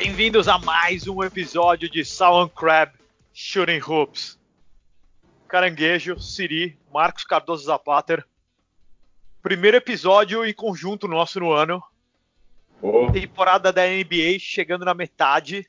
Bem-vindos 0.00 0.46
a 0.46 0.56
mais 0.58 1.08
um 1.08 1.24
episódio 1.24 1.90
de 1.90 2.04
Salon 2.04 2.48
Crab 2.48 2.92
Shooting 3.34 3.80
Hoops. 3.80 4.38
Caranguejo, 5.48 6.20
Siri, 6.20 6.78
Marcos 6.94 7.24
Cardoso 7.24 7.64
Zapater. 7.64 8.24
Primeiro 9.42 9.76
episódio 9.76 10.44
em 10.44 10.54
conjunto 10.54 11.08
nosso 11.08 11.40
no 11.40 11.50
ano. 11.50 11.82
Oh. 12.80 13.10
Temporada 13.10 13.72
da 13.72 13.88
NBA 13.88 14.38
chegando 14.38 14.84
na 14.84 14.94
metade. 14.94 15.68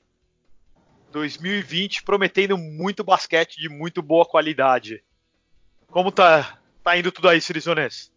2020 1.12 2.04
prometendo 2.04 2.56
muito 2.56 3.04
basquete 3.04 3.60
de 3.60 3.68
muito 3.68 4.00
boa 4.00 4.28
qualidade. 4.28 5.04
Como 5.88 6.12
tá, 6.12 6.60
tá 6.84 6.96
indo 6.96 7.12
tudo 7.12 7.30
aí, 7.30 7.42
Sirizones? 7.42 8.12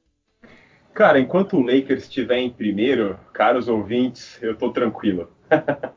Cara, 0.92 1.19
enquanto 1.19 1.56
o 1.56 1.62
Lakers 1.62 2.02
estiver 2.02 2.37
em 2.37 2.51
primeiro, 2.51 3.19
caros 3.33 3.66
ouvintes, 3.66 4.38
eu 4.42 4.55
tô 4.55 4.70
tranquilo. 4.70 5.33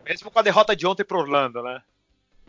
Mesmo 0.05 0.31
com 0.31 0.39
a 0.39 0.41
derrota 0.41 0.75
de 0.75 0.85
ontem 0.85 1.03
pro 1.03 1.19
Orlando, 1.19 1.61
né? 1.61 1.81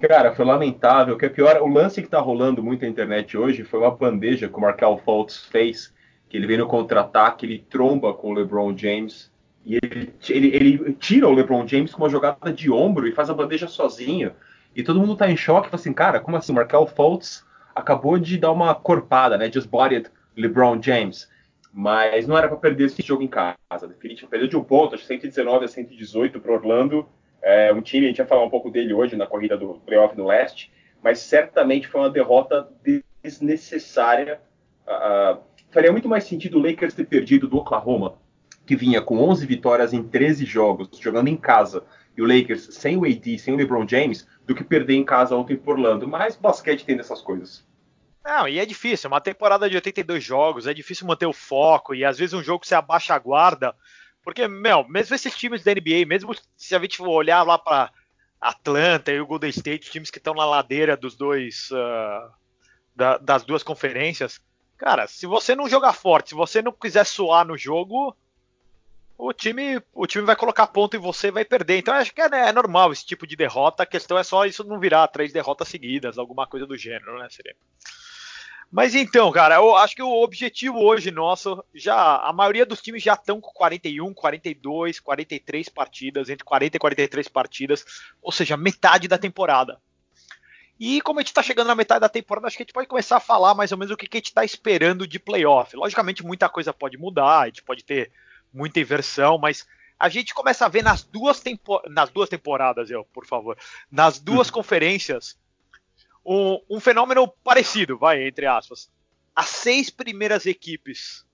Cara, 0.00 0.34
foi 0.34 0.44
lamentável. 0.44 1.14
O 1.14 1.18
que 1.18 1.26
é 1.26 1.28
pior, 1.28 1.56
o 1.62 1.66
lance 1.66 2.02
que 2.02 2.08
tá 2.08 2.20
rolando 2.20 2.62
muito 2.62 2.82
na 2.82 2.88
internet 2.88 3.36
hoje 3.36 3.64
foi 3.64 3.80
uma 3.80 3.90
bandeja 3.90 4.48
que 4.48 4.56
o 4.56 4.60
Markel 4.60 5.00
Fultz 5.04 5.46
fez, 5.46 5.92
que 6.28 6.36
ele 6.36 6.46
vem 6.46 6.58
no 6.58 6.66
contra-ataque, 6.66 7.46
ele 7.46 7.64
tromba 7.70 8.12
com 8.12 8.30
o 8.30 8.34
LeBron 8.34 8.76
James 8.76 9.30
e 9.64 9.76
ele, 9.82 10.14
ele, 10.28 10.48
ele, 10.54 10.92
tira 10.94 11.26
o 11.26 11.32
LeBron 11.32 11.66
James 11.66 11.92
com 11.92 12.02
uma 12.02 12.10
jogada 12.10 12.52
de 12.52 12.70
ombro 12.70 13.08
e 13.08 13.12
faz 13.12 13.28
a 13.30 13.34
bandeja 13.34 13.66
sozinho. 13.66 14.32
E 14.74 14.82
todo 14.82 15.00
mundo 15.00 15.16
tá 15.16 15.30
em 15.30 15.36
choque, 15.36 15.68
fala 15.68 15.80
assim, 15.80 15.92
cara, 15.92 16.20
como 16.20 16.36
assim? 16.36 16.52
O 16.52 16.54
Markel 16.54 16.86
Fultz 16.86 17.44
acabou 17.74 18.18
de 18.18 18.38
dar 18.38 18.52
uma 18.52 18.74
corpada, 18.74 19.36
né? 19.36 19.50
Just 19.50 19.68
bodied 19.68 20.08
LeBron 20.36 20.80
James. 20.80 21.28
Mas 21.72 22.26
não 22.26 22.36
era 22.36 22.48
para 22.48 22.56
perder 22.56 22.84
esse 22.84 23.02
jogo 23.02 23.22
em 23.22 23.28
casa. 23.28 23.56
Definitivamente 23.82 24.26
perdeu 24.26 24.48
de 24.48 24.56
um 24.56 24.64
ponto, 24.64 24.94
acho 24.94 25.02
que 25.02 25.08
119 25.08 25.64
a 25.64 25.68
118 25.68 26.40
para 26.40 26.52
Orlando. 26.52 27.06
É, 27.42 27.72
um 27.72 27.80
time, 27.80 28.06
a 28.06 28.08
gente 28.08 28.18
vai 28.18 28.26
falar 28.26 28.44
um 28.44 28.50
pouco 28.50 28.70
dele 28.70 28.92
hoje 28.92 29.14
na 29.14 29.26
corrida 29.26 29.56
do 29.56 29.74
playoff 29.86 30.16
do 30.16 30.24
leste, 30.24 30.72
mas 31.02 31.18
certamente 31.20 31.86
foi 31.86 32.00
uma 32.00 32.10
derrota 32.10 32.68
desnecessária. 33.22 34.40
Uh, 34.86 35.38
faria 35.70 35.92
muito 35.92 36.08
mais 36.08 36.24
sentido 36.24 36.58
o 36.58 36.62
Lakers 36.62 36.94
ter 36.94 37.04
perdido 37.04 37.46
do 37.46 37.58
Oklahoma, 37.58 38.14
que 38.64 38.74
vinha 38.74 39.00
com 39.00 39.18
11 39.18 39.46
vitórias 39.46 39.92
em 39.92 40.02
13 40.02 40.44
jogos, 40.44 40.88
jogando 40.98 41.28
em 41.28 41.36
casa, 41.36 41.84
e 42.16 42.22
o 42.22 42.26
Lakers 42.26 42.68
sem 42.74 42.96
o 42.96 43.04
AD, 43.04 43.38
sem 43.38 43.54
o 43.54 43.56
LeBron 43.56 43.86
James, 43.86 44.26
do 44.46 44.54
que 44.54 44.64
perder 44.64 44.94
em 44.94 45.04
casa 45.04 45.36
ontem 45.36 45.56
por 45.56 45.74
Orlando. 45.74 46.08
Mas 46.08 46.34
basquete 46.34 46.84
tem 46.84 46.96
dessas 46.96 47.20
coisas. 47.20 47.64
Não, 48.26 48.48
e 48.48 48.58
é 48.58 48.66
difícil, 48.66 49.06
uma 49.06 49.20
temporada 49.20 49.70
de 49.70 49.76
82 49.76 50.24
jogos, 50.24 50.66
é 50.66 50.74
difícil 50.74 51.06
manter 51.06 51.26
o 51.26 51.32
foco, 51.32 51.94
e 51.94 52.04
às 52.04 52.18
vezes 52.18 52.34
um 52.34 52.42
jogo 52.42 52.66
você 52.66 52.74
abaixa 52.74 53.14
a 53.14 53.18
guarda, 53.20 53.72
porque, 54.20 54.48
meu, 54.48 54.82
mesmo 54.88 55.14
esses 55.14 55.32
times 55.36 55.62
da 55.62 55.72
NBA, 55.72 56.04
mesmo 56.08 56.34
se 56.56 56.74
a 56.74 56.80
gente 56.80 56.96
for 56.96 57.08
olhar 57.08 57.44
lá 57.44 57.56
para 57.56 57.92
Atlanta 58.40 59.12
e 59.12 59.20
o 59.20 59.26
Golden 59.26 59.50
State, 59.50 59.92
times 59.92 60.10
que 60.10 60.18
estão 60.18 60.34
na 60.34 60.44
ladeira 60.44 60.96
dos 60.96 61.14
dois, 61.14 61.70
uh, 61.70 62.32
da, 62.96 63.16
das 63.18 63.44
duas 63.44 63.62
conferências, 63.62 64.40
cara, 64.76 65.06
se 65.06 65.24
você 65.24 65.54
não 65.54 65.68
jogar 65.68 65.92
forte, 65.92 66.30
se 66.30 66.34
você 66.34 66.60
não 66.60 66.72
quiser 66.72 67.06
suar 67.06 67.46
no 67.46 67.56
jogo, 67.56 68.16
o 69.16 69.32
time, 69.32 69.80
o 69.94 70.04
time 70.04 70.24
vai 70.24 70.34
colocar 70.34 70.66
ponto 70.66 70.96
em 70.96 71.00
você 71.00 71.28
e 71.28 71.30
vai 71.30 71.44
perder. 71.44 71.78
Então 71.78 71.94
acho 71.94 72.12
que 72.12 72.20
é, 72.20 72.28
né, 72.28 72.48
é, 72.48 72.52
normal 72.52 72.92
esse 72.92 73.06
tipo 73.06 73.24
de 73.24 73.36
derrota. 73.36 73.84
A 73.84 73.86
questão 73.86 74.18
é 74.18 74.24
só 74.24 74.44
isso 74.44 74.64
não 74.64 74.80
virar 74.80 75.06
três 75.06 75.32
derrotas 75.32 75.68
seguidas, 75.68 76.18
alguma 76.18 76.44
coisa 76.44 76.66
do 76.66 76.76
gênero, 76.76 77.18
né? 77.20 77.28
Seria. 77.30 77.54
Mas 78.70 78.94
então, 78.94 79.30
cara, 79.30 79.56
eu 79.56 79.76
acho 79.76 79.94
que 79.94 80.02
o 80.02 80.22
objetivo 80.22 80.78
hoje 80.78 81.10
nosso, 81.10 81.64
já 81.74 82.16
a 82.16 82.32
maioria 82.32 82.66
dos 82.66 82.82
times 82.82 83.02
já 83.02 83.14
estão 83.14 83.40
com 83.40 83.50
41, 83.52 84.12
42, 84.12 85.00
43 85.00 85.68
partidas, 85.68 86.28
entre 86.28 86.44
40 86.44 86.76
e 86.76 86.80
43 86.80 87.28
partidas, 87.28 87.84
ou 88.20 88.32
seja, 88.32 88.56
metade 88.56 89.08
da 89.08 89.16
temporada. 89.16 89.80
E 90.78 91.00
como 91.00 91.18
a 91.18 91.22
gente 91.22 91.28
está 91.28 91.42
chegando 91.42 91.68
na 91.68 91.74
metade 91.74 92.00
da 92.00 92.08
temporada, 92.08 92.46
acho 92.46 92.56
que 92.56 92.62
a 92.62 92.64
gente 92.64 92.74
pode 92.74 92.88
começar 92.88 93.16
a 93.16 93.20
falar 93.20 93.54
mais 93.54 93.72
ou 93.72 93.78
menos 93.78 93.92
o 93.92 93.96
que, 93.96 94.06
que 94.06 94.18
a 94.18 94.20
gente 94.20 94.26
está 94.26 94.44
esperando 94.44 95.06
de 95.06 95.18
playoff. 95.18 95.74
Logicamente, 95.74 96.24
muita 96.24 96.48
coisa 96.48 96.72
pode 96.72 96.98
mudar, 96.98 97.40
a 97.40 97.46
gente 97.46 97.62
pode 97.62 97.82
ter 97.82 98.10
muita 98.52 98.80
inversão, 98.80 99.38
mas 99.38 99.66
a 99.98 100.10
gente 100.10 100.34
começa 100.34 100.66
a 100.66 100.68
ver 100.68 100.82
nas 100.82 101.02
duas, 101.02 101.40
tempo 101.40 101.80
nas 101.88 102.10
duas 102.10 102.28
temporadas, 102.28 102.90
eu, 102.90 103.04
por 103.06 103.24
favor, 103.26 103.56
nas 103.90 104.18
duas 104.18 104.50
conferências, 104.50 105.38
um, 106.26 106.60
um 106.68 106.80
fenômeno 106.80 107.28
parecido, 107.44 107.96
vai, 107.96 108.26
entre 108.26 108.46
aspas. 108.46 108.90
As 109.34 109.48
seis 109.48 109.90
primeiras 109.90 110.44
equipes 110.44 111.24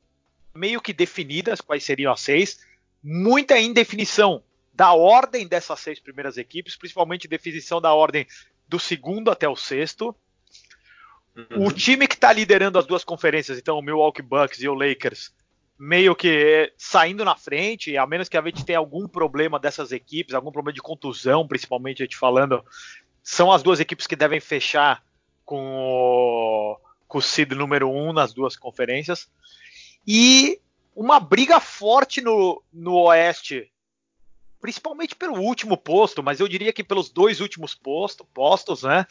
meio 0.55 0.81
que 0.81 0.93
definidas, 0.93 1.61
quais 1.61 1.83
seriam 1.83 2.13
as 2.13 2.21
seis, 2.21 2.61
muita 3.03 3.59
indefinição 3.59 4.43
da 4.75 4.93
ordem 4.93 5.47
dessas 5.47 5.81
seis 5.81 5.99
primeiras 5.99 6.37
equipes, 6.37 6.77
principalmente 6.77 7.27
definição 7.27 7.81
da 7.81 7.93
ordem 7.93 8.27
do 8.69 8.79
segundo 8.79 9.31
até 9.31 9.49
o 9.49 9.57
sexto. 9.57 10.15
Uhum. 11.35 11.67
O 11.67 11.73
time 11.73 12.07
que 12.07 12.15
está 12.15 12.33
liderando 12.33 12.79
as 12.79 12.87
duas 12.87 13.03
conferências, 13.03 13.59
então 13.59 13.79
o 13.79 13.83
Milwaukee 13.83 14.23
Bucks 14.23 14.61
e 14.61 14.69
o 14.69 14.75
Lakers, 14.75 15.33
meio 15.79 16.15
que 16.15 16.73
saindo 16.77 17.25
na 17.25 17.35
frente, 17.35 17.97
a 17.97 18.07
menos 18.07 18.29
que 18.29 18.37
a 18.37 18.43
gente 18.43 18.65
tenha 18.65 18.79
algum 18.79 19.09
problema 19.09 19.59
dessas 19.59 19.91
equipes, 19.91 20.35
algum 20.35 20.53
problema 20.53 20.75
de 20.75 20.83
contusão, 20.83 21.47
principalmente 21.49 22.03
a 22.03 22.05
gente 22.05 22.17
falando, 22.17 22.63
são 23.23 23.53
as 23.53 23.63
duas 23.63 23.81
equipes 23.81 24.07
que 24.07 24.17
devem 24.17 24.41
fechar 24.41 25.03
com 25.45 25.77
o, 25.77 26.79
com 27.07 27.19
o 27.19 27.23
seed 27.23 27.53
número 27.53 27.91
um 27.91 28.13
nas 28.13 28.33
duas 28.33 28.57
conferências. 28.57 29.31
E 30.07 30.61
uma 30.95 31.21
briga 31.21 31.61
forte 31.61 32.21
no, 32.21 32.63
no 32.73 32.95
Oeste, 32.95 33.71
principalmente 34.61 35.15
pelo 35.15 35.41
último 35.41 35.77
posto, 35.77 36.23
mas 36.23 36.41
eu 36.41 36.49
diria 36.49 36.73
que 36.73 36.85
pelos 36.85 37.11
dois 37.11 37.41
últimos 37.41 37.75
posto, 37.75 38.25
postos, 38.25 38.83
né? 38.83 39.07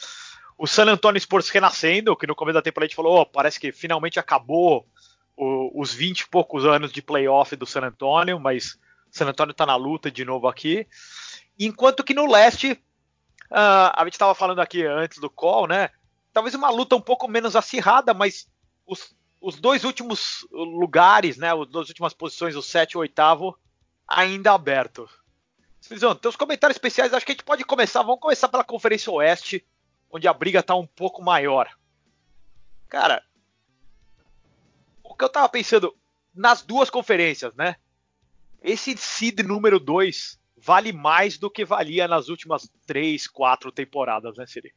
O 0.57 0.67
San 0.67 0.85
Antonio 0.85 1.19
Spurs 1.19 1.49
renascendo, 1.49 2.16
que 2.16 2.28
no 2.28 2.35
começo 2.35 2.53
da 2.53 2.61
temporada 2.61 2.85
a 2.85 2.88
gente 2.89 2.95
falou, 2.95 3.22
oh, 3.22 3.25
parece 3.25 3.59
que 3.59 3.72
finalmente 3.72 4.19
acabou 4.19 4.88
o, 5.35 5.81
os 5.81 5.93
20 5.93 6.19
e 6.22 6.29
poucos 6.29 6.66
anos 6.66 6.91
de 6.91 7.01
playoff 7.01 7.55
do 7.55 7.66
San 7.66 7.81
Antonio, 7.81 8.39
mas 8.39 8.78
San 9.09 9.28
Antonio 9.28 9.51
está 9.51 9.66
na 9.66 9.75
luta 9.75 10.11
de 10.11 10.23
novo 10.23 10.47
aqui. 10.47 10.85
Enquanto 11.57 12.03
que 12.03 12.13
no 12.13 12.31
leste 12.31 12.79
Uh, 13.51 13.91
a 13.94 14.03
gente 14.06 14.13
estava 14.13 14.34
falando 14.34 14.62
aqui 14.62 14.85
antes 14.85 15.17
do 15.19 15.29
call, 15.29 15.67
né? 15.67 15.89
Talvez 16.31 16.56
uma 16.56 16.69
luta 16.69 16.95
um 16.95 17.01
pouco 17.01 17.28
menos 17.28 17.53
acirrada, 17.53 18.13
mas 18.13 18.50
os, 18.88 19.13
os 19.41 19.59
dois 19.59 19.84
últimos 19.84 20.47
lugares, 20.51 21.35
né? 21.35 21.51
As 21.53 21.67
duas 21.67 21.90
últimas 21.90 22.13
posições, 22.13 22.56
o 22.56 22.61
7 22.61 22.94
e 22.94 22.97
o 22.97 23.01
8, 23.01 23.59
ainda 24.07 24.53
aberto. 24.53 25.09
Cisão, 25.81 26.16
teus 26.16 26.38
comentários 26.38 26.78
especiais, 26.78 27.13
acho 27.13 27.25
que 27.25 27.34
a 27.34 27.35
gente 27.35 27.44
pode 27.44 27.66
começar. 27.66 28.03
Vamos 28.03 28.22
começar 28.22 28.47
pela 28.47 28.63
Conferência 28.63 29.11
Oeste, 29.11 29.66
onde 30.09 30.29
a 30.29 30.34
briga 30.34 30.59
está 30.59 30.73
um 30.73 30.88
pouco 30.88 31.22
maior. 31.22 31.69
Cara, 32.88 33.22
o 35.03 35.13
que 35.13 35.25
eu 35.25 35.29
tava 35.29 35.50
pensando 35.50 35.94
nas 36.34 36.61
duas 36.61 36.90
conferências, 36.90 37.53
né? 37.56 37.75
Esse 38.61 38.95
seed 38.95 39.40
número 39.41 39.78
2 39.78 40.40
vale 40.63 40.94
mais 40.94 41.38
do 41.38 41.49
que 41.49 41.66
valia 41.66 42.07
nas 42.07 42.29
últimas 42.29 42.69
três, 42.85 43.27
quatro 43.27 43.72
temporadas, 43.72 44.38
né, 44.38 44.45
Siri? 44.45 44.72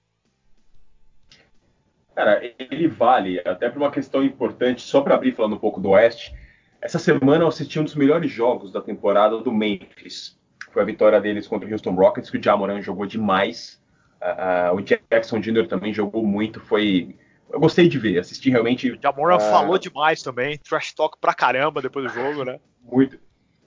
Cara, 2.14 2.40
ele 2.58 2.88
vale, 2.88 3.40
até 3.40 3.68
por 3.68 3.82
uma 3.82 3.90
questão 3.90 4.22
importante, 4.22 4.82
só 4.82 5.00
para 5.00 5.16
abrir 5.16 5.34
falando 5.34 5.56
um 5.56 5.58
pouco 5.58 5.80
do 5.80 5.90
Oeste. 5.90 6.34
Essa 6.80 6.98
semana 6.98 7.44
eu 7.44 7.48
assisti 7.48 7.80
um 7.80 7.84
dos 7.84 7.94
melhores 7.94 8.30
jogos 8.30 8.70
da 8.70 8.80
temporada 8.80 9.38
do 9.38 9.52
Memphis. 9.52 10.38
Foi 10.70 10.82
a 10.82 10.86
vitória 10.86 11.20
deles 11.20 11.46
contra 11.46 11.68
o 11.68 11.72
Houston 11.72 11.94
Rockets, 11.94 12.30
que 12.30 12.38
o 12.38 12.42
Jamoran 12.42 12.80
jogou 12.80 13.06
demais. 13.06 13.82
Uh, 14.20 14.74
o 14.74 14.80
Jackson 14.80 15.40
Jr. 15.40 15.66
também 15.66 15.92
jogou 15.92 16.24
muito, 16.24 16.60
foi... 16.60 17.16
Eu 17.50 17.60
gostei 17.60 17.88
de 17.88 17.98
ver, 17.98 18.18
assisti 18.18 18.48
realmente... 18.48 18.90
O 18.90 18.98
Jamoran 19.00 19.36
uh, 19.36 19.40
falou 19.40 19.78
demais 19.78 20.22
também, 20.22 20.58
trash 20.58 20.92
talk 20.94 21.18
pra 21.20 21.34
caramba 21.34 21.82
depois 21.82 22.06
do 22.06 22.12
jogo, 22.12 22.44
né? 22.44 22.58
Muito. 22.82 23.18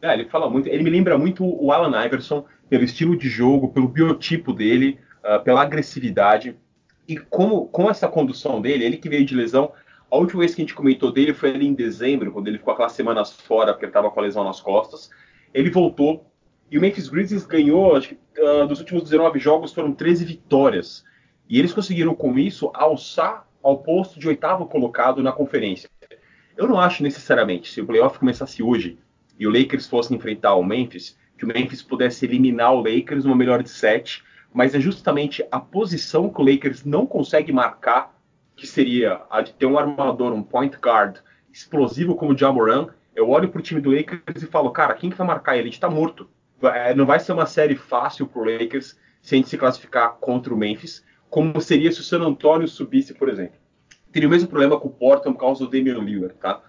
É, 0.02 0.14
ele 0.14 0.26
fala 0.26 0.50
muito. 0.50 0.68
Ele 0.68 0.84
me 0.84 0.90
lembra 0.90 1.18
muito 1.18 1.44
o 1.46 1.72
Alan 1.72 2.06
Iverson 2.06 2.46
pelo 2.70 2.84
estilo 2.84 3.18
de 3.18 3.30
jogo, 3.30 3.70
pelo 3.70 3.88
biotipo 3.88 4.54
dele, 4.54 5.00
uh, 5.24 5.44
pela 5.44 5.62
agressividade. 5.62 6.56
E 7.08 7.18
como, 7.18 7.68
com 7.68 7.90
essa 7.90 8.08
condução 8.08 8.62
dele, 8.62 8.84
ele 8.84 8.98
que 8.98 9.10
veio 9.10 9.26
de 9.26 9.36
lesão, 9.36 9.72
a 10.12 10.18
última 10.18 10.42
vez 10.42 10.54
que 10.54 10.62
a 10.62 10.64
gente 10.64 10.76
comentou 10.76 11.12
dele 11.12 11.34
foi 11.34 11.50
ali 11.50 11.66
em 11.66 11.74
dezembro, 11.74 12.32
quando 12.32 12.48
ele 12.48 12.58
ficou 12.58 12.74
aquelas 12.74 12.92
semanas 12.92 13.34
fora, 13.34 13.74
porque 13.74 13.86
ele 13.86 13.90
estava 13.90 14.12
com 14.12 14.20
a 14.20 14.24
lesão 14.24 14.44
nas 14.44 14.60
costas. 14.60 15.10
Ele 15.54 15.70
voltou 15.70 16.26
e 16.70 16.78
o 16.78 16.82
Memphis 16.82 17.08
Grizzlies 17.08 17.46
ganhou, 17.46 17.96
acho 17.96 18.10
que 18.10 18.42
uh, 18.42 18.68
dos 18.68 18.80
últimos 18.80 19.04
19 19.04 19.40
jogos 19.40 19.74
foram 19.74 19.94
13 19.94 20.26
vitórias. 20.26 21.04
E 21.50 21.58
eles 21.58 21.74
conseguiram 21.74 22.14
com 22.14 22.38
isso 22.38 22.70
alçar 22.74 23.48
ao 23.64 23.78
posto 23.78 24.20
de 24.20 24.28
oitavo 24.28 24.66
colocado 24.66 25.24
na 25.24 25.32
conferência. 25.32 25.90
Eu 26.58 26.68
não 26.68 26.80
acho 26.80 27.04
necessariamente, 27.04 27.72
se 27.72 27.80
o 27.80 27.86
playoff 27.86 28.20
começasse 28.20 28.62
hoje, 28.62 28.98
e 29.40 29.46
o 29.46 29.52
Lakers 29.52 29.88
fosse 29.88 30.14
enfrentar 30.14 30.56
o 30.56 30.64
Memphis, 30.64 31.18
que 31.38 31.46
o 31.46 31.48
Memphis 31.48 31.82
pudesse 31.82 32.26
eliminar 32.26 32.74
o 32.74 32.82
Lakers 32.82 33.24
numa 33.24 33.36
melhor 33.36 33.62
de 33.62 33.70
sete, 33.70 34.24
mas 34.54 34.74
é 34.74 34.80
justamente 34.80 35.46
a 35.52 35.60
posição 35.60 36.30
que 36.30 36.42
o 36.42 36.46
Lakers 36.46 36.84
não 36.84 37.06
consegue 37.06 37.52
marcar, 37.52 38.16
que 38.56 38.66
seria 38.66 39.22
a 39.30 39.42
de 39.42 39.54
ter 39.54 39.66
um 39.66 39.78
armador, 39.78 40.34
um 40.34 40.42
point 40.42 40.76
guard 40.78 41.18
explosivo 41.54 42.16
como 42.16 42.34
o 42.34 42.38
Jamoran. 42.38 42.88
Eu 43.16 43.30
olho 43.30 43.50
para 43.50 43.60
o 43.60 43.62
time 43.62 43.80
do 43.80 43.92
Lakers 43.92 44.42
e 44.42 44.48
falo, 44.48 44.72
cara, 44.72 44.96
quem 44.96 45.10
que 45.10 45.18
vai 45.18 45.28
marcar 45.28 45.54
ele? 45.54 45.68
Ele 45.68 45.76
está 45.76 45.90
morto. 45.90 46.28
é, 46.64 46.96
não 46.96 47.06
vai 47.06 47.20
ser 47.20 47.34
uma 47.34 47.46
série 47.46 47.76
fácil 47.76 48.26
pro 48.26 48.44
Lakers 48.44 48.98
se 49.22 49.36
a 49.36 49.38
gente 49.38 49.50
se 49.50 49.58
classificar 49.58 50.14
contra 50.14 50.54
o 50.54 50.58
Memphis, 50.58 51.04
como 51.30 51.60
seria 51.60 51.92
se 51.92 52.00
o 52.00 52.04
San 52.04 52.22
Antonio 52.22 52.68
subisse, 52.68 53.14
por 53.14 53.30
exemplo. 53.30 53.60
Teria 54.12 54.28
o 54.28 54.32
mesmo 54.32 54.48
problema 54.48 54.80
com 54.80 54.88
o 54.88 54.92
Portland 54.92 55.38
por 55.38 55.42
causa 55.42 55.66
do 55.66 55.70
Damian 55.70 56.00
Lillard, 56.00 56.36
tá? 56.36 56.62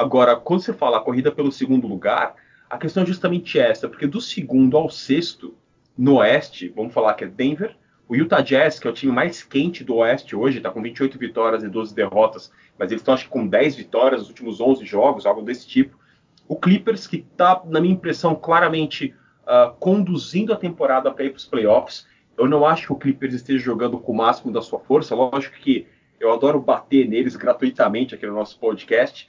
Agora, 0.00 0.34
quando 0.34 0.62
você 0.62 0.72
fala 0.72 0.96
a 0.96 1.00
corrida 1.00 1.30
pelo 1.30 1.52
segundo 1.52 1.86
lugar, 1.86 2.34
a 2.70 2.78
questão 2.78 3.02
é 3.02 3.06
justamente 3.06 3.58
essa, 3.58 3.86
porque 3.86 4.06
do 4.06 4.18
segundo 4.18 4.74
ao 4.78 4.88
sexto, 4.88 5.54
no 5.96 6.14
oeste, 6.14 6.72
vamos 6.74 6.94
falar 6.94 7.12
que 7.12 7.24
é 7.24 7.26
Denver, 7.26 7.76
o 8.08 8.16
Utah 8.16 8.40
Jazz, 8.40 8.78
que 8.78 8.88
é 8.88 8.90
o 8.90 8.94
time 8.94 9.12
mais 9.12 9.42
quente 9.42 9.84
do 9.84 9.96
oeste 9.96 10.34
hoje, 10.34 10.56
está 10.56 10.70
com 10.70 10.80
28 10.80 11.18
vitórias 11.18 11.62
e 11.62 11.68
12 11.68 11.94
derrotas, 11.94 12.50
mas 12.78 12.90
eles 12.90 13.02
estão 13.02 13.12
acho 13.12 13.24
que 13.24 13.30
com 13.30 13.46
10 13.46 13.76
vitórias 13.76 14.22
nos 14.22 14.30
últimos 14.30 14.58
11 14.58 14.86
jogos, 14.86 15.26
algo 15.26 15.42
desse 15.42 15.68
tipo. 15.68 15.98
O 16.48 16.56
Clippers, 16.56 17.06
que 17.06 17.16
está, 17.16 17.60
na 17.66 17.78
minha 17.78 17.92
impressão, 17.92 18.34
claramente 18.34 19.14
uh, 19.42 19.74
conduzindo 19.78 20.54
a 20.54 20.56
temporada 20.56 21.10
para 21.10 21.26
ir 21.26 21.28
para 21.28 21.36
os 21.36 21.44
playoffs. 21.44 22.06
Eu 22.38 22.48
não 22.48 22.64
acho 22.64 22.86
que 22.86 22.92
o 22.94 22.96
Clippers 22.96 23.34
esteja 23.34 23.62
jogando 23.62 23.98
com 23.98 24.12
o 24.12 24.16
máximo 24.16 24.50
da 24.50 24.62
sua 24.62 24.80
força. 24.80 25.14
Lógico 25.14 25.56
que 25.56 25.86
eu 26.18 26.32
adoro 26.32 26.58
bater 26.58 27.06
neles 27.06 27.36
gratuitamente 27.36 28.14
aqui 28.14 28.26
no 28.26 28.34
nosso 28.34 28.58
podcast, 28.58 29.28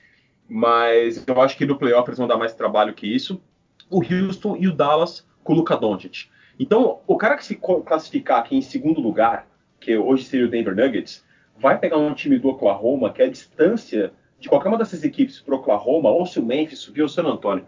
mas 0.53 1.24
eu 1.25 1.42
acho 1.42 1.56
que 1.56 1.65
no 1.65 1.77
playoff 1.77 2.09
eles 2.09 2.18
vão 2.18 2.27
dar 2.27 2.36
mais 2.36 2.53
trabalho 2.53 2.94
que 2.94 3.07
isso. 3.07 3.42
O 3.89 4.03
Houston 4.03 4.57
e 4.57 4.68
o 4.68 4.75
Dallas 4.75 5.25
com 5.45 5.53
o 5.53 5.56
Luka 5.56 5.77
Doncic. 5.77 6.30
Então, 6.59 7.00
o 7.07 7.15
cara 7.15 7.38
que 7.38 7.45
se 7.45 7.56
classificar 7.56 8.39
aqui 8.39 8.57
em 8.57 8.62
segundo 8.62 9.00
lugar, 9.00 9.48
que 9.80 9.98
hoje 9.98 10.25
seria 10.25 10.45
o 10.45 10.50
Denver 10.50 10.75
Nuggets, 10.75 11.25
vai 11.57 11.80
pegar 11.80 11.95
um 12.00 12.13
time 12.13 12.38
do 12.38 12.50
Oklahoma, 12.50 13.13
que 13.13 13.21
é 13.21 13.25
a 13.27 13.30
distância 13.30 14.12
de 14.42 14.50
qualquer 14.50 14.68
uma 14.68 14.77
dessas 14.77 15.06
equipes 15.06 15.39
para 15.39 15.56
Oklahoma, 15.56 16.09
ou 16.09 16.25
se 16.25 16.38
o 16.38 16.45
Memphis 16.45 16.80
subir 16.80 17.00
ou 17.00 17.06
o 17.06 17.09
San 17.09 17.24
Antonio, 17.24 17.65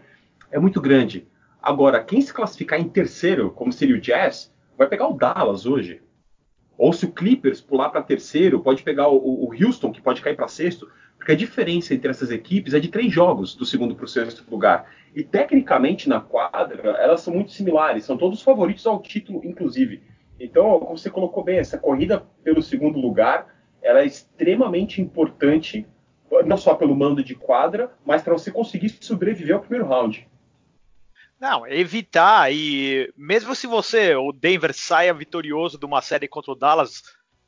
é 0.50 0.58
muito 0.58 0.78
grande. 0.78 1.26
Agora, 1.62 2.04
quem 2.04 2.20
se 2.20 2.34
classificar 2.34 2.78
em 2.78 2.86
terceiro, 2.86 3.50
como 3.50 3.72
seria 3.72 3.96
o 3.96 4.00
Jazz, 4.00 4.52
vai 4.76 4.86
pegar 4.86 5.08
o 5.08 5.16
Dallas 5.16 5.64
hoje. 5.64 6.02
Ou 6.76 6.92
se 6.92 7.06
o 7.06 7.12
Clippers 7.12 7.62
pular 7.62 7.88
para 7.88 8.02
terceiro, 8.02 8.60
pode 8.60 8.82
pegar 8.82 9.08
o, 9.08 9.16
o, 9.16 9.54
Houston, 9.54 9.90
que 9.90 10.02
pode 10.02 10.20
cair 10.20 10.36
para 10.36 10.48
sexto, 10.48 10.86
porque 11.24 11.32
a 11.32 11.36
diferença 11.36 11.94
entre 11.94 12.10
essas 12.10 12.30
equipes 12.30 12.74
é 12.74 12.78
de 12.78 12.88
três 12.88 13.10
jogos, 13.10 13.54
do 13.54 13.64
segundo 13.64 13.96
para 13.96 14.04
o 14.04 14.08
sexto 14.08 14.44
lugar. 14.50 14.94
E 15.14 15.24
tecnicamente 15.24 16.06
na 16.06 16.20
quadra, 16.20 16.90
elas 16.98 17.22
são 17.22 17.32
muito 17.32 17.50
similares, 17.50 18.04
são 18.04 18.18
todos 18.18 18.42
favoritos 18.42 18.86
ao 18.86 19.00
título, 19.00 19.40
inclusive. 19.42 20.02
Então, 20.38 20.78
como 20.80 20.98
você 20.98 21.08
colocou 21.08 21.42
bem, 21.42 21.58
essa 21.58 21.78
corrida 21.78 22.26
pelo 22.42 22.60
segundo 22.60 22.98
lugar, 22.98 23.46
ela 23.80 24.00
é 24.00 24.04
extremamente 24.04 25.00
importante, 25.00 25.86
não 26.44 26.58
só 26.58 26.74
pelo 26.74 26.94
mando 26.94 27.24
de 27.24 27.34
quadra, 27.34 27.90
mas 28.04 28.20
para 28.20 28.34
você 28.34 28.50
conseguir 28.50 28.90
sobreviver 29.00 29.54
ao 29.54 29.62
primeiro 29.62 29.86
round. 29.86 30.28
Não, 31.40 31.66
evitar 31.66 32.52
e 32.52 33.10
mesmo 33.16 33.54
se 33.54 33.66
você, 33.66 34.14
o 34.14 34.30
Denver 34.30 34.74
saia 34.74 35.14
vitorioso 35.14 35.78
de 35.78 35.86
uma 35.86 36.02
série 36.02 36.28
contra 36.28 36.52
o 36.52 36.54
Dallas, 36.54 37.02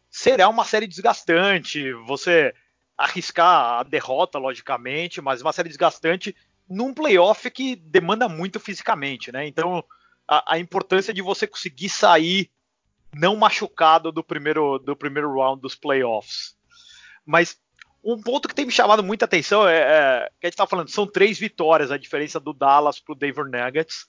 será 0.08 0.48
uma 0.48 0.64
série 0.64 0.86
desgastante. 0.86 1.92
Você 2.06 2.54
arriscar 2.96 3.80
a 3.80 3.82
derrota, 3.82 4.38
logicamente, 4.38 5.20
mas 5.20 5.42
uma 5.42 5.52
série 5.52 5.68
desgastante 5.68 6.34
num 6.68 6.94
playoff 6.94 7.50
que 7.50 7.76
demanda 7.76 8.28
muito 8.28 8.58
fisicamente, 8.58 9.30
né? 9.30 9.46
Então 9.46 9.84
a, 10.26 10.54
a 10.54 10.58
importância 10.58 11.12
de 11.12 11.22
você 11.22 11.46
conseguir 11.46 11.88
sair 11.88 12.50
não 13.14 13.36
machucado 13.36 14.10
do 14.10 14.22
primeiro 14.22 14.78
do 14.78 14.96
primeiro 14.96 15.32
round 15.32 15.60
dos 15.60 15.74
playoffs. 15.74 16.56
Mas 17.24 17.58
um 18.02 18.20
ponto 18.20 18.48
que 18.48 18.54
tem 18.54 18.66
me 18.66 18.72
chamado 18.72 19.02
muita 19.02 19.24
atenção 19.24 19.68
é, 19.68 19.78
é 19.78 20.30
que 20.40 20.46
a 20.46 20.48
gente 20.48 20.54
está 20.54 20.66
falando, 20.66 20.90
são 20.90 21.06
três 21.06 21.38
vitórias 21.38 21.90
a 21.90 21.98
diferença 21.98 22.38
do 22.38 22.52
Dallas 22.52 23.00
para 23.00 23.12
o 23.12 23.16
Denver 23.16 23.44
Nuggets. 23.44 24.06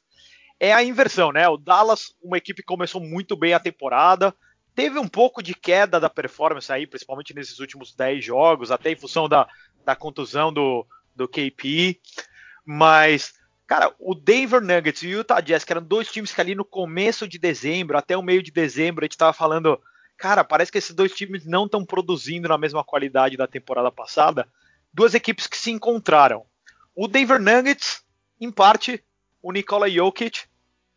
É 0.59 0.73
a 0.73 0.83
inversão, 0.83 1.31
né? 1.31 1.47
O 1.47 1.57
Dallas, 1.57 2.15
uma 2.21 2.37
equipe 2.37 2.61
que 2.61 2.67
começou 2.67 3.01
muito 3.01 3.35
bem 3.35 3.53
a 3.53 3.59
temporada, 3.59 4.33
teve 4.77 4.99
um 4.99 5.07
pouco 5.07 5.41
de 5.41 5.55
queda 5.55 5.99
da 5.99 6.07
performance 6.07 6.71
aí, 6.71 6.85
principalmente 6.85 7.33
nesses 7.33 7.57
últimos 7.57 7.95
10 7.95 8.23
jogos, 8.23 8.69
até 8.69 8.91
em 8.91 8.95
função 8.95 9.27
da, 9.27 9.49
da 9.83 9.95
contusão 9.95 10.53
do, 10.53 10.85
do 11.15 11.27
KP. 11.27 11.99
Mas, 12.63 13.33
cara, 13.65 13.91
o 13.97 14.13
Denver 14.13 14.61
Nuggets 14.61 15.01
e 15.01 15.07
o 15.07 15.17
Utah 15.17 15.41
Jazz, 15.41 15.63
que 15.63 15.73
eram 15.73 15.81
dois 15.81 16.11
times 16.11 16.31
que 16.31 16.39
ali 16.39 16.53
no 16.53 16.63
começo 16.63 17.27
de 17.27 17.39
dezembro, 17.39 17.97
até 17.97 18.15
o 18.15 18.21
meio 18.21 18.43
de 18.43 18.51
dezembro, 18.51 19.03
a 19.03 19.05
gente 19.05 19.13
estava 19.13 19.33
falando 19.33 19.81
cara, 20.15 20.43
parece 20.43 20.71
que 20.71 20.77
esses 20.77 20.95
dois 20.95 21.11
times 21.11 21.43
não 21.43 21.65
estão 21.65 21.83
produzindo 21.83 22.47
na 22.47 22.57
mesma 22.57 22.83
qualidade 22.83 23.35
da 23.35 23.47
temporada 23.47 23.91
passada. 23.91 24.47
Duas 24.93 25.15
equipes 25.15 25.47
que 25.47 25.57
se 25.57 25.71
encontraram. 25.71 26.45
O 26.95 27.07
Denver 27.07 27.41
Nuggets, 27.41 28.03
em 28.39 28.51
parte, 28.51 29.03
o 29.41 29.51
Nikola 29.51 29.89
Jokic. 29.89 30.45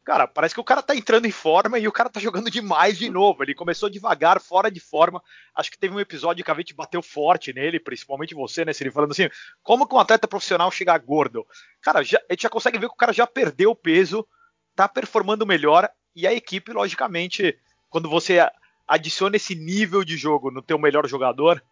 Cara, 0.05 0.27
parece 0.27 0.55
que 0.55 0.61
o 0.61 0.65
cara 0.65 0.83
tá 0.83 0.97
entrando 0.97 1.27
em 1.27 1.31
forma 1.31 1.79
e 1.79 1.87
o 1.87 1.93
cara 1.93 2.09
tá 2.09 2.19
jogando 2.19 2.51
demais 2.51 2.99
de 2.99 3.11
novo. 3.11 3.43
Ele 3.43 3.55
começou 3.55 3.91
devagar, 3.91 4.41
fora 4.41 4.71
de 4.71 4.81
forma. 4.81 5.23
Acho 5.55 5.71
que 5.71 5.79
teve 5.79 5.95
um 5.95 6.01
episódio 6.01 6.45
que 6.45 6.51
a 6.51 6.55
gente 6.55 6.75
bateu 6.75 7.03
forte 7.03 7.53
nele, 7.53 7.79
principalmente 7.79 8.35
você, 8.35 8.65
né, 8.65 8.73
Siri, 8.73 8.91
falando 8.91 9.13
assim: 9.13 9.29
como 9.63 9.87
que 9.87 9.95
um 9.95 9.99
atleta 9.99 10.27
profissional 10.27 10.71
chega 10.71 10.97
gordo? 10.97 11.47
Cara, 11.83 12.03
já, 12.03 12.19
a 12.29 12.33
gente 12.33 12.43
já 12.43 12.49
consegue 12.49 12.79
ver 12.79 12.89
que 12.89 12.95
o 12.95 12.97
cara 12.97 13.13
já 13.13 13.27
perdeu 13.27 13.75
peso, 13.75 14.27
tá 14.75 14.89
performando 14.89 15.47
melhor, 15.47 15.89
e 16.17 16.27
a 16.27 16.33
equipe, 16.33 16.73
logicamente, 16.73 17.59
quando 17.91 18.09
você 18.09 18.41
adiciona 18.89 19.37
esse 19.37 19.55
nível 19.55 20.03
de 20.03 20.17
jogo 20.17 20.51
no 20.51 20.63
teu 20.63 20.79
melhor 20.79 21.07
jogador, 21.07 21.63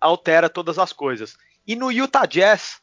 altera 0.00 0.48
todas 0.48 0.78
as 0.78 0.92
coisas. 0.92 1.36
E 1.66 1.74
no 1.74 1.90
Utah 1.90 2.26
Jazz, 2.26 2.80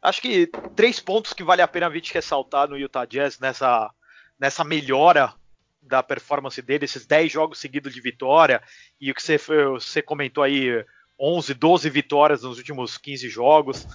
acho 0.00 0.20
que 0.20 0.46
três 0.74 1.00
pontos 1.00 1.32
que 1.32 1.44
vale 1.44 1.62
a 1.62 1.68
pena 1.68 1.86
a 1.86 1.94
gente 1.94 2.14
ressaltar 2.14 2.68
no 2.68 2.78
Utah 2.78 3.04
Jazz 3.04 3.38
nessa, 3.38 3.90
nessa 4.38 4.64
melhora 4.64 5.34
da 5.80 6.02
performance 6.02 6.60
dele, 6.60 6.84
esses 6.84 7.06
10 7.06 7.30
jogos 7.30 7.58
seguidos 7.58 7.94
de 7.94 8.00
vitória, 8.00 8.62
e 9.00 9.10
o 9.10 9.14
que 9.14 9.22
você, 9.22 9.38
você 9.38 10.02
comentou 10.02 10.42
aí, 10.42 10.84
11, 11.18 11.54
12 11.54 11.90
vitórias 11.90 12.42
nos 12.42 12.58
últimos 12.58 12.98
15 12.98 13.28
jogos. 13.28 13.86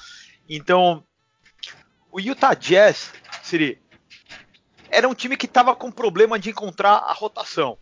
Então, 0.48 1.06
o 2.12 2.20
Utah 2.20 2.54
Jazz, 2.54 3.14
Siri, 3.44 3.82
era 4.90 5.08
um 5.08 5.14
time 5.14 5.36
que 5.36 5.46
estava 5.46 5.76
com 5.76 5.92
problema 5.92 6.40
de 6.40 6.50
encontrar 6.50 6.96
a 6.96 7.14
rotação 7.14 7.78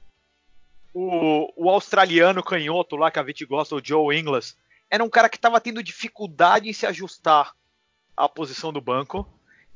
o, 0.94 1.52
o 1.56 1.70
australiano 1.70 2.44
canhoto 2.44 2.96
lá 2.96 3.12
que 3.12 3.20
a 3.20 3.26
gente 3.26 3.46
gosta, 3.46 3.76
o 3.76 3.82
Joe 3.84 4.18
Ingles, 4.18 4.58
era 4.90 5.04
um 5.04 5.10
cara 5.10 5.30
que 5.30 5.38
estava 5.38 5.62
tendo 5.62 5.84
dificuldade 5.84 6.68
em 6.68 6.74
se 6.74 6.86
ajustar 6.86 7.54
à 8.20 8.28
posição 8.28 8.74
do 8.74 8.82
banco. 8.82 9.28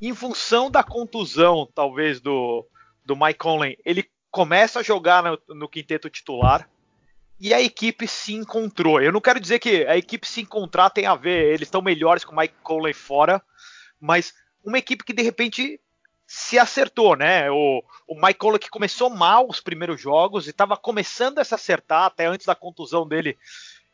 Em 0.02 0.14
função 0.14 0.70
da 0.70 0.84
contusão, 0.84 1.68
talvez, 1.74 2.20
do, 2.20 2.68
do 3.06 3.16
Mike 3.16 3.40
Conley, 3.40 3.78
ele 3.86 4.10
começa 4.30 4.80
a 4.82 4.84
jogar 4.84 5.24
no, 5.24 5.56
no 5.56 5.70
quinteto 5.70 6.10
titular 6.10 6.70
e 7.40 7.54
a 7.54 7.62
equipe 7.62 8.08
se 8.08 8.34
encontrou. 8.34 9.02
Eu 9.02 9.12
não 9.12 9.22
quero 9.22 9.40
dizer 9.40 9.60
que 9.60 9.86
a 9.86 9.96
equipe 9.96 10.28
se 10.28 10.42
encontrar 10.42 10.90
tem 10.90 11.06
a 11.06 11.16
ver, 11.16 11.54
eles 11.54 11.68
estão 11.68 11.82
melhores 11.82 12.26
com 12.26 12.34
o 12.34 12.38
Mike 12.38 12.56
Conley 12.62 12.94
fora, 12.94 13.42
mas 14.00 14.34
uma 14.64 14.78
equipe 14.78 15.04
que 15.04 15.14
de 15.14 15.24
repente 15.24 15.80
se 16.26 16.58
acertou, 16.58 17.16
né? 17.16 17.50
O, 17.52 17.84
o 18.08 18.16
Mike 18.16 18.40
Conley 18.40 18.60
que 18.60 18.70
começou 18.70 19.10
mal 19.10 19.48
os 19.48 19.60
primeiros 19.60 20.02
jogos 20.02 20.48
e 20.48 20.50
estava 20.50 20.76
começando 20.76 21.40
a 21.40 21.44
se 21.44 21.54
acertar 21.54 22.06
até 22.06 22.26
antes 22.26 22.46
da 22.46 22.56
contusão 22.56 23.08
dele. 23.08 23.38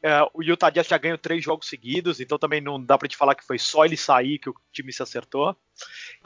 É, 0.02 0.22
o 0.34 0.42
Utah 0.42 0.70
Jazz 0.70 0.88
já 0.88 0.98
ganhou 0.98 1.18
três 1.18 1.44
jogos 1.44 1.68
seguidos, 1.68 2.20
então 2.20 2.38
também 2.38 2.62
não 2.62 2.82
dá 2.82 2.98
para 2.98 3.08
te 3.08 3.18
falar 3.18 3.36
que 3.36 3.46
foi 3.46 3.60
só 3.60 3.86
ele 3.86 3.98
sair 3.98 4.40
que 4.40 4.50
o 4.50 4.56
time 4.72 4.94
se 4.94 5.04
acertou. 5.04 5.56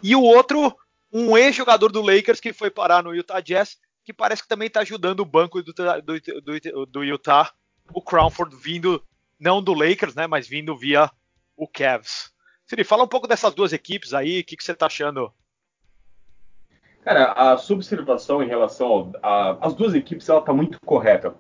E 0.02 0.16
o 0.16 0.22
outro, 0.22 0.78
um 1.12 1.36
ex-jogador 1.38 1.92
do 1.92 2.02
Lakers 2.02 2.40
que 2.40 2.54
foi 2.54 2.70
parar 2.70 3.04
no 3.04 3.16
Utah 3.16 3.40
Jazz, 3.40 3.80
que 4.04 4.14
parece 4.14 4.44
que 4.44 4.48
também 4.48 4.68
está 4.68 4.82
ajudando 4.82 5.22
o 5.22 5.26
banco 5.26 5.62
do, 5.64 5.74
do, 5.74 6.42
do, 6.42 6.86
do 6.86 7.04
Utah, 7.04 7.52
o 7.92 8.02
Crawford 8.02 8.56
vindo 8.56 9.04
não 9.40 9.62
do 9.62 9.74
Lakers, 9.74 10.16
né, 10.16 10.28
mas 10.28 10.48
vindo 10.48 10.78
via 10.78 11.10
o 11.58 11.68
Cavs. 11.68 12.32
Siri, 12.66 12.84
fala 12.84 13.04
um 13.04 13.08
pouco 13.08 13.28
dessas 13.28 13.54
duas 13.54 13.74
equipes 13.74 14.14
aí, 14.14 14.40
o 14.40 14.44
que, 14.44 14.56
que 14.56 14.64
você 14.64 14.72
está 14.72 14.86
achando 14.86 15.34
Cara, 17.04 17.34
a 17.34 17.54
observação 17.56 18.42
em 18.42 18.48
relação 18.48 19.12
às 19.60 19.74
duas 19.74 19.94
equipes, 19.94 20.30
ela 20.30 20.42
tá 20.42 20.54
muito 20.54 20.80
correta. 20.86 21.36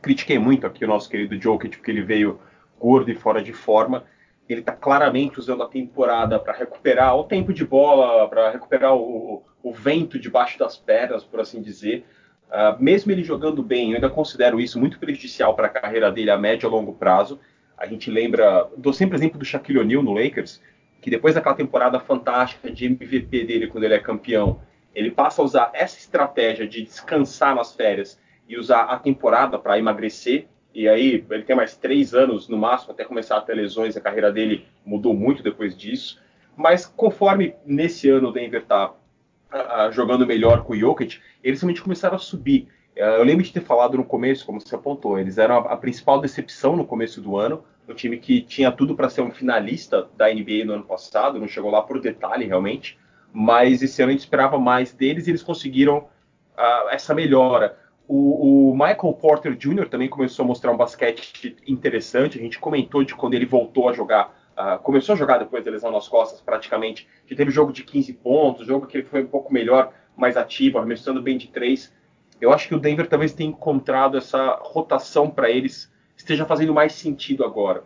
Critiquei 0.00 0.38
muito 0.38 0.66
aqui 0.66 0.84
o 0.84 0.88
nosso 0.88 1.08
querido 1.08 1.40
Jokic, 1.40 1.76
porque 1.76 1.90
ele 1.90 2.02
veio 2.02 2.40
gordo 2.78 3.10
e 3.10 3.14
fora 3.14 3.42
de 3.42 3.52
forma. 3.52 4.04
Ele 4.48 4.60
está 4.60 4.72
claramente 4.72 5.38
usando 5.38 5.62
a 5.62 5.68
temporada 5.68 6.38
para 6.38 6.52
recuperar 6.52 7.16
o 7.16 7.24
tempo 7.24 7.52
de 7.52 7.64
bola, 7.64 8.28
para 8.28 8.50
recuperar 8.50 8.94
o, 8.94 9.42
o, 9.62 9.72
vento 9.72 10.18
debaixo 10.18 10.58
das 10.58 10.76
pernas, 10.76 11.24
por 11.24 11.40
assim 11.40 11.60
dizer. 11.60 12.06
Uh, 12.48 12.82
mesmo 12.82 13.12
ele 13.12 13.22
jogando 13.22 13.62
bem, 13.62 13.90
eu 13.90 13.96
ainda 13.96 14.08
considero 14.08 14.58
isso 14.58 14.78
muito 14.78 14.98
prejudicial 14.98 15.54
para 15.54 15.66
a 15.66 15.70
carreira 15.70 16.10
dele 16.10 16.30
a 16.30 16.38
médio 16.38 16.66
e 16.66 16.70
longo 16.70 16.94
prazo. 16.94 17.38
A 17.76 17.86
gente 17.86 18.10
lembra, 18.10 18.68
dou 18.76 18.92
sempre 18.92 19.16
exemplo 19.16 19.38
do 19.38 19.44
Shaquille 19.44 19.80
O'Neal 19.80 20.02
no 20.02 20.14
Lakers, 20.14 20.62
que 21.00 21.10
depois 21.10 21.34
daquela 21.34 21.54
temporada 21.54 22.00
fantástica 22.00 22.70
de 22.70 22.86
MVP 22.86 23.44
dele 23.44 23.66
quando 23.66 23.84
ele 23.84 23.94
é 23.94 23.98
campeão, 23.98 24.60
ele 24.94 25.10
passa 25.10 25.42
a 25.42 25.44
usar 25.44 25.70
essa 25.74 25.98
estratégia 25.98 26.66
de 26.66 26.82
descansar 26.82 27.54
nas 27.54 27.74
férias 27.74 28.18
e 28.48 28.56
usar 28.58 28.84
a 28.84 28.98
temporada 28.98 29.58
para 29.58 29.78
emagrecer. 29.78 30.46
E 30.74 30.88
aí 30.88 31.24
ele 31.30 31.42
tem 31.42 31.56
mais 31.56 31.76
três 31.76 32.14
anos 32.14 32.48
no 32.48 32.56
máximo 32.56 32.92
até 32.92 33.04
começar 33.04 33.36
a 33.36 33.40
ter 33.40 33.54
lesões. 33.54 33.96
A 33.96 34.00
carreira 34.00 34.32
dele 34.32 34.66
mudou 34.84 35.14
muito 35.14 35.42
depois 35.42 35.76
disso. 35.76 36.20
Mas 36.56 36.86
conforme 36.86 37.54
nesse 37.64 38.08
ano 38.08 38.28
o 38.28 38.32
Denver 38.32 38.62
está 38.62 38.90
uh, 38.90 39.92
jogando 39.92 40.26
melhor 40.26 40.64
com 40.64 40.72
o 40.72 40.76
Jokic, 40.76 41.20
eles 41.42 41.60
realmente 41.60 41.82
começaram 41.82 42.16
a 42.16 42.18
subir. 42.18 42.68
Uh, 42.96 43.00
eu 43.00 43.24
lembro 43.24 43.44
de 43.44 43.52
ter 43.52 43.60
falado 43.60 43.96
no 43.96 44.04
começo, 44.04 44.44
como 44.44 44.60
você 44.60 44.74
apontou, 44.74 45.18
eles 45.18 45.38
eram 45.38 45.58
a, 45.58 45.72
a 45.72 45.76
principal 45.76 46.20
decepção 46.20 46.76
no 46.76 46.84
começo 46.84 47.20
do 47.20 47.36
ano, 47.36 47.62
um 47.88 47.94
time 47.94 48.18
que 48.18 48.42
tinha 48.42 48.70
tudo 48.70 48.94
para 48.94 49.08
ser 49.08 49.22
um 49.22 49.30
finalista 49.30 50.08
da 50.16 50.32
NBA 50.32 50.64
no 50.64 50.74
ano 50.74 50.84
passado, 50.84 51.38
não 51.38 51.48
chegou 51.48 51.70
lá 51.70 51.80
por 51.80 52.00
detalhe 52.00 52.44
realmente, 52.44 52.98
mas 53.32 53.82
esse 53.82 54.02
ano 54.02 54.10
a 54.10 54.12
gente 54.12 54.20
esperava 54.20 54.58
mais 54.58 54.92
deles 54.92 55.26
e 55.26 55.30
eles 55.30 55.42
conseguiram 55.42 55.98
uh, 55.98 56.88
essa 56.90 57.14
melhora. 57.14 57.78
O, 58.08 58.70
o, 58.70 58.72
Michael 58.72 59.12
Porter 59.20 59.54
Jr. 59.54 59.86
também 59.86 60.08
começou 60.08 60.42
a 60.42 60.48
mostrar 60.48 60.72
um 60.72 60.76
basquete 60.78 61.54
interessante. 61.66 62.38
A 62.38 62.42
gente 62.42 62.58
comentou 62.58 63.04
de 63.04 63.14
quando 63.14 63.34
ele 63.34 63.44
voltou 63.44 63.86
a 63.86 63.92
jogar, 63.92 64.34
uh, 64.56 64.78
começou 64.82 65.14
a 65.14 65.18
jogar 65.18 65.36
depois 65.36 65.62
da 65.62 65.70
lesão 65.70 65.92
nas 65.92 66.08
costas, 66.08 66.40
praticamente. 66.40 67.06
Que 67.26 67.36
teve 67.36 67.50
jogo 67.50 67.70
de 67.70 67.84
15 67.84 68.14
pontos, 68.14 68.66
jogo 68.66 68.86
que 68.86 68.96
ele 68.96 69.06
foi 69.06 69.22
um 69.22 69.26
pouco 69.26 69.52
melhor, 69.52 69.92
mais 70.16 70.38
ativo, 70.38 70.78
arremessando 70.78 71.20
bem 71.20 71.36
de 71.36 71.48
três. 71.48 71.92
Eu 72.40 72.50
acho 72.50 72.66
que 72.66 72.74
o 72.74 72.80
Denver 72.80 73.06
talvez 73.06 73.34
tenha 73.34 73.50
encontrado 73.50 74.16
essa 74.16 74.58
rotação 74.62 75.28
para 75.28 75.50
eles, 75.50 75.92
esteja 76.16 76.46
fazendo 76.46 76.72
mais 76.72 76.94
sentido 76.94 77.44
agora. 77.44 77.84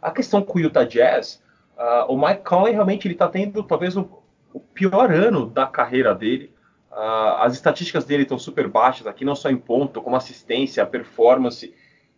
A 0.00 0.10
questão 0.10 0.42
com 0.42 0.58
o 0.58 0.62
Utah 0.62 0.84
Jazz, 0.84 1.42
uh, 1.76 2.10
o 2.10 2.16
Mike 2.16 2.44
Conley 2.44 2.72
realmente 2.72 3.06
ele 3.06 3.14
está 3.14 3.28
tendo 3.28 3.62
talvez 3.62 3.94
o, 3.94 4.08
o 4.54 4.60
pior 4.60 5.12
ano 5.12 5.44
da 5.44 5.66
carreira 5.66 6.14
dele. 6.14 6.53
Uh, 6.94 7.40
as 7.40 7.54
estatísticas 7.54 8.04
dele 8.04 8.22
estão 8.22 8.38
super 8.38 8.68
baixas 8.68 9.04
aqui, 9.08 9.24
não 9.24 9.34
só 9.34 9.50
em 9.50 9.56
ponto, 9.56 10.00
como 10.00 10.14
assistência, 10.14 10.86
performance. 10.86 11.74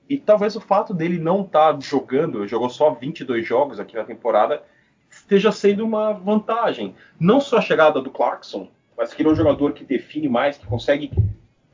E 0.07 0.19
talvez 0.19 0.55
o 0.55 0.61
fato 0.61 0.93
dele 0.93 1.19
não 1.19 1.41
estar 1.41 1.73
tá 1.73 1.81
jogando, 1.81 2.47
jogou 2.47 2.69
só 2.69 2.91
22 2.91 3.47
jogos 3.47 3.81
aqui 3.81 3.97
na 3.97 4.05
temporada, 4.05 4.63
esteja 5.09 5.51
sendo 5.51 5.83
uma 5.83 6.13
vantagem. 6.13 6.95
Não 7.19 7.41
só 7.41 7.57
a 7.57 7.63
chegada 7.63 8.03
do 8.03 8.11
Clarkson, 8.11 8.69
mas 8.99 9.15
que 9.15 9.23
ele 9.23 9.31
é 9.31 9.33
um 9.33 9.37
jogador 9.37 9.73
que 9.73 9.83
define 9.83 10.29
mais, 10.29 10.59
que 10.59 10.67
consegue 10.67 11.11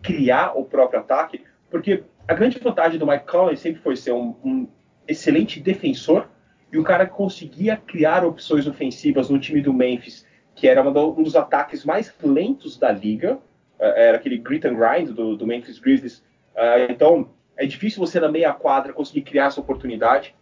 criar 0.01 0.57
o 0.57 0.65
próprio 0.65 1.01
ataque, 1.01 1.43
porque 1.69 2.05
a 2.29 2.35
grande 2.35 2.61
vantagem 2.61 3.01
do 3.01 3.07
Mike 3.07 3.27
Conley 3.27 3.57
sempre 3.57 3.83
foi 3.83 3.97
ser 3.97 4.13
um, 4.13 4.37
um 4.45 4.69
excelente 5.09 5.59
defensor 5.59 6.29
e 6.73 6.79
um 6.79 6.85
cara 6.85 7.05
que 7.05 7.15
conseguia 7.15 7.77
criar 7.77 8.25
opções 8.25 8.67
ofensivas 8.69 9.29
no 9.29 9.41
time 9.41 9.61
do 9.61 9.73
Memphis 9.73 10.25
que 10.55 10.69
era 10.69 10.83
um 10.83 11.23
dos 11.23 11.37
ataques 11.37 11.85
mais 11.85 12.15
lentos 12.23 12.79
da 12.79 12.93
liga, 12.93 13.39
é, 13.79 14.09
era 14.09 14.17
aquele 14.17 14.39
grit 14.39 14.67
and 14.67 14.75
grind 14.75 15.11
do, 15.11 15.37
do 15.37 15.47
Memphis 15.47 15.79
Grizzlies. 15.79 16.23
É, 16.55 16.91
então, 16.91 17.31
é 17.57 17.67
difícil 17.67 18.01
você 18.01 18.21
na 18.21 18.29
meia 18.29 18.53
quadra 18.53 18.93
conseguir 18.93 19.23
criar 19.23 19.47
essa 19.47 19.61
oportunidade. 19.61 20.35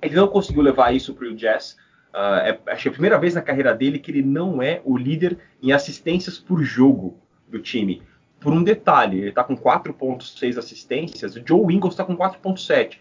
Ele 0.00 0.14
não 0.14 0.28
conseguiu 0.28 0.62
levar 0.62 0.94
isso 0.94 1.14
para 1.14 1.26
o 1.26 1.34
Jazz. 1.34 1.76
Uh, 2.14 2.40
é, 2.44 2.58
acho 2.68 2.82
que 2.82 2.88
é 2.88 2.90
a 2.90 2.92
primeira 2.92 3.18
vez 3.18 3.34
na 3.34 3.42
carreira 3.42 3.74
dele 3.74 3.98
que 3.98 4.10
ele 4.10 4.22
não 4.22 4.62
é 4.62 4.80
o 4.84 4.96
líder 4.96 5.38
em 5.62 5.72
assistências 5.72 6.38
por 6.38 6.62
jogo 6.62 7.18
do 7.46 7.58
time. 7.60 8.02
Por 8.40 8.52
um 8.52 8.62
detalhe, 8.62 9.18
ele 9.18 9.28
está 9.30 9.42
com 9.42 9.56
4.6 9.56 10.58
assistências, 10.58 11.36
o 11.36 11.42
Joe 11.44 11.74
Ingles 11.74 11.94
está 11.94 12.04
com 12.04 12.16
4.7. 12.16 12.98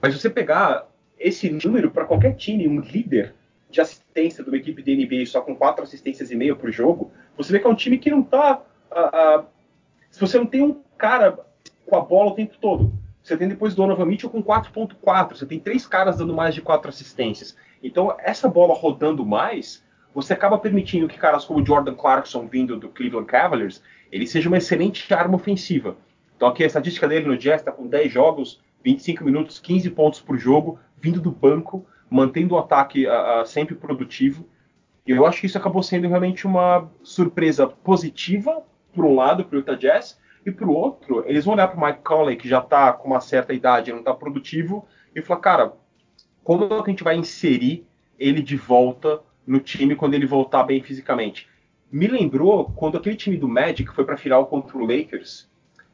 Mas 0.00 0.14
você 0.14 0.30
pegar 0.30 0.88
esse 1.18 1.50
número 1.50 1.90
para 1.90 2.04
qualquer 2.04 2.34
time, 2.36 2.68
um 2.68 2.80
líder 2.80 3.34
de 3.70 3.80
assistência 3.80 4.42
de 4.42 4.50
uma 4.50 4.56
equipe 4.56 4.82
de 4.82 4.96
NBA 4.96 5.26
só 5.26 5.40
com 5.40 5.54
quatro 5.54 5.84
assistências 5.84 6.30
e 6.30 6.36
meia 6.36 6.56
por 6.56 6.70
jogo, 6.70 7.12
você 7.36 7.52
vê 7.52 7.58
que 7.58 7.66
é 7.66 7.70
um 7.70 7.74
time 7.74 7.98
que 7.98 8.10
não 8.10 8.20
está. 8.20 8.62
Uh, 8.90 9.40
uh, 9.40 9.46
se 10.10 10.20
você 10.20 10.38
não 10.38 10.46
tem 10.46 10.62
um 10.62 10.80
cara 10.96 11.38
com 11.86 11.96
a 11.96 12.00
bola 12.00 12.30
o 12.30 12.34
tempo 12.34 12.56
todo, 12.60 12.92
você 13.22 13.36
tem 13.36 13.48
depois 13.48 13.74
Donovan 13.74 14.06
Mitchell 14.06 14.30
com 14.30 14.42
4.4, 14.42 15.36
você 15.36 15.46
tem 15.46 15.60
três 15.60 15.86
caras 15.86 16.16
dando 16.16 16.34
mais 16.34 16.54
de 16.54 16.62
quatro 16.62 16.88
assistências. 16.88 17.56
Então, 17.82 18.16
essa 18.20 18.48
bola 18.48 18.74
rodando 18.74 19.24
mais, 19.24 19.84
você 20.14 20.32
acaba 20.32 20.58
permitindo 20.58 21.06
que 21.06 21.18
caras 21.18 21.44
como 21.44 21.64
Jordan 21.64 21.94
Clarkson, 21.94 22.46
vindo 22.46 22.76
do 22.78 22.88
Cleveland 22.88 23.26
Cavaliers, 23.26 23.82
ele 24.10 24.26
seja 24.26 24.48
uma 24.48 24.56
excelente 24.56 25.12
arma 25.12 25.36
ofensiva. 25.36 25.96
Então, 26.36 26.48
aqui 26.48 26.64
a 26.64 26.66
estatística 26.66 27.06
dele 27.06 27.26
no 27.26 27.36
Jazz 27.36 27.60
está 27.60 27.70
com 27.70 27.86
10 27.86 28.10
jogos, 28.10 28.60
25 28.82 29.24
minutos, 29.24 29.58
15 29.58 29.90
pontos 29.90 30.20
por 30.20 30.38
jogo, 30.38 30.78
vindo 30.96 31.20
do 31.20 31.30
banco 31.30 31.86
mantendo 32.10 32.54
o 32.54 32.58
ataque 32.58 33.06
uh, 33.06 33.46
sempre 33.46 33.74
produtivo. 33.74 34.46
E 35.06 35.10
eu 35.10 35.26
acho 35.26 35.40
que 35.40 35.46
isso 35.46 35.58
acabou 35.58 35.82
sendo 35.82 36.08
realmente 36.08 36.46
uma 36.46 36.90
surpresa 37.02 37.66
positiva, 37.66 38.62
por 38.92 39.04
um 39.04 39.14
lado, 39.14 39.44
para 39.44 39.56
o 39.56 39.60
Utah 39.60 39.74
Jazz, 39.74 40.18
e 40.44 40.50
para 40.50 40.66
o 40.66 40.72
outro, 40.72 41.24
eles 41.26 41.44
vão 41.44 41.54
olhar 41.54 41.68
para 41.68 41.78
o 41.78 41.86
Mike 41.86 42.02
Conley, 42.02 42.36
que 42.36 42.48
já 42.48 42.58
está 42.58 42.92
com 42.92 43.08
uma 43.08 43.20
certa 43.20 43.52
idade, 43.52 43.92
não 43.92 44.00
está 44.00 44.14
produtivo, 44.14 44.86
e 45.14 45.22
falar, 45.22 45.40
cara, 45.40 45.72
como 46.42 46.64
é 46.64 46.68
que 46.68 46.74
a 46.74 46.90
gente 46.90 47.04
vai 47.04 47.16
inserir 47.16 47.86
ele 48.18 48.42
de 48.42 48.56
volta 48.56 49.20
no 49.46 49.60
time 49.60 49.94
quando 49.94 50.14
ele 50.14 50.26
voltar 50.26 50.64
bem 50.64 50.82
fisicamente? 50.82 51.48
Me 51.90 52.06
lembrou 52.06 52.72
quando 52.76 52.98
aquele 52.98 53.16
time 53.16 53.36
do 53.36 53.48
Magic 53.48 53.90
foi 53.94 54.04
para 54.04 54.14
a 54.14 54.18
final 54.18 54.46
contra 54.46 54.76
o 54.76 54.80
Lakers, 54.80 55.50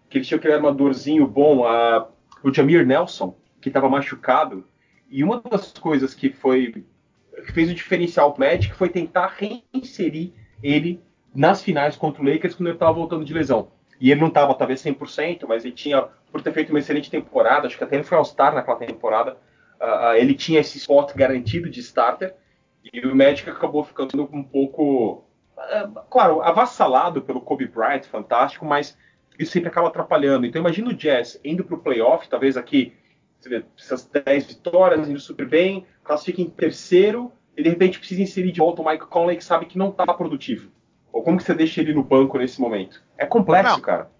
que 0.09 0.18
eles 0.18 0.28
tinham 0.28 0.38
aquele 0.38 0.54
armadorzinho 0.54 1.26
bom, 1.26 1.64
a, 1.64 2.09
o 2.42 2.52
Jamir 2.52 2.87
Nelson, 2.87 3.37
que 3.61 3.68
estava 3.68 3.88
machucado, 3.88 4.64
e 5.14 5.23
uma 5.23 5.40
das 5.40 5.73
coisas 5.75 6.12
que 6.12 6.30
foi 6.30 6.85
que 7.47 7.52
fez 7.52 7.71
o 7.71 7.75
diferencial 7.75 8.33
pro 8.33 8.44
Magic 8.44 8.75
foi 8.75 8.88
tentar 8.88 9.33
reinserir 9.38 10.33
ele 10.61 11.00
nas 11.33 11.62
finais 11.62 11.94
contra 11.94 12.21
o 12.21 12.26
Lakers 12.26 12.56
quando 12.56 12.66
ele 12.66 12.75
estava 12.75 12.92
voltando 12.92 13.25
de 13.25 13.33
lesão. 13.33 13.71
E 14.00 14.11
ele 14.11 14.21
não 14.21 14.26
estava 14.26 14.52
talvez 14.56 14.83
100%, 14.83 15.47
mas 15.47 15.64
ele 15.64 15.73
tinha, 15.73 16.02
por 16.33 16.42
ter 16.42 16.52
feito 16.52 16.71
uma 16.71 16.80
excelente 16.80 17.12
temporada, 17.12 17.68
acho 17.68 17.78
que 17.78 17.85
até 17.85 17.94
ele 17.94 18.02
foi 18.02 18.18
All-Star 18.18 18.56
naquela 18.56 18.76
temporada, 18.76 19.37
uh, 19.80 20.16
ele 20.16 20.35
tinha 20.35 20.59
esse 20.59 20.78
spot 20.78 21.14
garantido 21.14 21.71
de 21.71 21.78
starter, 21.78 22.35
e 22.92 23.06
o 23.06 23.14
Magic 23.14 23.49
acabou 23.49 23.85
ficando 23.85 24.28
um 24.33 24.42
pouco, 24.42 25.25
uh, 25.56 26.00
claro, 26.11 26.42
avassalado 26.42 27.23
pelo 27.23 27.40
Kobe 27.40 27.68
Bryant, 27.68 28.02
fantástico, 28.02 28.64
mas 28.64 28.99
isso 29.38 29.52
sempre 29.52 29.68
acaba 29.68 29.87
atrapalhando. 29.87 30.44
Então 30.44 30.61
imagina 30.61 30.90
o 30.90 30.94
Jazz 30.94 31.40
indo 31.44 31.62
para 31.62 31.76
o 31.76 31.80
playoff, 31.80 32.28
talvez 32.28 32.56
aqui 32.56 32.92
essas 33.79 34.07
10 34.07 34.47
vitórias, 34.47 35.09
indo 35.09 35.21
super 35.21 35.49
bem, 35.49 35.87
classifica 36.03 36.41
em 36.41 36.49
terceiro, 36.49 37.33
e 37.57 37.63
de 37.63 37.69
repente 37.69 37.99
precisa 37.99 38.23
inserir 38.23 38.53
de 38.53 38.61
volta 38.61 38.83
o 38.83 38.87
Mike 38.87 39.07
Conley 39.07 39.37
que 39.37 39.45
sabe 39.45 39.67
que 39.67 39.79
não 39.79 39.91
está 39.91 40.07
produtivo. 40.13 40.71
Ou 41.13 41.23
como 41.23 41.39
que 41.39 41.45
você 41.45 41.55
deixa 41.55 41.81
ele 41.81 41.95
no 41.95 42.03
banco 42.03 42.39
nesse 42.39 42.61
momento? 42.61 43.03
É 43.17 43.25
complexo, 43.25 43.73
não, 43.73 43.81
cara. 43.81 44.11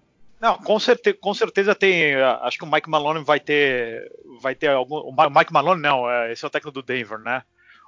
Não, 0.40 0.59
com 0.59 0.78
certeza, 0.78 1.16
com 1.21 1.35
certeza 1.35 1.75
tem. 1.75 2.14
Acho 2.14 2.59
que 2.59 2.64
o 2.64 2.71
Mike 2.71 2.88
Malone 2.88 3.25
vai 3.25 3.40
ter, 3.40 4.12
vai 4.40 4.54
ter 4.54 4.69
algum. 4.69 4.97
O 4.97 5.12
Mike 5.12 5.52
Malone 5.52 5.81
não, 5.81 6.09
é, 6.09 6.33
esse 6.33 6.45
é 6.45 6.49
o 6.49 6.50
técnico 6.50 6.73
do 6.73 6.83
Denver, 6.83 7.19
né? 7.19 7.43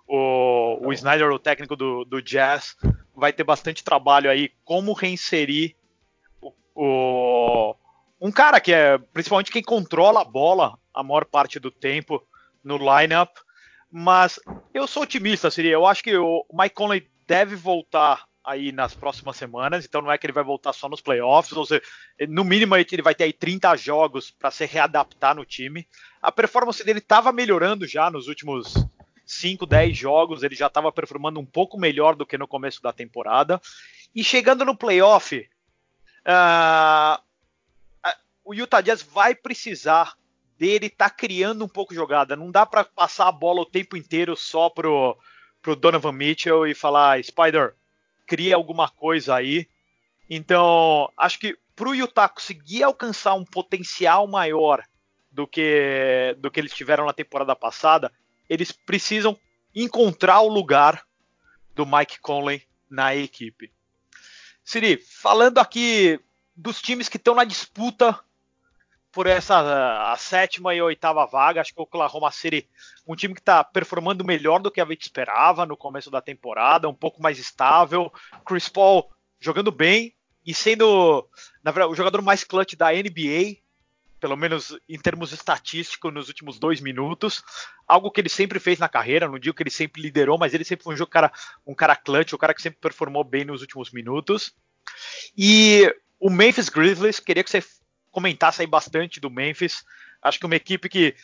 O, 0.08 0.88
o 0.88 0.92
Snyder, 0.92 1.30
o 1.30 1.38
técnico 1.38 1.76
do, 1.76 2.04
do 2.04 2.22
Jazz, 2.22 2.76
vai 3.14 3.32
ter 3.32 3.44
bastante 3.44 3.84
trabalho 3.84 4.30
aí 4.30 4.50
como 4.64 4.92
reinserir 4.92 5.74
o, 6.40 6.52
o 6.74 7.74
um 8.20 8.32
cara 8.32 8.60
que 8.60 8.72
é 8.72 8.98
principalmente 9.12 9.50
quem 9.50 9.62
controla 9.62 10.22
a 10.22 10.24
bola 10.24 10.78
a 10.96 11.02
maior 11.02 11.26
parte 11.26 11.60
do 11.60 11.70
tempo 11.70 12.26
no 12.64 12.78
lineup. 12.78 13.30
Mas 13.92 14.40
eu 14.74 14.86
sou 14.86 15.04
otimista, 15.04 15.50
seria. 15.50 15.72
Eu 15.72 15.86
acho 15.86 16.02
que 16.02 16.16
o 16.16 16.44
Mike 16.52 16.74
Conley 16.74 17.08
deve 17.26 17.54
voltar 17.54 18.26
aí 18.42 18.70
nas 18.70 18.94
próximas 18.94 19.36
semanas, 19.36 19.84
então 19.84 20.00
não 20.00 20.10
é 20.10 20.16
que 20.16 20.24
ele 20.24 20.32
vai 20.32 20.44
voltar 20.44 20.72
só 20.72 20.88
nos 20.88 21.00
playoffs, 21.00 21.56
ou 21.56 21.66
seja, 21.66 21.82
no 22.28 22.44
mínimo 22.44 22.76
ele 22.76 23.02
vai 23.02 23.12
ter 23.12 23.24
aí 23.24 23.32
30 23.32 23.74
jogos 23.76 24.30
para 24.30 24.52
se 24.52 24.64
readaptar 24.64 25.34
no 25.34 25.44
time. 25.44 25.86
A 26.22 26.30
performance 26.30 26.84
dele 26.84 27.00
estava 27.00 27.32
melhorando 27.32 27.86
já 27.88 28.08
nos 28.08 28.28
últimos 28.28 28.86
5, 29.24 29.66
10 29.66 29.96
jogos, 29.96 30.42
ele 30.44 30.54
já 30.54 30.68
estava 30.68 30.92
performando 30.92 31.40
um 31.40 31.44
pouco 31.44 31.76
melhor 31.76 32.14
do 32.14 32.24
que 32.24 32.38
no 32.38 32.46
começo 32.46 32.80
da 32.80 32.92
temporada. 32.92 33.60
E 34.14 34.22
chegando 34.22 34.64
no 34.64 34.76
playoff, 34.76 35.38
uh, 36.24 37.20
o 38.44 38.54
Utah 38.54 38.80
Jazz 38.80 39.02
vai 39.02 39.34
precisar 39.34 40.14
dele 40.58 40.90
tá 40.90 41.08
criando 41.10 41.64
um 41.64 41.68
pouco 41.68 41.94
jogada. 41.94 42.36
Não 42.36 42.50
dá 42.50 42.64
para 42.66 42.84
passar 42.84 43.28
a 43.28 43.32
bola 43.32 43.60
o 43.60 43.66
tempo 43.66 43.96
inteiro 43.96 44.36
só 44.36 44.68
pro, 44.68 45.16
pro 45.62 45.76
Donovan 45.76 46.12
Mitchell 46.12 46.66
e 46.66 46.74
falar, 46.74 47.22
Spider, 47.22 47.74
cria 48.26 48.56
alguma 48.56 48.88
coisa 48.88 49.34
aí. 49.34 49.68
Então, 50.28 51.10
acho 51.16 51.38
que 51.38 51.56
pro 51.74 51.94
Utah 51.94 52.28
conseguir 52.28 52.82
alcançar 52.82 53.34
um 53.34 53.44
potencial 53.44 54.26
maior 54.26 54.82
do 55.30 55.46
que, 55.46 56.34
do 56.38 56.50
que 56.50 56.58
eles 56.58 56.72
tiveram 56.72 57.04
na 57.04 57.12
temporada 57.12 57.54
passada, 57.54 58.10
eles 58.48 58.72
precisam 58.72 59.38
encontrar 59.74 60.40
o 60.40 60.48
lugar 60.48 61.06
do 61.74 61.84
Mike 61.84 62.18
Conley 62.20 62.62
na 62.88 63.14
equipe. 63.14 63.70
Siri, 64.64 64.96
falando 64.96 65.58
aqui 65.58 66.18
dos 66.56 66.80
times 66.80 67.08
que 67.08 67.18
estão 67.18 67.34
na 67.34 67.44
disputa 67.44 68.18
por 69.16 69.26
essa 69.26 70.12
a 70.12 70.16
sétima 70.18 70.74
e 70.74 70.82
oitava 70.82 71.24
vaga. 71.24 71.62
Acho 71.62 71.72
que 71.72 71.80
o 71.80 71.84
Oklahoma 71.84 72.30
City, 72.30 72.68
um 73.08 73.16
time 73.16 73.32
que 73.32 73.40
está 73.40 73.64
performando 73.64 74.22
melhor 74.22 74.60
do 74.60 74.70
que 74.70 74.78
a 74.78 74.84
gente 74.84 75.04
esperava 75.04 75.64
no 75.64 75.74
começo 75.74 76.10
da 76.10 76.20
temporada, 76.20 76.86
um 76.86 76.94
pouco 76.94 77.22
mais 77.22 77.38
estável. 77.38 78.12
Chris 78.44 78.68
Paul 78.68 79.10
jogando 79.40 79.72
bem 79.72 80.14
e 80.44 80.52
sendo, 80.52 81.26
verdade, 81.64 81.90
o 81.90 81.94
jogador 81.94 82.20
mais 82.20 82.44
clutch 82.44 82.74
da 82.74 82.92
NBA. 82.92 83.62
pelo 84.20 84.36
menos 84.36 84.78
em 84.86 84.98
termos 84.98 85.32
estatísticos, 85.32 86.12
nos 86.12 86.28
últimos 86.28 86.58
dois 86.58 86.82
minutos. 86.82 87.42
Algo 87.88 88.10
que 88.10 88.20
ele 88.20 88.28
sempre 88.28 88.60
fez 88.60 88.78
na 88.78 88.88
carreira, 88.88 89.28
não 89.28 89.38
digo 89.38 89.56
que 89.56 89.62
ele 89.62 89.70
sempre 89.70 90.02
liderou, 90.02 90.36
mas 90.36 90.52
ele 90.52 90.64
sempre 90.64 90.84
foi 90.84 90.94
um, 90.94 91.06
cara, 91.06 91.32
um 91.66 91.74
cara 91.74 91.96
clutch, 91.96 92.34
um 92.34 92.38
cara 92.38 92.52
que 92.52 92.60
sempre 92.60 92.80
performou 92.82 93.24
bem 93.24 93.46
nos 93.46 93.62
últimos 93.62 93.90
minutos. 93.92 94.54
E 95.34 95.90
o 96.20 96.28
Memphis 96.28 96.68
Grizzlies, 96.68 97.18
queria 97.18 97.42
que 97.42 97.50
você 97.50 97.62
comentasse 98.16 98.62
aí 98.62 98.66
bastante 98.66 99.20
do 99.20 99.28
Memphis. 99.28 99.84
Acho 100.22 100.38
que 100.38 100.46
uma 100.46 100.56
equipe 100.56 100.88
que 100.88 101.14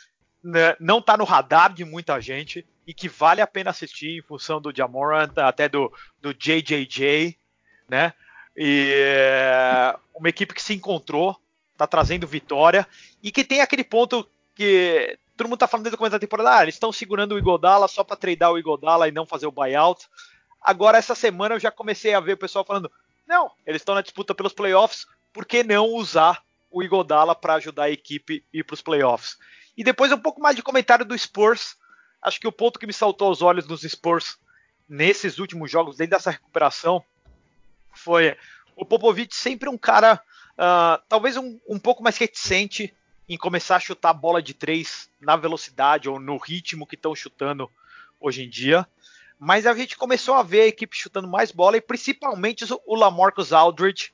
né, 0.44 0.76
não 0.78 0.98
está 0.98 1.16
no 1.16 1.24
radar 1.24 1.72
de 1.72 1.86
muita 1.86 2.20
gente 2.20 2.66
e 2.86 2.92
que 2.92 3.08
vale 3.08 3.40
a 3.40 3.46
pena 3.46 3.70
assistir 3.70 4.18
em 4.18 4.22
função 4.22 4.60
do 4.60 4.74
Jamorant, 4.76 5.32
até 5.38 5.70
do, 5.70 5.90
do 6.20 6.34
JJJ, 6.34 7.38
né? 7.88 8.12
E 8.54 8.92
é, 8.94 9.96
uma 10.14 10.28
equipe 10.28 10.52
que 10.52 10.62
se 10.62 10.74
encontrou, 10.74 11.40
está 11.72 11.86
trazendo 11.86 12.26
vitória 12.26 12.86
e 13.22 13.32
que 13.32 13.42
tem 13.42 13.62
aquele 13.62 13.84
ponto 13.84 14.28
que 14.54 15.18
todo 15.34 15.46
mundo 15.46 15.54
está 15.54 15.66
falando 15.66 15.84
desde 15.84 15.94
o 15.94 15.98
começo 15.98 16.12
da 16.12 16.18
temporada, 16.18 16.58
ah, 16.58 16.62
eles 16.62 16.74
estão 16.74 16.92
segurando 16.92 17.34
o 17.34 17.38
Igodala 17.38 17.88
só 17.88 18.04
para 18.04 18.16
treinar 18.16 18.52
o 18.52 18.58
Igodala 18.58 19.08
e 19.08 19.12
não 19.12 19.24
fazer 19.24 19.46
o 19.46 19.52
buyout. 19.52 20.06
Agora 20.60 20.98
essa 20.98 21.14
semana 21.14 21.54
eu 21.54 21.58
já 21.58 21.70
comecei 21.70 22.12
a 22.12 22.20
ver 22.20 22.34
o 22.34 22.38
pessoal 22.38 22.66
falando, 22.66 22.92
não, 23.26 23.50
eles 23.66 23.80
estão 23.80 23.94
na 23.94 24.02
disputa 24.02 24.34
pelos 24.34 24.52
playoffs, 24.52 25.06
por 25.32 25.46
que 25.46 25.64
não 25.64 25.86
usar 25.86 26.42
o 26.72 26.82
Igodala 26.82 27.34
para 27.34 27.54
ajudar 27.54 27.84
a 27.84 27.90
equipe 27.90 28.44
a 28.52 28.56
ir 28.56 28.64
para 28.64 28.74
os 28.74 28.82
playoffs? 28.82 29.38
E 29.76 29.84
depois 29.84 30.10
um 30.10 30.18
pouco 30.18 30.40
mais 30.40 30.56
de 30.56 30.62
comentário 30.62 31.04
do 31.04 31.16
Spurs. 31.16 31.76
Acho 32.20 32.40
que 32.40 32.48
o 32.48 32.52
ponto 32.52 32.78
que 32.78 32.86
me 32.86 32.92
saltou 32.92 33.28
aos 33.28 33.42
olhos 33.42 33.66
nos 33.66 33.82
Spurs 33.82 34.38
nesses 34.88 35.38
últimos 35.38 35.70
jogos, 35.70 35.96
desde 35.96 36.14
essa 36.14 36.30
recuperação, 36.30 37.04
foi 37.92 38.36
o 38.76 38.84
Popovich 38.84 39.34
sempre 39.34 39.68
um 39.68 39.78
cara 39.78 40.20
uh, 40.52 41.02
talvez 41.08 41.36
um, 41.36 41.58
um 41.68 41.78
pouco 41.78 42.02
mais 42.02 42.16
reticente 42.16 42.94
em 43.28 43.36
começar 43.36 43.76
a 43.76 43.80
chutar 43.80 44.10
a 44.10 44.14
bola 44.14 44.42
de 44.42 44.54
três 44.54 45.10
na 45.20 45.36
velocidade 45.36 46.08
ou 46.08 46.20
no 46.20 46.36
ritmo 46.36 46.86
que 46.86 46.94
estão 46.94 47.14
chutando 47.14 47.70
hoje 48.20 48.44
em 48.44 48.48
dia. 48.48 48.86
Mas 49.38 49.66
a 49.66 49.74
gente 49.74 49.96
começou 49.96 50.34
a 50.34 50.42
ver 50.42 50.62
a 50.62 50.66
equipe 50.66 50.96
chutando 50.96 51.26
mais 51.26 51.50
bola 51.50 51.76
e 51.76 51.80
principalmente 51.80 52.64
o 52.86 52.94
Lamarcus 52.94 53.52
Aldridge, 53.52 54.12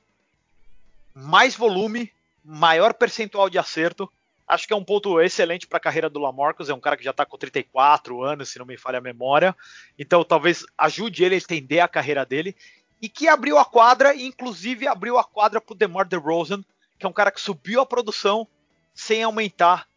mais 1.13 1.55
volume, 1.55 2.11
maior 2.49 2.95
percentual 2.95 3.47
de 3.47 3.59
acerto. 3.59 4.11
Acho 4.47 4.65
que 4.65 4.73
é 4.73 4.75
um 4.75 4.83
ponto 4.83 5.21
excelente 5.21 5.67
para 5.67 5.77
a 5.77 5.81
carreira 5.81 6.09
do 6.09 6.19
Lamarcus. 6.19 6.67
É 6.67 6.73
um 6.73 6.79
cara 6.79 6.97
que 6.97 7.03
já 7.03 7.11
está 7.11 7.23
com 7.23 7.37
34 7.37 8.23
anos, 8.23 8.49
se 8.49 8.57
não 8.57 8.65
me 8.65 8.75
falha 8.75 8.97
a 8.97 9.01
memória. 9.01 9.55
Então, 9.97 10.23
talvez 10.23 10.65
ajude 10.75 11.23
ele 11.23 11.35
a 11.35 11.37
estender 11.37 11.79
a 11.79 11.87
carreira 11.87 12.25
dele 12.25 12.55
e 12.99 13.07
que 13.07 13.27
abriu 13.27 13.59
a 13.59 13.63
quadra, 13.63 14.15
e 14.15 14.25
inclusive 14.25 14.87
abriu 14.87 15.19
a 15.19 15.23
quadra 15.23 15.61
para 15.61 15.73
o 15.73 15.77
DeMar 15.77 16.07
DeRozan, 16.07 16.63
que 16.97 17.05
é 17.05 17.09
um 17.09 17.13
cara 17.13 17.31
que 17.31 17.39
subiu 17.39 17.81
a 17.81 17.85
produção 17.85 18.47
sem 18.95 19.21
aumentar 19.21 19.87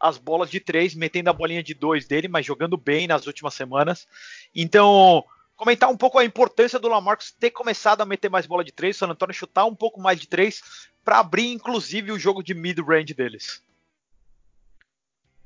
as 0.00 0.16
bolas 0.16 0.50
de 0.50 0.60
três, 0.60 0.94
metendo 0.94 1.28
a 1.28 1.32
bolinha 1.32 1.62
de 1.62 1.74
dois 1.74 2.06
dele, 2.06 2.26
mas 2.26 2.46
jogando 2.46 2.76
bem 2.76 3.06
nas 3.06 3.26
últimas 3.26 3.52
semanas. 3.52 4.08
Então, 4.54 5.24
comentar 5.58 5.90
um 5.90 5.96
pouco 5.96 6.18
a 6.18 6.24
importância 6.24 6.78
do 6.78 6.88
Lamarcus 6.88 7.32
ter 7.32 7.50
começado 7.50 8.00
a 8.00 8.06
meter 8.06 8.30
mais 8.30 8.46
bola 8.46 8.64
de 8.64 8.72
três, 8.72 8.96
o 8.96 9.00
San 9.00 9.08
Antonio 9.08 9.34
chutar 9.34 9.66
um 9.66 9.74
pouco 9.74 10.00
mais 10.00 10.18
de 10.18 10.28
três, 10.28 10.62
para 11.04 11.18
abrir 11.18 11.52
inclusive 11.52 12.12
o 12.12 12.18
jogo 12.18 12.42
de 12.42 12.54
mid-range 12.54 13.12
deles. 13.12 13.62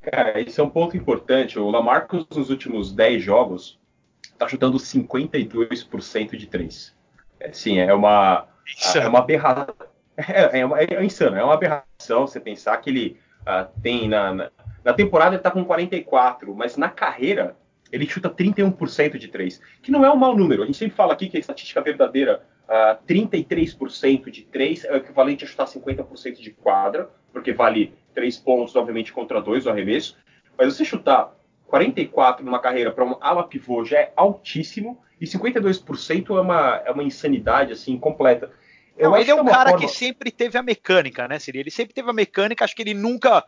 Cara, 0.03 0.39
isso 0.41 0.61
é 0.61 0.65
um 0.65 0.69
ponto 0.69 0.97
importante. 0.97 1.59
O 1.59 1.71
Lamarcus, 1.71 2.27
nos 2.29 2.51
últimos 2.51 2.93
10 2.93 3.23
jogos, 3.23 3.81
está 4.23 4.47
chutando 4.47 4.77
52% 4.77 6.37
de 6.37 6.47
três. 6.47 6.95
É, 7.41 7.53
sim, 7.53 7.79
é 7.79 7.95
uma, 7.95 8.49
é 8.95 9.09
uma 9.09 9.19
aberração. 9.21 9.75
É, 10.15 10.61
é, 10.61 10.67
uma, 10.67 10.79
é, 10.79 11.03
insano, 11.03 11.37
é 11.37 11.43
uma 11.43 11.55
aberração 11.55 12.27
você 12.27 12.39
pensar 12.39 12.77
que 12.77 12.91
ele 12.91 13.19
uh, 13.43 13.67
tem 13.81 14.07
na, 14.07 14.35
na, 14.35 14.51
na, 14.85 14.93
temporada 14.93 15.31
ele 15.31 15.37
está 15.39 15.51
com 15.51 15.65
44, 15.65 16.55
mas 16.55 16.77
na 16.77 16.91
carreira 16.91 17.57
ele 17.93 18.09
chuta 18.09 18.31
31% 18.31 19.19
de 19.19 19.29
três, 19.29 19.61
que 19.83 19.91
não 19.93 20.05
é 20.05 20.11
um 20.11 20.17
mau 20.17 20.35
número. 20.35 20.63
A 20.63 20.67
gente 20.67 20.79
sempre 20.79 20.97
fala 20.97 21.13
aqui 21.13 21.29
que 21.29 21.37
a 21.37 21.41
estatística 21.41 21.81
verdadeira, 21.83 22.43
uh, 22.67 22.73
ah, 22.73 22.99
33% 23.07 24.31
de 24.31 24.43
três 24.45 24.85
é 24.85 24.93
o 24.93 24.97
equivalente 24.97 25.45
a 25.45 25.47
chutar 25.47 25.67
50% 25.67 26.41
de 26.41 26.51
quadra, 26.51 27.11
porque 27.33 27.53
vale 27.53 27.93
três 28.15 28.39
pontos, 28.39 28.75
obviamente, 28.75 29.13
contra 29.13 29.43
dois 29.43 29.67
o 29.67 29.71
arremesso. 29.71 30.17
Mas 30.57 30.75
você 30.75 30.85
chutar 30.85 31.37
44 31.67 32.45
numa 32.45 32.59
carreira 32.59 32.91
para 32.91 33.05
um 33.05 33.17
ala 33.21 33.45
pivô 33.45 33.85
já 33.85 33.99
é 33.99 34.13
altíssimo 34.17 35.01
e 35.21 35.27
52% 35.27 36.37
é 36.37 36.41
uma, 36.41 36.83
é 36.87 36.91
uma 36.91 37.03
insanidade 37.03 37.73
assim 37.73 37.99
completa. 37.99 38.51
Eu 38.97 39.11
Não, 39.11 39.17
ele 39.17 39.31
é 39.31 39.35
um 39.35 39.49
é 39.49 39.51
cara 39.51 39.71
forma... 39.71 39.87
que 39.87 39.93
sempre 39.93 40.31
teve 40.31 40.57
a 40.59 40.63
mecânica, 40.63 41.29
né, 41.29 41.39
Siri? 41.39 41.61
Ele 41.61 41.71
sempre 41.71 41.95
teve 41.95 42.09
a 42.09 42.13
mecânica, 42.13 42.65
acho 42.65 42.77
que 42.77 42.83
ele 42.83 42.95
nunca. 42.95 43.41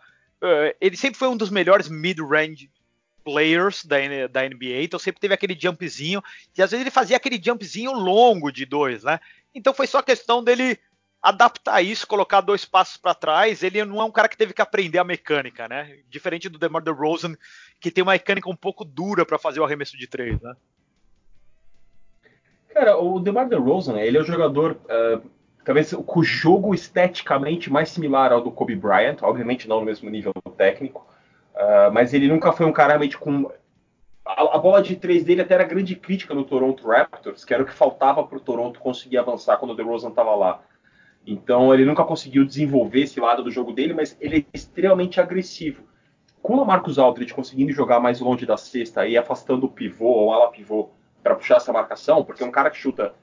Uh, 0.43 0.75
ele 0.81 0.97
sempre 0.97 1.19
foi 1.19 1.29
um 1.29 1.37
dos 1.37 1.51
melhores 1.51 1.89
mid-range 1.89 2.71
players 3.25 3.85
da, 3.85 3.97
da 4.31 4.43
NBA, 4.43 4.83
então 4.83 4.99
sempre 4.99 5.21
teve 5.21 5.35
aquele 5.35 5.59
jumpzinho, 5.59 6.23
e 6.57 6.63
às 6.63 6.71
vezes 6.71 6.83
ele 6.83 6.91
fazia 6.91 7.17
aquele 7.17 7.41
jumpzinho 7.43 7.93
longo 7.93 8.53
de 8.53 8.67
dois, 8.67 9.03
né? 9.03 9.19
Então 9.55 9.73
foi 9.73 9.87
só 9.87 10.03
questão 10.03 10.45
dele 10.45 10.79
adaptar 11.25 11.81
isso, 11.81 12.07
colocar 12.07 12.43
dois 12.43 12.67
passos 12.67 12.99
para 12.99 13.15
trás. 13.15 13.63
Ele 13.63 13.83
não 13.83 13.99
é 13.99 14.05
um 14.05 14.11
cara 14.11 14.29
que 14.29 14.37
teve 14.37 14.53
que 14.53 14.61
aprender 14.61 14.99
a 14.99 15.05
mecânica, 15.05 15.67
né? 15.67 16.01
Diferente 16.11 16.51
do 16.51 16.59
DeMar 16.59 16.83
DeRozan, 16.83 17.35
que 17.81 17.91
tem 17.91 18.03
uma 18.03 18.13
mecânica 18.13 18.51
um 18.51 18.57
pouco 18.57 18.85
dura 18.85 19.25
para 19.25 19.39
fazer 19.39 19.59
o 19.59 19.65
arremesso 19.65 19.97
de 19.97 20.07
três, 20.07 20.39
né? 20.43 20.55
Cara, 22.75 22.99
o 22.99 23.19
DeMar 23.21 23.49
DeRozan, 23.49 23.99
ele 24.01 24.19
é 24.19 24.21
o 24.21 24.25
jogador, 24.25 24.73
uh, 24.73 25.31
talvez 25.65 25.95
com 25.95 26.21
o 26.21 26.25
jogo 26.25 26.75
esteticamente 26.75 27.73
mais 27.73 27.89
similar 27.89 28.31
ao 28.31 28.43
do 28.43 28.51
Kobe 28.51 28.77
Bryant, 28.77 29.23
obviamente 29.23 29.67
não 29.67 29.81
no 29.81 29.87
mesmo 29.87 30.11
nível 30.11 30.35
técnico, 30.59 31.07
uh, 31.55 31.93
mas 31.93 32.15
ele 32.15 32.29
nunca 32.29 32.53
foi 32.53 32.67
um 32.67 32.73
cara 32.73 32.91
realmente 32.91 33.19
com 33.19 33.51
a, 34.25 34.57
a, 34.57 34.59
bola 34.59 34.83
de 34.83 34.97
três 34.97 35.23
dele 35.23 35.43
até 35.43 35.55
era 35.55 35.65
grande 35.65 35.95
crítica 35.95 36.35
no 36.35 36.45
Toronto 36.45 36.87
Raptors, 36.87 37.45
que 37.45 37.53
era 37.53 37.63
o 37.63 37.67
que 37.67 37.73
faltava 37.75 38.25
para 38.25 38.39
o 38.39 38.41
Toronto 38.41 38.81
conseguir 38.81 39.19
avançar 39.19 39.59
quando 39.59 39.73
o 39.73 39.77
DeRozan 39.77 40.09
estava 40.09 40.35
lá. 40.35 40.63
Então 41.27 41.73
ele 41.73 41.85
nunca 41.85 42.05
conseguiu 42.05 42.45
desenvolver 42.45 43.03
esse 43.03 43.21
lado 43.21 43.43
do 43.43 43.51
jogo 43.51 43.73
dele, 43.73 43.95
mas 43.95 44.17
ele 44.21 44.39
é 44.39 44.57
extremamente 44.57 45.21
agressivo. 45.21 45.85
Com 46.43 46.55
o 46.55 46.65
Marcos 46.65 46.99
Aldridge 46.99 47.33
conseguindo 47.33 47.73
jogar 47.73 48.01
mais 48.01 48.21
longe 48.21 48.45
da 48.45 48.57
cesta 48.57 49.07
e 49.07 49.17
afastando 49.17 49.67
o 49.67 49.71
pivô 49.71 50.07
ou 50.07 50.33
ala 50.33 50.51
pivô 50.51 50.91
para 51.23 51.35
puxar 51.35 51.57
essa 51.57 51.73
marcação, 51.73 52.23
porque 52.23 52.43
é 52.43 52.47
um 52.47 52.51
cara 52.51 52.71
que 52.71 52.77
chuta 52.77 53.15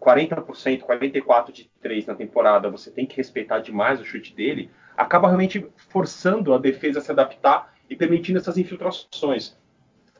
40%, 0.00 0.82
44% 0.82 1.52
de 1.52 1.68
3 1.80 2.06
na 2.06 2.14
temporada, 2.14 2.70
você 2.70 2.90
tem 2.90 3.04
que 3.04 3.16
respeitar 3.16 3.58
demais 3.58 4.00
o 4.00 4.04
chute 4.04 4.32
dele, 4.32 4.70
acaba 4.96 5.26
realmente 5.26 5.66
forçando 5.76 6.54
a 6.54 6.58
defesa 6.58 7.00
a 7.00 7.02
se 7.02 7.10
adaptar 7.10 7.74
e 7.88 7.96
permitindo 7.96 8.38
essas 8.38 8.58
infiltrações. 8.58 9.56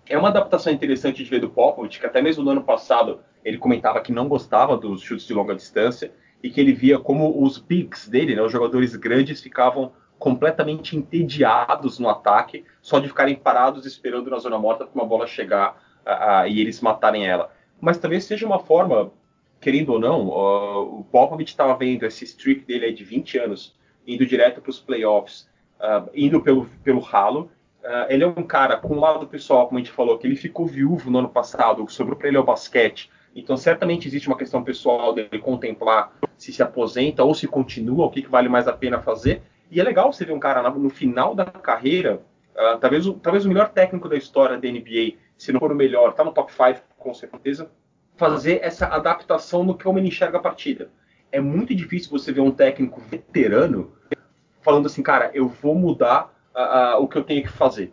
É 0.07 0.17
uma 0.17 0.29
adaptação 0.29 0.73
interessante 0.73 1.23
de 1.23 1.29
ver 1.29 1.41
do 1.41 1.51
Popovich, 1.51 2.01
que 2.01 2.07
até 2.07 2.23
mesmo 2.23 2.43
no 2.43 2.51
ano 2.51 2.65
passado 2.65 3.21
ele 3.45 3.59
comentava 3.59 4.01
que 4.01 4.13
não 4.13 4.29
gostava 4.29 4.77
dos 4.77 5.03
chutes 5.03 5.27
de 5.27 5.35
longa 5.35 5.55
distância, 5.55 6.13
e 6.43 6.51
que 6.51 6.61
ele 6.61 6.73
via 6.73 6.99
como 6.99 7.43
os 7.43 7.59
bigs 7.59 8.09
dele, 8.09 8.35
né, 8.35 8.43
os 8.43 8.53
jogadores 8.53 8.95
grandes, 8.97 9.41
ficavam 9.41 9.93
completamente 10.19 10.97
entediados 10.97 11.99
no 11.99 12.09
ataque, 12.09 12.65
só 12.83 12.99
de 12.99 13.09
ficarem 13.09 13.37
parados 13.37 13.87
esperando 13.87 14.31
na 14.31 14.39
zona 14.39 14.59
morta 14.59 14.85
para 14.85 15.01
uma 15.01 15.09
bola 15.09 15.27
chegar 15.27 15.81
uh, 16.05 16.45
uh, 16.45 16.49
e 16.49 16.61
eles 16.61 16.81
matarem 16.81 17.27
ela. 17.27 17.53
Mas 17.81 17.99
talvez 17.99 18.25
seja 18.25 18.45
uma 18.45 18.59
forma, 18.59 19.13
querendo 19.61 19.93
ou 19.93 20.01
não, 20.01 20.29
uh, 20.29 21.01
o 21.01 21.05
Popovich 21.05 21.51
estava 21.51 21.77
vendo 21.77 22.05
esse 22.05 22.25
streak 22.25 22.65
dele 22.65 22.93
de 22.93 23.05
20 23.05 23.39
anos, 23.39 23.77
indo 24.07 24.27
direto 24.27 24.61
para 24.61 24.71
os 24.71 24.81
playoffs, 24.81 25.49
indo 26.15 26.41
pelo, 26.41 26.67
pelo 26.83 26.99
ralo. 26.99 27.51
Ele 28.09 28.25
é 28.25 28.27
um 28.27 28.43
cara, 28.43 28.77
com 28.77 28.95
o 28.95 29.01
lado 29.01 29.27
pessoal, 29.27 29.67
como 29.67 29.79
a 29.79 29.83
gente 29.83 29.93
falou, 29.93 30.19
que 30.19 30.27
ele 30.27 30.37
ficou 30.37 30.67
viúvo 30.67 31.11
no 31.11 31.19
ano 31.21 31.29
passado, 31.29 31.89
sobrou 31.89 32.17
para 32.17 32.29
ele 32.29 32.39
o 32.39 32.45
basquete, 32.45 33.11
então, 33.39 33.57
certamente 33.57 34.09
existe 34.09 34.27
uma 34.27 34.37
questão 34.37 34.65
pessoal 34.65 35.13
dele 35.13 35.39
contemplar 35.39 36.13
se 36.37 36.53
se 36.53 36.63
aposenta 36.63 37.23
ou 37.23 37.35
se 37.35 37.47
continua, 37.47 38.07
o 38.07 38.11
que, 38.11 38.23
que 38.23 38.29
vale 38.29 38.49
mais 38.49 38.67
a 38.67 38.73
pena 38.73 39.01
fazer. 39.01 39.43
E 39.71 39.81
é 39.81 39.85
legal 39.85 40.13
você 40.13 40.25
ver 40.25 40.33
um 40.33 40.41
cara 40.41 40.69
no 40.71 40.91
final 40.91 41.35
da 41.35 41.45
carreira, 41.45 42.21
uh, 42.55 42.79
talvez, 42.81 43.07
o, 43.07 43.15
talvez 43.15 43.45
o 43.45 43.49
melhor 43.49 43.69
técnico 43.69 44.09
da 44.09 44.17
história 44.17 44.59
da 44.59 44.69
NBA, 44.69 45.15
se 45.37 45.53
não 45.53 45.61
for 45.61 45.71
o 45.71 45.75
melhor, 45.75 46.11
está 46.11 46.25
no 46.25 46.33
top 46.33 46.53
5 46.53 46.81
com 46.97 47.15
certeza, 47.15 47.71
fazer 48.17 48.61
essa 48.63 48.87
adaptação 48.87 49.63
no 49.63 49.77
que 49.77 49.87
o 49.87 49.91
homem 49.91 50.07
enxerga 50.07 50.39
a 50.39 50.43
partida. 50.43 50.91
É 51.31 51.41
muito 51.41 51.75
difícil 51.75 52.11
você 52.11 52.33
ver 52.33 52.41
um 52.41 52.51
técnico 52.51 53.01
veterano 53.01 53.93
falando 54.61 54.87
assim, 54.87 55.03
cara, 55.03 55.31
eu 55.33 55.49
vou 55.49 55.75
mudar 55.75 56.35
o 56.99 57.07
que 57.07 57.17
eu 57.17 57.25
tenho 57.25 57.43
que 57.43 57.49
fazer. 57.49 57.93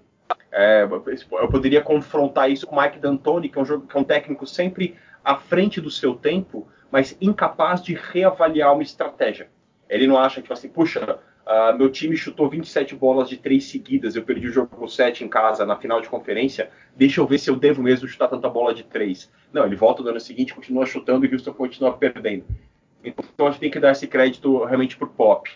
É, 0.52 0.84
eu 0.84 1.50
poderia 1.50 1.82
confrontar 1.82 2.50
isso 2.50 2.66
com 2.66 2.78
o 2.78 2.82
Mike 2.82 2.98
D'Antoni, 2.98 3.50
que 3.50 3.60
é 3.60 3.62
um, 3.62 3.82
que 3.82 3.98
é 3.98 4.00
um 4.00 4.04
técnico 4.04 4.48
sempre 4.48 4.96
à 5.22 5.36
frente 5.36 5.82
do 5.82 5.92
seu 5.92 6.16
tempo, 6.16 6.68
mas 6.90 7.18
incapaz 7.20 7.84
de 7.84 7.94
reavaliar 7.94 8.74
uma 8.74 8.82
estratégia. 8.82 9.50
Ele 9.90 10.08
não 10.08 10.18
acha 10.18 10.36
que, 10.36 10.44
tipo 10.44 10.54
assim, 10.54 10.70
puxa, 10.70 11.20
uh, 11.46 11.78
meu 11.78 11.92
time 11.92 12.16
chutou 12.16 12.50
27 12.50 12.96
bolas 12.96 13.28
de 13.28 13.36
três 13.36 13.66
seguidas, 13.66 14.16
eu 14.16 14.24
perdi 14.24 14.48
o 14.48 14.52
jogo 14.52 14.88
7 14.88 15.26
em 15.26 15.28
casa 15.28 15.66
na 15.66 15.76
final 15.76 16.00
de 16.00 16.08
conferência, 16.08 16.70
deixa 16.96 17.20
eu 17.20 17.28
ver 17.28 17.38
se 17.38 17.50
eu 17.50 17.58
devo 17.58 17.84
mesmo 17.84 18.08
chutar 18.08 18.30
tanta 18.30 18.48
bola 18.48 18.74
de 18.74 18.84
três. 18.84 19.30
Não, 19.52 19.66
ele 19.66 19.76
volta 19.76 20.02
no 20.04 20.10
ano 20.10 20.20
seguinte, 20.22 20.54
continua 20.54 20.86
chutando 20.86 21.26
e 21.26 21.34
Houston 21.34 21.54
continua 21.54 21.98
perdendo. 21.98 22.46
Então 23.04 23.48
a 23.48 23.52
gente 23.52 23.60
tem 23.60 23.72
que 23.72 23.80
dar 23.80 23.92
esse 23.92 24.08
crédito 24.08 24.64
realmente 24.64 24.98
pro 24.98 25.08
Pop. 25.08 25.52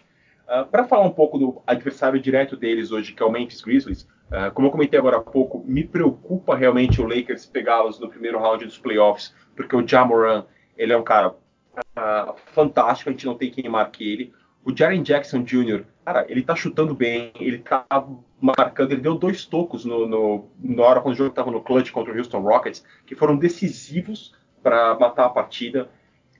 Uh, 0.49 0.65
Para 0.65 0.83
falar 0.85 1.05
um 1.05 1.11
pouco 1.11 1.37
do 1.37 1.61
adversário 1.67 2.19
direto 2.19 2.57
deles 2.57 2.91
hoje, 2.91 3.13
que 3.13 3.21
é 3.21 3.25
o 3.25 3.31
Memphis 3.31 3.61
Grizzlies, 3.61 4.07
uh, 4.31 4.51
como 4.53 4.67
eu 4.67 4.71
comentei 4.71 4.97
agora 4.97 5.17
há 5.17 5.21
pouco, 5.21 5.63
me 5.63 5.83
preocupa 5.83 6.55
realmente 6.55 6.99
o 6.99 7.05
Lakers 7.05 7.45
pegá-los 7.45 7.99
no 7.99 8.09
primeiro 8.09 8.39
round 8.39 8.65
dos 8.65 8.77
playoffs, 8.77 9.33
porque 9.55 9.75
o 9.75 9.87
Jamoran, 9.87 10.45
ele 10.75 10.91
é 10.91 10.97
um 10.97 11.03
cara 11.03 11.29
uh, 11.29 12.33
fantástico, 12.47 13.09
a 13.09 13.13
gente 13.13 13.27
não 13.27 13.35
tem 13.35 13.51
quem 13.51 13.69
marque 13.69 14.03
ele. 14.03 14.33
O 14.65 14.75
Jaren 14.75 15.03
Jackson 15.03 15.43
Jr., 15.43 15.83
cara, 16.03 16.25
ele 16.27 16.41
tá 16.41 16.55
chutando 16.55 16.95
bem, 16.95 17.31
ele 17.39 17.59
tá 17.59 17.85
marcando, 18.41 18.91
ele 18.91 19.01
deu 19.01 19.15
dois 19.15 19.45
tocos 19.45 19.85
no, 19.85 20.07
no, 20.07 20.49
na 20.61 20.83
hora 20.83 21.01
quando 21.01 21.13
o 21.13 21.17
jogo 21.17 21.29
estava 21.29 21.51
no 21.51 21.61
clutch 21.61 21.91
contra 21.91 22.11
o 22.11 22.17
Houston 22.17 22.41
Rockets, 22.41 22.83
que 23.05 23.15
foram 23.15 23.37
decisivos 23.37 24.33
para 24.63 24.97
matar 24.99 25.25
a 25.25 25.29
partida. 25.29 25.89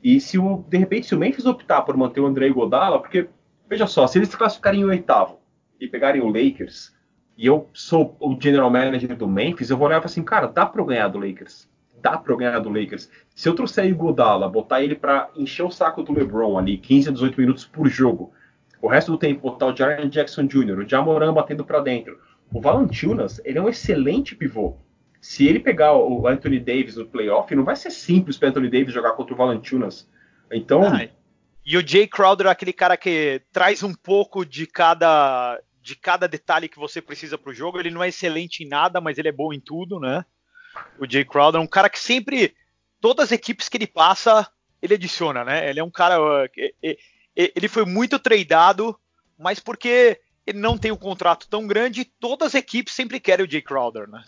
E 0.04 0.20
se 0.20 0.38
o, 0.38 0.64
de 0.68 0.78
repente, 0.78 1.08
se 1.08 1.16
o 1.16 1.20
Memphis 1.20 1.46
optar 1.46 1.82
por 1.82 1.96
manter 1.96 2.22
o 2.22 2.26
André 2.26 2.50
Godala, 2.50 3.00
porque, 3.00 3.30
veja 3.70 3.88
só, 3.88 4.08
se 4.08 4.18
eles 4.18 4.34
classificarem 4.34 4.82
em 4.82 4.86
oitavo 4.86 5.40
e 5.80 5.88
pegarem 5.88 6.22
o 6.22 6.28
Lakers, 6.28 6.94
e 7.38 7.46
eu 7.46 7.70
sou 7.74 8.18
o 8.20 8.38
general 8.40 8.70
manager 8.70 9.16
do 9.16 9.28
Memphis, 9.28 9.70
eu 9.70 9.78
vou 9.78 9.88
olhar 9.88 10.02
e 10.02 10.06
assim, 10.06 10.24
cara, 10.24 10.48
dá 10.48 10.66
para 10.66 10.84
ganhar 10.84 11.08
do 11.08 11.20
Lakers. 11.20 11.70
Dá 12.02 12.18
para 12.18 12.36
ganhar 12.36 12.60
do 12.60 12.70
Lakers. 12.70 13.10
Se 13.36 13.48
eu 13.48 13.56
trouxer 13.56 13.92
o 13.94 13.96
Godala, 13.96 14.50
botar 14.50 14.82
ele 14.82 14.96
para 14.96 15.30
encher 15.36 15.64
o 15.64 15.72
saco 15.72 16.04
do 16.04 16.14
LeBron 16.14 16.58
ali, 16.58 16.78
15 16.78 17.10
a 17.10 17.12
18 17.12 17.40
minutos 17.40 17.66
por 17.66 17.88
jogo, 17.88 18.34
o 18.82 18.88
resto 18.88 19.12
do 19.12 19.18
tempo 19.18 19.42
botar 19.42 19.68
o 19.68 19.76
Jaren 19.76 20.10
Jackson 20.10 20.48
Jr., 20.48 20.80
o 20.80 20.88
Jamoran 20.88 21.34
batendo 21.34 21.64
para 21.64 21.80
dentro, 21.80 22.20
o 22.52 22.60
Valanciunas, 22.60 23.42
ele 23.46 23.58
é 23.58 23.62
um 23.62 23.70
excelente 23.70 24.36
pivô 24.36 24.78
se 25.22 25.48
ele 25.48 25.60
pegar 25.60 25.96
o 25.96 26.28
Anthony 26.28 26.60
Davis 26.60 26.96
no 26.96 27.06
playoff, 27.06 27.54
não 27.54 27.64
vai 27.64 27.76
ser 27.76 27.92
simples 27.92 28.38
para 28.38 28.50
Anthony 28.50 28.70
Davis 28.70 28.94
jogar 28.94 29.12
contra 29.12 29.34
o 29.34 29.38
Valanciunas. 29.38 30.10
Então. 30.52 30.82
Ah, 30.84 31.08
e 31.70 31.78
o 31.78 31.88
Jay 31.88 32.08
Crowder 32.08 32.48
é 32.48 32.50
aquele 32.50 32.74
cara 32.74 32.98
que 32.98 33.44
traz 33.54 33.84
um 33.84 33.94
pouco 33.94 34.44
de 34.44 34.66
cada 34.66 35.62
de 35.80 35.96
cada 35.96 36.28
detalhe 36.28 36.68
que 36.68 36.80
você 36.80 37.00
precisa 37.00 37.38
para 37.38 37.52
o 37.52 37.54
jogo. 37.54 37.80
Ele 37.80 37.92
não 37.92 38.04
é 38.04 38.08
excelente 38.08 38.64
em 38.64 38.68
nada, 38.68 39.00
mas 39.00 39.20
ele 39.20 39.28
é 39.28 39.32
bom 39.32 39.54
em 39.54 39.60
tudo, 39.60 40.00
né? 40.00 40.26
O 40.98 41.08
Jay 41.08 41.24
Crowder 41.24 41.62
é 41.62 41.64
um 41.64 41.68
cara 41.68 41.88
que 41.88 42.00
sempre 42.00 42.56
todas 43.00 43.26
as 43.26 43.32
equipes 43.32 43.70
que 43.70 43.78
ele 43.78 43.86
passa, 43.86 44.50
ele 44.82 44.96
adiciona, 44.96 45.46
né? 45.46 45.70
Ele 45.70 45.80
é 45.80 45.84
um 45.84 45.92
cara 45.92 46.18
ele 47.36 47.68
foi 47.68 47.86
muito 47.86 48.18
tradeado, 48.18 49.00
mas 49.38 49.60
porque 49.60 50.20
ele 50.48 50.58
não 50.58 50.76
tem 50.76 50.92
um 50.92 50.98
contrato 50.98 51.48
tão 51.48 51.68
grande, 51.68 52.04
todas 52.04 52.48
as 52.48 52.56
equipes 52.56 52.96
sempre 52.96 53.20
querem 53.20 53.46
o 53.46 53.50
Jay 53.50 53.62
Crowder, 53.62 54.10
né? 54.10 54.24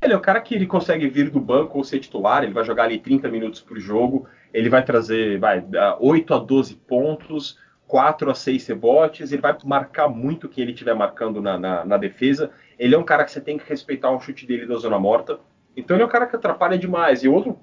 Ele 0.00 0.14
é 0.14 0.16
o 0.16 0.20
cara 0.20 0.40
que 0.40 0.54
ele 0.54 0.66
consegue 0.66 1.08
vir 1.08 1.30
do 1.30 1.40
banco 1.40 1.76
ou 1.76 1.84
ser 1.84 2.00
titular, 2.00 2.42
ele 2.42 2.54
vai 2.54 2.64
jogar 2.64 2.84
ali 2.84 2.98
30 2.98 3.28
minutos 3.28 3.60
por 3.60 3.78
jogo, 3.78 4.26
ele 4.52 4.68
vai 4.68 4.84
trazer 4.84 5.38
vai, 5.38 5.64
8 5.98 6.34
a 6.34 6.38
12 6.38 6.74
pontos, 6.76 7.58
4 7.86 8.30
a 8.30 8.34
6 8.34 8.66
rebotes, 8.66 9.32
ele 9.32 9.42
vai 9.42 9.56
marcar 9.64 10.08
muito 10.08 10.48
quem 10.48 10.62
ele 10.62 10.72
estiver 10.72 10.94
marcando 10.94 11.40
na, 11.40 11.58
na, 11.58 11.84
na, 11.84 11.96
defesa. 11.96 12.50
Ele 12.78 12.94
é 12.94 12.98
um 12.98 13.04
cara 13.04 13.24
que 13.24 13.30
você 13.30 13.40
tem 13.40 13.58
que 13.58 13.68
respeitar 13.68 14.10
o 14.10 14.20
chute 14.20 14.46
dele 14.46 14.66
da 14.66 14.76
zona 14.76 14.98
morta. 14.98 15.38
Então 15.76 15.96
ele 15.96 16.02
é 16.02 16.06
um 16.06 16.10
cara 16.10 16.26
que 16.26 16.36
atrapalha 16.36 16.78
demais. 16.78 17.22
E 17.22 17.28
outro 17.28 17.58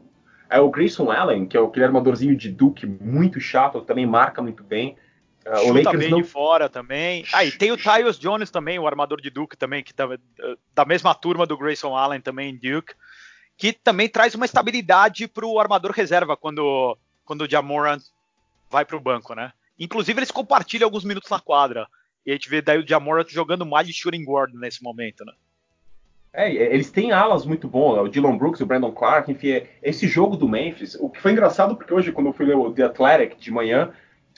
é 0.50 0.60
o 0.60 0.70
Grayson 0.70 1.12
Allen, 1.12 1.46
que 1.46 1.58
é 1.58 1.60
aquele 1.60 1.86
armadorzinho 1.86 2.36
de 2.36 2.50
Duke 2.50 2.86
muito 2.86 3.40
chato, 3.40 3.82
também 3.82 4.06
marca 4.06 4.42
muito 4.42 4.64
bem. 4.64 4.96
Uh, 5.46 5.58
Chuta 5.58 5.72
o 5.72 5.74
Lakers 5.74 6.00
bem 6.00 6.10
não... 6.10 6.22
de 6.22 6.24
fora 6.24 6.70
também. 6.70 7.26
Ah, 7.34 7.44
e 7.44 7.52
tem 7.52 7.72
o 7.72 7.78
Tyus 7.78 8.18
Jones 8.18 8.50
também, 8.50 8.80
o 8.80 8.88
armador 8.88 9.20
de 9.20 9.30
Duke 9.30 9.58
também, 9.58 9.84
que 9.84 9.94
tá 9.94 10.08
da 10.74 10.86
mesma 10.86 11.14
turma 11.14 11.46
do 11.46 11.58
Grayson 11.58 11.96
Allen 11.96 12.22
também 12.22 12.52
em 12.52 12.56
Duke, 12.56 12.94
que 13.58 13.74
também 13.74 14.10
traz 14.10 14.36
uma 14.36 14.46
estabilidade 14.46 15.28
para 15.28 15.46
o 15.46 15.60
armador 15.60 15.92
reserva 15.92 16.36
quando, 16.36 16.98
quando 17.24 17.42
o 17.42 17.50
Jamoran 17.50 17.98
vai 18.70 18.86
para 18.86 18.98
o 18.98 19.02
banco, 19.02 19.34
né? 19.36 19.52
Inclusive 19.80 20.20
eles 20.20 20.32
compartilham 20.32 20.88
alguns 20.88 21.04
minutos 21.04 21.30
na 21.30 21.40
quadra. 21.40 21.88
E 22.26 22.32
a 22.32 22.34
gente 22.34 22.50
vê 22.50 22.62
daí 22.62 22.80
o 22.80 22.88
Jamoran 22.88 23.26
jogando 23.28 23.66
mais 23.66 23.88
de 23.88 23.94
shooting 23.94 24.24
guard 24.24 24.54
nesse 24.54 24.82
momento, 24.82 25.24
né? 25.26 25.34
É, 26.36 26.52
eles 26.52 26.90
têm 26.90 27.12
alas 27.12 27.46
muito 27.46 27.68
bons, 27.68 27.96
o 28.00 28.08
Dylan 28.08 28.36
Brooks, 28.38 28.60
o 28.60 28.66
Brandon 28.66 28.92
Clark, 28.92 29.32
enfim, 29.32 29.52
é, 29.52 29.70
esse 29.84 30.08
jogo 30.08 30.36
do 30.36 30.50
Memphis, 30.50 30.96
o 31.00 31.08
que 31.08 31.22
foi 31.22 31.32
engraçado 31.32 31.76
porque 31.76 31.94
hoje 31.94 32.12
quando 32.12 32.28
eu 32.28 32.34
fui 32.34 32.48
ler 32.48 32.56
o 32.56 32.74
The 32.74 32.84
Athletic 32.84 33.38
de 33.38 33.52
manhã, 33.52 33.94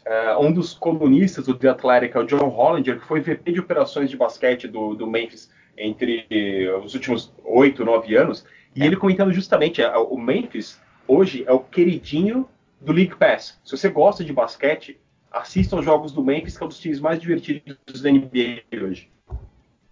Uh, 0.06 0.40
um 0.40 0.52
dos 0.52 0.76
colunistas 0.76 1.48
do 1.48 1.58
The 1.58 1.70
Athletic 1.70 2.16
é 2.16 2.20
o 2.20 2.26
John 2.26 2.48
Hollinger, 2.48 3.00
que 3.00 3.08
foi 3.08 3.22
VP 3.22 3.54
de 3.54 3.60
operações 3.60 4.08
de 4.08 4.16
basquete 4.16 4.68
do, 4.68 4.94
do 4.94 5.08
Memphis 5.08 5.50
entre 5.76 6.70
os 6.84 6.94
últimos 6.94 7.34
oito, 7.44 7.84
nove 7.84 8.16
anos, 8.16 8.46
e 8.76 8.84
é. 8.84 8.86
ele 8.86 8.98
comentando 8.98 9.32
justamente, 9.32 9.82
é, 9.82 9.98
o 9.98 10.18
Memphis 10.18 10.80
hoje 11.08 11.44
é 11.48 11.52
o 11.52 11.60
queridinho 11.60 12.48
do 12.82 12.92
League 12.92 13.16
Pass. 13.16 13.60
Se 13.64 13.78
você 13.78 13.90
gosta 13.90 14.24
de 14.24 14.34
basquete, 14.34 15.00
assista 15.32 15.76
aos 15.76 15.86
jogos 15.86 16.12
do 16.12 16.24
Memphis, 16.24 16.58
que 16.58 16.64
é 16.64 16.66
um 16.66 16.70
dos 16.70 16.80
times 16.80 17.00
mais 17.00 17.20
divertidos 17.20 18.02
da 18.02 18.12
NBA 18.12 18.64
hoje. 18.84 19.10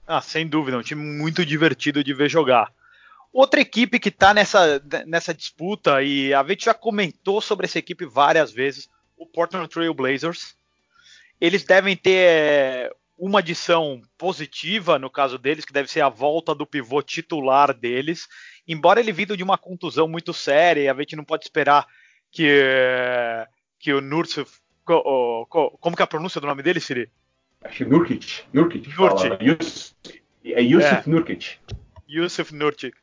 Ah, 0.06 0.22
sem 0.22 0.46
dúvida, 0.48 0.78
um 0.78 0.82
time 0.82 1.02
muito 1.02 1.46
divertido 1.46 2.04
de 2.04 2.13
ver 2.13 2.30
jogar. 2.30 2.74
Outra 3.32 3.62
equipe 3.62 4.00
que 4.00 4.10
está 4.10 4.34
nessa, 4.34 4.82
nessa 5.08 5.34
disputa, 5.34 6.04
e 6.04 6.34
a 6.34 6.43
gente 6.43 6.65
já 6.65 6.74
comentou 6.74 7.41
sobre 7.41 7.65
essa 7.65 7.80
equipe 7.80 8.06
várias 8.06 8.52
vezes, 8.52 8.89
o 9.17 9.26
Portland 9.26 9.67
Trail 9.69 9.93
Blazers. 9.93 10.56
Eles 11.41 11.63
devem 11.63 11.96
ter 11.96 12.28
é, 12.30 12.91
uma 13.17 13.39
adição 13.39 14.02
positiva 14.17 15.00
no 15.00 15.10
caso 15.10 15.38
deles, 15.38 15.65
que 15.65 15.74
deve 15.74 15.89
ser 15.89 16.02
a 16.02 16.10
volta 16.10 16.54
do 16.54 16.65
pivô 16.65 17.02
titular 17.02 17.74
deles. 17.74 18.28
Embora 18.67 18.99
ele 18.99 19.12
vindo 19.12 19.36
de 19.36 19.43
uma 19.43 19.58
contusão 19.58 20.08
muito 20.08 20.34
séria, 20.34 20.91
a 20.91 20.95
gente 20.95 21.15
não 21.15 21.23
pode 21.23 21.43
esperar 21.43 21.86
que, 22.32 22.62
que 23.80 23.93
o 23.93 24.02
Nurkic. 24.02 24.45
Como 24.84 25.95
que 25.95 26.02
é 26.02 26.06
a 26.06 26.08
pronúncia 26.08 26.41
do 26.41 26.47
nome 26.47 26.63
dele, 26.63 26.80
Siri? 26.80 27.10
Acho 27.63 27.78
que 27.78 27.86
Nurkic. 27.86 28.43
Nurkic. 28.54 28.89
Nurkic. 28.97 29.95
É 30.45 30.62
Yusuf 30.62 30.93
é. 30.93 31.04
Nurkic. 31.10 31.58
Yusuf 32.08 32.54
Nurkic 32.54 32.95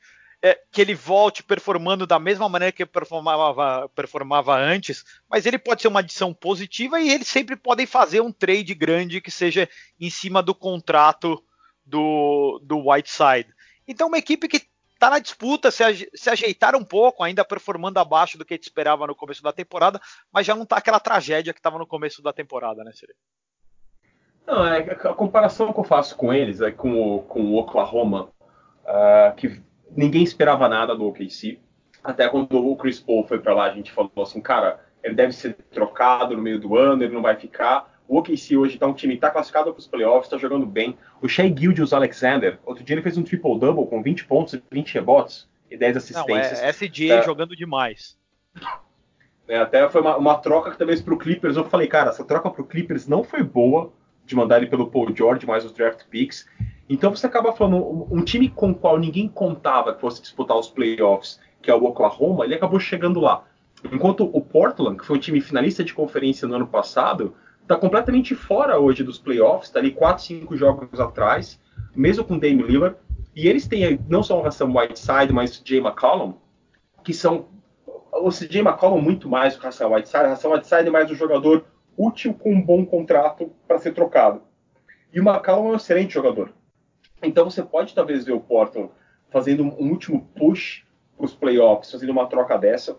é, 0.43 0.59
que 0.71 0.81
ele 0.81 0.95
volte 0.95 1.43
performando 1.43 2.07
da 2.07 2.19
mesma 2.19 2.49
maneira 2.49 2.73
que 2.73 2.87
performava, 2.87 3.89
performava 3.91 4.57
antes, 4.57 5.05
mas 5.29 5.45
ele 5.45 5.59
pode 5.59 5.83
ser 5.83 5.89
uma 5.89 6.01
adição 6.01 6.33
positiva 6.33 6.99
e 6.99 7.11
eles 7.11 7.29
sempre 7.29 7.57
podem 7.57 7.87
fazer 7.87 8.21
um 8.21 8.33
trade 8.33 8.75
grande 8.75 9.21
que 9.21 9.31
seja 9.31 9.69
em 9.99 10.09
cima 10.09 10.43
do 10.43 10.55
contrato 10.55 11.43
do, 11.85 12.61
do 12.65 12.89
Whiteside. 12.89 13.53
Então, 13.87 14.09
uma 14.09 14.19
equipe 14.19 14.49
que 14.49 14.63
está 15.01 15.09
na 15.09 15.19
disputa, 15.19 15.71
se, 15.71 16.11
se 16.15 16.29
ajeitar 16.29 16.77
um 16.77 16.85
pouco, 16.85 17.25
ainda 17.25 17.43
performando 17.43 17.99
abaixo 17.99 18.37
do 18.37 18.45
que 18.45 18.53
a 18.53 18.57
gente 18.57 18.65
esperava 18.65 19.07
no 19.07 19.15
começo 19.15 19.43
da 19.43 19.51
temporada, 19.51 19.99
mas 20.31 20.45
já 20.45 20.55
não 20.55 20.65
está 20.65 20.77
aquela 20.77 21.01
tragédia 21.01 21.55
que 21.55 21.59
estava 21.59 21.79
no 21.79 21.87
começo 21.87 22.23
da 22.23 22.35
temporada, 22.35 22.85
né, 22.85 22.93
Siri? 22.93 23.15
Não, 24.47 24.67
é, 24.67 24.81
a 24.81 25.15
comparação 25.15 25.73
que 25.73 25.81
eu 25.81 25.85
faço 25.85 26.15
com 26.17 26.35
eles 26.35 26.61
é 26.61 26.71
com 26.71 27.17
o, 27.17 27.23
com 27.23 27.41
o 27.41 27.57
Oklahoma, 27.57 28.29
uh, 28.85 29.35
que 29.37 29.63
ninguém 29.91 30.23
esperava 30.23 30.69
nada 30.69 30.95
do 30.95 31.07
OKC. 31.07 31.59
Até 32.05 32.29
quando 32.29 32.55
o 32.55 32.77
Chris 32.77 33.01
Paul 33.01 33.27
foi 33.27 33.39
para 33.39 33.55
lá, 33.55 33.65
a 33.65 33.75
gente 33.75 33.93
falou 33.93 34.11
assim, 34.19 34.41
cara, 34.41 34.85
ele 35.03 35.15
deve 35.15 35.33
ser 35.33 35.55
trocado 35.71 36.37
no 36.37 36.43
meio 36.43 36.61
do 36.61 36.77
ano, 36.77 37.03
ele 37.03 37.15
não 37.15 37.23
vai 37.23 37.37
ficar. 37.37 37.90
O 38.11 38.19
OKC 38.19 38.57
hoje 38.57 38.77
tá 38.77 38.89
um 38.89 38.93
time, 38.93 39.17
tá 39.17 39.31
classificado 39.31 39.73
para 39.73 39.79
os 39.79 39.87
playoffs, 39.87 40.29
tá 40.29 40.37
jogando 40.37 40.67
bem. 40.67 40.99
O 41.23 41.29
Shea 41.29 41.47
Gildius 41.47 41.93
Alexander, 41.93 42.59
outro 42.67 42.83
dia 42.83 42.95
ele 42.95 43.03
fez 43.03 43.17
um 43.17 43.23
triple-double 43.23 43.87
com 43.87 44.03
20 44.03 44.25
pontos 44.25 44.53
e 44.55 44.63
20 44.69 44.95
rebotes 44.95 45.49
e 45.71 45.77
10 45.77 45.99
assistências. 45.99 46.59
Não, 46.59 46.67
é 46.67 46.71
SGA 46.71 47.15
é, 47.15 47.23
jogando 47.23 47.55
demais. 47.55 48.19
É, 49.47 49.59
até 49.59 49.89
foi 49.89 50.01
uma, 50.01 50.17
uma 50.17 50.35
troca 50.39 50.73
que 50.73 50.77
talvez 50.77 51.01
pro 51.01 51.17
Clippers, 51.17 51.57
eu 51.57 51.65
falei, 51.67 51.87
cara, 51.87 52.11
essa 52.11 52.25
troca 52.25 52.51
pro 52.51 52.65
Clippers 52.65 53.07
não 53.07 53.23
foi 53.23 53.45
boa, 53.45 53.93
de 54.27 54.35
mandar 54.35 54.57
ele 54.57 54.67
pelo 54.67 54.91
Paul 54.91 55.15
George, 55.15 55.47
mais 55.47 55.65
os 55.65 55.71
draft 55.71 56.05
picks. 56.11 56.49
Então 56.89 57.15
você 57.15 57.29
acaba 57.29 57.53
falando, 57.53 58.09
um 58.11 58.25
time 58.25 58.49
com 58.49 58.73
o 58.73 58.75
qual 58.75 58.99
ninguém 58.99 59.29
contava 59.29 59.95
que 59.95 60.01
fosse 60.01 60.21
disputar 60.21 60.57
os 60.57 60.69
playoffs, 60.69 61.39
que 61.63 61.71
é 61.71 61.75
o 61.77 61.85
Oklahoma, 61.85 62.45
ele 62.45 62.57
acabou 62.57 62.81
chegando 62.81 63.21
lá. 63.21 63.45
Enquanto 63.85 64.25
o 64.25 64.41
Portland, 64.41 64.99
que 64.99 65.07
foi 65.07 65.17
um 65.17 65.21
time 65.21 65.41
finalista 65.41 65.85
de 65.85 65.95
conferência 65.95 66.49
no 66.49 66.57
ano 66.57 66.67
passado, 66.67 67.37
está 67.71 67.79
completamente 67.79 68.35
fora 68.35 68.81
hoje 68.81 69.05
dos 69.05 69.17
playoffs, 69.17 69.69
está 69.69 69.79
ali 69.79 69.93
4, 69.93 70.25
5 70.25 70.57
jogos 70.57 70.99
atrás, 70.99 71.61
mesmo 71.95 72.25
com 72.25 72.37
Dame 72.37 72.65
Lillard. 72.65 72.97
E 73.35 73.47
eles 73.47 73.69
têm 73.69 74.01
não 74.09 74.25
só 74.25 74.43
o 74.43 74.45
Hassan 74.45 74.77
Whiteside, 74.77 75.33
mas 75.33 75.63
Jay 75.65 75.79
McCollum, 75.79 76.35
que 77.05 77.15
são. 77.15 77.47
O 78.13 78.31
CJ 78.31 78.63
McCollum 78.63 79.01
muito 79.01 79.29
mais 79.29 79.57
o 79.57 79.65
Hassan 79.65 79.87
Whiteside. 79.87 80.25
O 80.25 80.33
Hassan 80.33 80.49
Whiteside 80.49 80.89
é 80.89 80.91
mais 80.91 81.09
um 81.09 81.15
jogador 81.15 81.65
útil 81.97 82.35
com 82.35 82.53
um 82.53 82.61
bom 82.61 82.85
contrato 82.85 83.53
para 83.69 83.79
ser 83.79 83.93
trocado. 83.93 84.43
E 85.13 85.21
o 85.21 85.23
McCollum 85.23 85.69
é 85.69 85.73
um 85.73 85.77
excelente 85.77 86.13
jogador. 86.13 86.53
Então 87.23 87.49
você 87.49 87.63
pode 87.63 87.95
talvez 87.95 88.25
ver 88.25 88.33
o 88.33 88.41
Portland 88.41 88.91
fazendo 89.31 89.63
um 89.63 89.91
último 89.91 90.29
push 90.35 90.83
para 91.17 91.25
os 91.25 91.35
playoffs, 91.35 91.93
fazendo 91.93 92.11
uma 92.11 92.27
troca 92.27 92.59
dessa. 92.59 92.99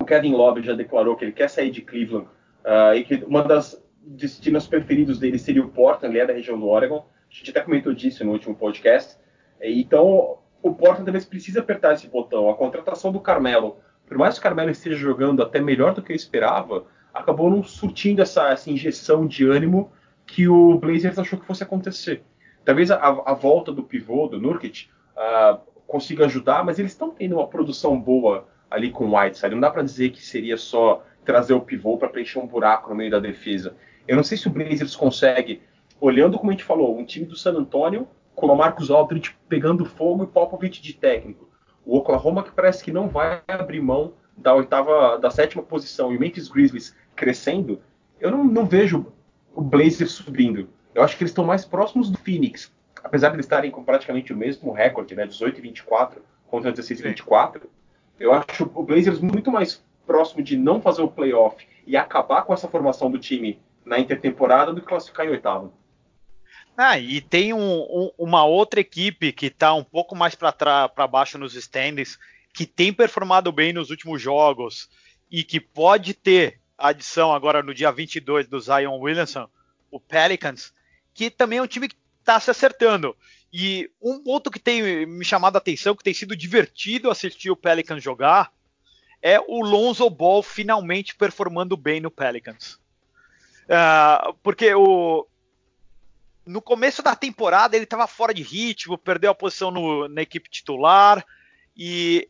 O 0.00 0.06
Kevin 0.06 0.32
Love 0.32 0.62
já 0.62 0.72
declarou 0.72 1.16
que 1.16 1.24
ele 1.26 1.32
quer 1.32 1.50
sair 1.50 1.70
de 1.70 1.82
Cleveland 1.82 2.28
uh, 2.64 2.94
e 2.94 3.04
que 3.04 3.22
uma 3.26 3.42
das 3.42 3.85
destinos 4.06 4.66
preferidos 4.66 5.18
dele 5.18 5.38
seria 5.38 5.62
o 5.62 5.68
Portland, 5.68 6.18
é 6.18 6.26
da 6.26 6.32
região 6.32 6.58
do 6.58 6.68
Oregon. 6.68 7.04
A 7.30 7.34
gente 7.34 7.50
até 7.50 7.60
comentou 7.60 7.92
disso 7.92 8.24
no 8.24 8.32
último 8.32 8.54
podcast. 8.54 9.18
Então 9.60 10.38
o 10.62 10.74
Portland 10.74 11.04
talvez 11.04 11.24
precise 11.24 11.58
apertar 11.58 11.94
esse 11.94 12.06
botão. 12.06 12.48
A 12.48 12.54
contratação 12.54 13.12
do 13.12 13.20
Carmelo, 13.20 13.78
por 14.06 14.16
mais 14.16 14.34
que 14.34 14.40
o 14.40 14.42
Carmelo 14.42 14.70
esteja 14.70 14.96
jogando 14.96 15.42
até 15.42 15.60
melhor 15.60 15.92
do 15.92 16.02
que 16.02 16.12
eu 16.12 16.16
esperava, 16.16 16.86
acabou 17.12 17.50
não 17.50 17.62
surtindo 17.62 18.22
essa, 18.22 18.50
essa 18.50 18.70
injeção 18.70 19.26
de 19.26 19.44
ânimo 19.44 19.90
que 20.26 20.48
o 20.48 20.78
Blazers 20.78 21.18
achou 21.18 21.38
que 21.38 21.46
fosse 21.46 21.62
acontecer. 21.62 22.22
Talvez 22.64 22.90
a, 22.90 22.96
a 22.96 23.32
volta 23.32 23.72
do 23.72 23.82
pivô, 23.82 24.26
do 24.26 24.40
Nurkic, 24.40 24.88
uh, 25.16 25.58
consiga 25.86 26.26
ajudar, 26.26 26.64
mas 26.64 26.78
eles 26.78 26.92
estão 26.92 27.10
tendo 27.10 27.36
uma 27.36 27.46
produção 27.46 27.98
boa 28.00 28.48
ali 28.68 28.90
com 28.90 29.06
o 29.06 29.16
White, 29.16 29.38
sabe? 29.38 29.54
Não 29.54 29.60
dá 29.60 29.70
para 29.70 29.82
dizer 29.82 30.10
que 30.10 30.20
seria 30.20 30.56
só 30.56 31.04
trazer 31.24 31.54
o 31.54 31.60
pivô 31.60 31.96
para 31.96 32.08
preencher 32.08 32.38
um 32.38 32.46
buraco 32.46 32.90
no 32.90 32.96
meio 32.96 33.10
da 33.10 33.20
defesa. 33.20 33.76
Eu 34.06 34.16
não 34.16 34.22
sei 34.22 34.38
se 34.38 34.46
o 34.46 34.50
Blazers 34.50 34.94
consegue, 34.94 35.62
olhando 36.00 36.38
como 36.38 36.50
a 36.50 36.54
gente 36.54 36.64
falou, 36.64 36.98
um 36.98 37.04
time 37.04 37.26
do 37.26 37.36
San 37.36 37.52
Antonio 37.52 38.06
com 38.34 38.46
o 38.46 38.56
Marcus 38.56 38.90
Aldridge 38.90 39.36
pegando 39.48 39.84
fogo 39.84 40.24
e 40.24 40.26
Popovich 40.26 40.80
de 40.80 40.92
técnico. 40.92 41.48
O 41.84 41.96
Oklahoma 41.96 42.42
que 42.42 42.52
parece 42.52 42.84
que 42.84 42.92
não 42.92 43.08
vai 43.08 43.42
abrir 43.48 43.80
mão 43.80 44.12
da 44.36 44.54
oitava, 44.54 45.18
da 45.18 45.30
sétima 45.30 45.62
posição 45.62 46.12
e 46.12 46.16
o 46.16 46.20
Memphis 46.20 46.48
Grizzlies 46.48 46.94
crescendo, 47.14 47.80
eu 48.20 48.30
não, 48.30 48.44
não 48.44 48.66
vejo 48.66 49.06
o 49.54 49.62
Blazers 49.62 50.12
subindo. 50.12 50.68
Eu 50.94 51.02
acho 51.02 51.16
que 51.16 51.22
eles 51.22 51.30
estão 51.30 51.44
mais 51.44 51.64
próximos 51.64 52.10
do 52.10 52.18
Phoenix, 52.18 52.70
apesar 53.02 53.30
de 53.30 53.36
eles 53.36 53.46
estarem 53.46 53.70
com 53.70 53.82
praticamente 53.82 54.32
o 54.32 54.36
mesmo 54.36 54.72
recorde, 54.72 55.14
né, 55.14 55.26
18 55.26 55.58
e 55.58 55.62
24 55.62 56.22
contra 56.46 56.70
16 56.70 57.00
e 57.00 57.02
24. 57.02 57.70
Eu 58.20 58.32
acho 58.32 58.70
o 58.74 58.82
Blazers 58.82 59.20
muito 59.20 59.50
mais 59.50 59.82
próximo 60.06 60.42
de 60.42 60.56
não 60.56 60.80
fazer 60.80 61.02
o 61.02 61.08
playoff 61.08 61.66
e 61.86 61.96
acabar 61.96 62.42
com 62.42 62.52
essa 62.52 62.68
formação 62.68 63.10
do 63.10 63.18
time 63.18 63.58
na 63.86 63.98
intertemporada 64.00 64.72
do 64.72 64.80
que 64.80 64.88
classificar 64.88 65.24
em 65.24 65.30
oitavo. 65.30 65.72
Ah, 66.76 66.98
e 66.98 67.22
tem 67.22 67.54
um, 67.54 67.80
um, 67.80 68.10
uma 68.18 68.44
outra 68.44 68.80
equipe 68.80 69.32
que 69.32 69.46
está 69.46 69.72
um 69.72 69.84
pouco 69.84 70.14
mais 70.14 70.34
para 70.34 71.06
baixo 71.10 71.38
nos 71.38 71.54
standings, 71.54 72.18
que 72.52 72.66
tem 72.66 72.92
performado 72.92 73.50
bem 73.50 73.72
nos 73.72 73.88
últimos 73.88 74.20
jogos 74.20 74.90
e 75.30 75.42
que 75.42 75.58
pode 75.58 76.12
ter 76.12 76.60
adição 76.76 77.32
agora 77.32 77.62
no 77.62 77.72
dia 77.72 77.90
22 77.90 78.48
do 78.48 78.60
Zion 78.60 78.98
Williamson, 78.98 79.48
o 79.90 79.98
Pelicans, 79.98 80.74
que 81.14 81.30
também 81.30 81.60
é 81.60 81.62
um 81.62 81.66
time 81.66 81.88
que 81.88 81.96
está 82.20 82.38
se 82.38 82.50
acertando. 82.50 83.16
E 83.50 83.90
um 84.02 84.22
ponto 84.22 84.50
que 84.50 84.58
tem 84.58 85.06
me 85.06 85.24
chamado 85.24 85.56
a 85.56 85.58
atenção, 85.58 85.94
que 85.94 86.04
tem 86.04 86.12
sido 86.12 86.36
divertido 86.36 87.10
assistir 87.10 87.50
o 87.50 87.56
Pelicans 87.56 88.02
jogar, 88.02 88.52
é 89.22 89.40
o 89.40 89.62
Lonzo 89.62 90.10
Ball 90.10 90.42
finalmente 90.42 91.14
performando 91.14 91.74
bem 91.74 92.00
no 92.00 92.10
Pelicans. 92.10 92.78
Uh, 93.66 94.32
porque 94.42 94.72
o, 94.74 95.26
no 96.46 96.62
começo 96.62 97.02
da 97.02 97.16
temporada 97.16 97.74
ele 97.74 97.84
estava 97.84 98.06
fora 98.06 98.32
de 98.32 98.42
ritmo, 98.42 98.96
perdeu 98.96 99.32
a 99.32 99.34
posição 99.34 99.72
no, 99.72 100.08
na 100.08 100.22
equipe 100.22 100.48
titular 100.48 101.24
e 101.76 102.28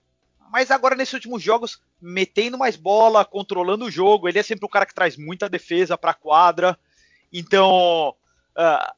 mas 0.51 0.71
agora 0.71 0.95
nesses 0.95 1.13
últimos 1.13 1.43
jogos 1.43 1.83
metendo 2.01 2.57
mais 2.57 2.77
bola, 2.77 3.25
controlando 3.25 3.85
o 3.85 3.91
jogo, 3.91 4.29
ele 4.29 4.39
é 4.39 4.43
sempre 4.43 4.65
um 4.65 4.71
cara 4.71 4.87
que 4.87 4.95
traz 4.95 5.17
muita 5.17 5.49
defesa 5.49 5.99
para 5.99 6.13
a 6.13 6.15
quadra, 6.15 6.79
então 7.31 8.15
uh, 8.57 8.95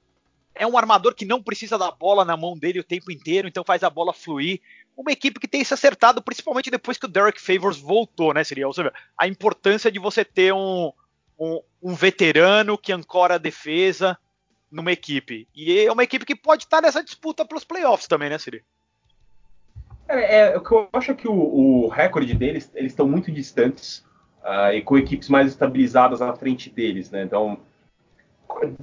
é 0.55 0.67
um 0.67 0.77
armador 0.79 1.15
que 1.15 1.25
não 1.25 1.43
precisa 1.43 1.77
da 1.77 1.91
bola 1.91 2.25
na 2.25 2.37
mão 2.37 2.57
dele 2.57 2.81
o 2.81 2.85
tempo 2.85 3.11
inteiro, 3.11 3.49
então 3.49 3.65
faz 3.65 3.83
a 3.83 3.91
bola 3.91 4.13
fluir. 4.13 4.61
Uma 4.97 5.13
equipe 5.13 5.39
que 5.39 5.49
tem 5.49 5.63
se 5.63 5.73
acertado, 5.73 6.21
principalmente 6.21 6.71
depois 6.71 6.99
que 6.99 7.07
o 7.07 7.09
Derek 7.09 7.41
Favors 7.41 7.79
voltou, 7.79 8.35
né? 8.35 8.43
Seria, 8.43 8.67
a 9.17 9.29
importância 9.29 9.93
de 9.93 10.01
você 10.01 10.25
ter 10.25 10.53
um, 10.53 10.93
um, 11.39 11.61
um 11.83 11.95
veterano 11.95 12.77
que 12.77 12.93
ancora 12.93 13.35
a 13.35 13.39
defesa, 13.39 14.19
numa 14.71 14.93
equipe. 14.93 15.49
E 15.55 15.81
é 15.81 15.93
uma 15.93 16.03
equipe 16.03 16.27
que 16.27 16.37
pode 16.37 16.65
estar 16.65 16.83
nessa 16.83 17.03
disputa 17.03 17.45
pelos 17.45 17.65
playoffs 17.65 18.07
também, 18.07 18.29
né, 18.29 18.39
Siri? 18.39 18.65
É, 20.09 20.39
é, 20.39 20.57
o 20.57 20.63
que 20.63 20.73
eu 20.73 20.89
acho 20.93 21.11
é 21.13 21.15
que 21.15 21.29
o, 21.29 21.35
o 21.35 21.89
recorde 21.89 22.35
deles, 22.35 22.71
eles 22.75 22.93
estão 22.93 23.07
muito 23.07 23.31
distantes 23.31 24.05
uh, 24.43 24.73
e 24.73 24.83
com 24.83 24.97
equipes 24.97 25.29
mais 25.29 25.49
estabilizadas 25.49 26.23
à 26.23 26.35
frente 26.35 26.71
deles, 26.71 27.11
né? 27.11 27.23
Então, 27.23 27.61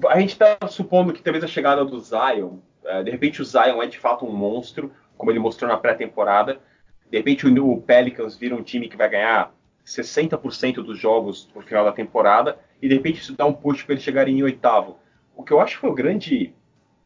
a 0.08 0.20
gente 0.20 0.34
está 0.34 0.58
supondo 0.68 1.12
que 1.12 1.24
talvez 1.24 1.44
a 1.44 1.48
chegada 1.48 1.84
do 1.84 2.00
Zion, 2.00 2.58
uh, 2.84 3.04
de 3.04 3.10
repente 3.10 3.42
o 3.42 3.46
Zion 3.46 3.82
é 3.82 3.88
de 3.88 3.98
fato 3.98 4.26
um 4.26 4.32
monstro, 4.32 4.92
como 5.18 5.32
ele 5.32 5.40
mostrou 5.40 5.70
na 5.70 5.78
pré-temporada. 5.78 6.60
De 7.10 7.18
repente 7.18 7.48
o, 7.48 7.72
o 7.72 7.82
Pelicans 7.82 8.38
vira 8.38 8.56
um 8.56 8.64
time 8.64 8.88
que 8.88 8.98
vai 8.98 9.10
ganhar 9.10 9.52
60% 9.86 10.76
dos 10.76 10.98
jogos 10.98 11.50
no 11.54 11.62
final 11.62 11.86
da 11.86 11.92
temporada 11.92 12.58
e 12.82 12.88
de 12.88 12.96
repente 12.96 13.22
isso 13.22 13.36
dá 13.36 13.46
um 13.46 13.54
push 13.54 13.84
para 13.84 13.94
eles 13.94 14.04
chegarem 14.04 14.40
em 14.40 14.44
oitavo 14.44 14.98
o 15.36 15.44
que 15.44 15.52
eu 15.52 15.60
acho 15.60 15.78
foi 15.78 15.90
o 15.90 15.94
grande, 15.94 16.54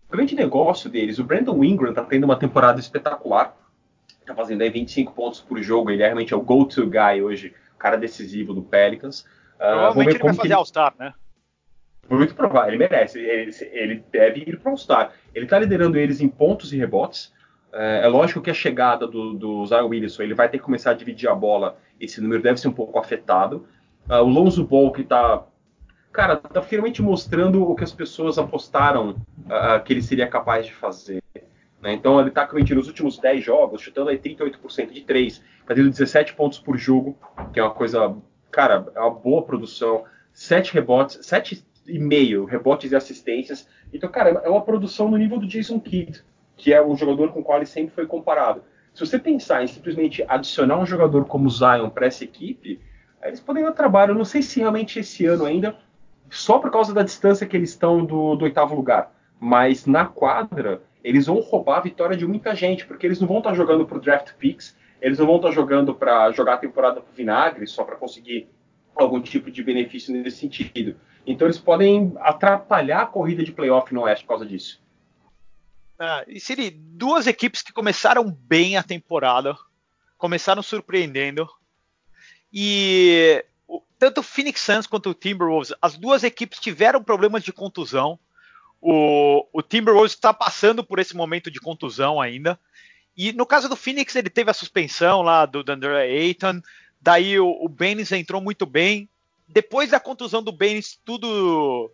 grande 0.10 0.36
negócio 0.36 0.90
deles. 0.90 1.20
O 1.20 1.24
Brandon 1.24 1.64
Ingram 1.64 1.94
tá 1.94 2.04
tendo 2.04 2.24
uma 2.24 2.38
temporada 2.38 2.80
espetacular. 2.80 3.58
Tá 4.26 4.36
fazendo 4.36 4.62
aí 4.62 4.70
25 4.70 5.14
pontos 5.14 5.42
por 5.42 5.60
jogo. 5.62 5.90
Ele 5.90 6.04
é 6.04 6.06
realmente 6.06 6.34
é 6.34 6.38
o 6.38 6.42
go-to 6.42 6.88
guy 6.88 7.22
hoje, 7.22 7.54
cara 7.78 7.98
decisivo 7.98 8.54
do 8.54 8.62
Pelicans. 8.62 9.22
Uh, 9.22 9.58
Provavelmente 9.58 10.10
ele 10.16 10.24
vai 10.24 10.34
fazer 10.34 10.54
All-Star, 10.54 10.94
né? 10.98 11.14
Muito 12.08 12.36
provável, 12.36 12.70
ele 12.70 12.78
merece. 12.78 13.20
Ele, 13.20 13.52
ele 13.72 14.04
deve 14.12 14.42
ir 14.42 14.60
para 14.60 14.72
All-Star. 14.72 15.14
Ele 15.34 15.46
está 15.46 15.58
liderando 15.58 15.98
eles 15.98 16.22
em 16.22 16.30
pontos 16.30 16.72
e 16.72 16.78
rebotes. 16.78 17.34
É, 17.74 18.02
é 18.04 18.08
lógico 18.08 18.42
que 18.42 18.50
a 18.50 18.54
chegada 18.54 19.08
do, 19.08 19.34
do 19.34 19.66
Zion 19.66 19.88
Williamson, 19.88 20.24
ele 20.24 20.34
vai 20.34 20.50
ter 20.50 20.58
que 20.58 20.64
começar 20.64 20.92
a 20.92 20.96
dividir 20.96 21.30
a 21.30 21.36
bola. 21.36 21.78
Esse 22.00 22.22
número 22.22 22.42
deve 22.42 22.60
ser 22.60 22.68
um 22.68 22.74
pouco 22.74 22.98
afetado. 23.00 23.68
Uh, 24.10 24.16
o 24.16 24.28
Lonzo 24.28 24.64
Ball, 24.64 24.92
que 24.92 25.02
está 25.02 25.44
cara, 26.12 26.36
tá 26.36 26.62
finalmente 26.62 27.02
mostrando 27.02 27.64
o 27.64 27.76
que 27.76 27.84
as 27.84 27.94
pessoas 27.94 28.38
apostaram 28.38 29.12
uh, 29.12 29.84
que 29.84 29.94
ele 29.94 30.02
seria 30.02 30.28
capaz 30.28 30.66
de 30.66 30.74
fazer. 30.74 31.24
Né? 31.82 31.94
Então 31.94 32.20
ele 32.20 32.32
tá 32.32 32.44
realmente 32.44 32.74
nos 32.74 32.88
últimos 32.88 33.18
10 33.18 33.44
jogos, 33.44 33.82
chutando 33.82 34.10
aí 34.10 34.18
38% 34.18 34.92
de 34.92 35.02
3, 35.02 35.42
fazendo 35.66 35.90
17 35.90 36.34
pontos 36.34 36.60
por 36.60 36.78
jogo, 36.78 37.18
que 37.54 37.60
é 37.60 37.64
uma 37.64 37.74
coisa, 37.74 38.16
cara, 38.52 38.88
é 38.96 39.00
uma 39.00 39.12
boa 39.12 39.44
produção. 39.44 40.04
7 40.34 40.74
rebotes, 40.74 41.18
7,5 41.18 42.46
rebotes 42.46 42.92
e 42.92 42.96
assistências. 42.96 43.68
Então, 43.94 44.10
cara, 44.10 44.42
é 44.44 44.50
uma 44.50 44.62
produção 44.62 45.10
no 45.10 45.18
nível 45.18 45.40
do 45.40 45.48
Jason 45.48 45.80
Kidd, 45.80 46.24
que 46.56 46.74
é 46.74 46.82
o 46.82 46.96
jogador 46.96 47.32
com 47.32 47.40
o 47.40 47.44
qual 47.44 47.58
ele 47.58 47.66
sempre 47.66 47.94
foi 47.94 48.06
comparado. 48.06 48.64
Se 48.94 49.06
você 49.06 49.18
pensar 49.18 49.64
em 49.64 49.68
simplesmente 49.68 50.24
adicionar 50.28 50.78
um 50.80 50.86
jogador 50.86 51.26
como 51.26 51.50
Zion 51.50 51.90
para 51.90 52.08
essa 52.08 52.24
equipe, 52.24 52.80
eles 53.24 53.40
poderiam 53.40 53.72
trabalhar. 53.72 54.12
Eu 54.12 54.18
não 54.18 54.26
sei 54.26 54.42
se 54.42 54.60
realmente 54.60 55.00
esse 55.00 55.26
ano 55.26 55.46
ainda 55.46 55.78
só 56.30 56.60
por 56.60 56.72
causa 56.72 56.94
da 56.94 57.04
distância 57.04 57.48
que 57.48 57.56
eles 57.56 57.70
estão 57.70 58.06
do, 58.06 58.36
do 58.36 58.46
oitavo 58.46 58.76
lugar. 58.76 59.14
Mas 59.40 59.86
na 59.86 60.06
quadra, 60.06 60.82
eles 61.04 61.28
vão 61.28 61.40
roubar 61.40 61.78
a 61.78 61.82
vitória 61.82 62.16
de 62.16 62.28
muita 62.28 62.54
gente, 62.56 62.86
porque 62.86 63.06
eles 63.06 63.20
não 63.20 63.28
vão 63.28 63.38
estar 63.38 63.52
tá 63.52 63.56
jogando 63.56 63.86
pro 63.86 64.00
draft 64.00 64.34
picks, 64.38 64.76
eles 65.02 65.18
não 65.18 65.26
vão 65.26 65.38
estar 65.38 65.50
tá 65.50 65.54
jogando 65.54 65.94
para 65.94 66.32
jogar 66.32 66.56
a 66.56 66.58
temporada 66.58 67.02
pro 67.02 67.14
vinagre, 67.14 67.66
só 67.68 67.84
para 67.84 67.96
conseguir 67.96 68.50
algum 68.96 69.22
tipo 69.22 69.50
de 69.50 69.64
benefício 69.64 70.14
nesse 70.14 70.38
sentido. 70.38 70.96
Então 71.26 71.48
eles 71.48 71.60
podem 71.60 72.14
atrapalhar 72.20 73.02
a 73.02 73.06
corrida 73.06 73.44
de 73.44 73.52
playoff 73.52 73.94
no 73.94 74.02
Oeste 74.02 74.26
por 74.26 74.30
causa 74.30 74.46
disso. 74.46 74.82
Ah, 76.00 76.24
e 76.28 76.40
Siri, 76.40 76.72
duas 76.72 77.28
equipes 77.28 77.62
que 77.62 77.74
começaram 77.74 78.32
bem 78.32 78.78
a 78.78 78.84
temporada, 78.84 79.58
começaram 80.18 80.64
surpreendendo, 80.64 81.46
e 82.54 83.44
tanto 83.98 84.22
o 84.22 84.24
Phoenix 84.24 84.62
Suns 84.62 84.88
quanto 84.88 85.10
o 85.10 85.14
Timberwolves, 85.14 85.74
as 85.82 85.98
duas 85.98 86.24
equipes 86.24 86.60
tiveram 86.60 87.04
problemas 87.04 87.44
de 87.44 87.52
contusão. 87.52 88.18
O, 88.82 89.46
o 89.52 89.62
Timberwolves 89.62 90.14
está 90.14 90.34
passando 90.34 90.86
por 90.86 91.00
esse 91.00 91.16
momento 91.16 91.52
de 91.52 91.60
contusão 91.60 92.22
ainda. 92.22 92.58
E 93.16 93.34
no 93.34 93.46
caso 93.46 93.68
do 93.68 93.76
Phoenix, 93.76 94.16
ele 94.16 94.30
teve 94.30 94.50
a 94.50 94.54
suspensão 94.54 95.22
lá 95.22 95.46
do 95.46 95.62
Dandre 95.64 95.90
Ayton. 95.98 96.62
Daí 97.02 97.38
o, 97.38 97.50
o 97.50 97.68
Baines 97.68 98.14
entrou 98.14 98.40
muito 98.40 98.66
bem. 98.66 99.10
Depois 99.46 99.90
da 99.90 100.00
contusão 100.00 100.42
do 100.42 100.54
Baines, 100.54 100.98
tudo 101.04 101.92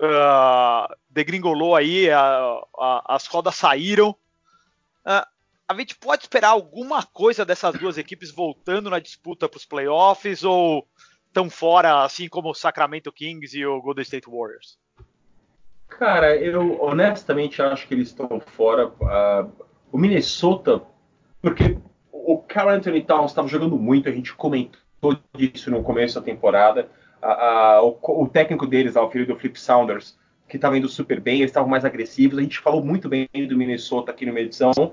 uh, 0.00 0.94
degringolou 1.08 1.74
aí, 1.74 2.10
a, 2.10 2.60
a, 2.78 3.14
as 3.14 3.26
rodas 3.26 3.54
saíram. 3.54 4.10
Uh, 5.06 5.26
a 5.66 5.74
gente 5.74 5.96
pode 5.96 6.22
esperar 6.22 6.50
alguma 6.50 7.02
coisa 7.02 7.44
dessas 7.44 7.78
duas 7.78 7.96
equipes 7.96 8.30
voltando 8.30 8.90
na 8.90 8.98
disputa 8.98 9.48
para 9.48 9.56
os 9.56 9.64
playoffs 9.64 10.44
ou 10.44 10.86
tão 11.32 11.50
fora, 11.50 12.04
assim 12.04 12.28
como 12.28 12.50
o 12.50 12.54
Sacramento 12.54 13.12
Kings 13.12 13.58
e 13.58 13.66
o 13.66 13.80
Golden 13.80 14.02
State 14.02 14.30
Warriors? 14.30 14.78
Cara, 15.88 16.36
eu 16.36 16.82
honestamente 16.82 17.62
acho 17.62 17.86
que 17.86 17.94
eles 17.94 18.08
estão 18.08 18.40
fora. 18.40 18.88
Uh, 18.88 19.50
o 19.90 19.98
Minnesota, 19.98 20.82
porque 21.40 21.78
o 22.10 22.38
Carl 22.38 22.70
Anthony 22.70 23.02
Towns 23.02 23.30
estava 23.30 23.48
jogando 23.48 23.76
muito, 23.76 24.08
a 24.08 24.12
gente 24.12 24.34
comentou 24.34 25.16
disso 25.34 25.70
no 25.70 25.82
começo 25.82 26.18
da 26.18 26.24
temporada. 26.24 26.88
Uh, 27.24 27.96
o, 28.02 28.24
o, 28.24 28.28
técnico 28.28 28.66
deles, 28.66 28.96
o 28.96 29.10
filho 29.10 29.26
do 29.26 29.34
Flip 29.34 29.58
Saunders, 29.58 30.14
que 30.46 30.56
estava 30.56 30.76
indo 30.76 30.88
super 30.88 31.18
bem, 31.20 31.36
eles 31.38 31.50
estavam 31.50 31.70
mais 31.70 31.82
agressivos. 31.82 32.38
A 32.38 32.42
gente 32.42 32.58
falou 32.58 32.84
muito 32.84 33.08
bem 33.08 33.26
do 33.48 33.56
Minnesota 33.56 34.12
aqui 34.12 34.26
numa 34.26 34.40
edição. 34.40 34.92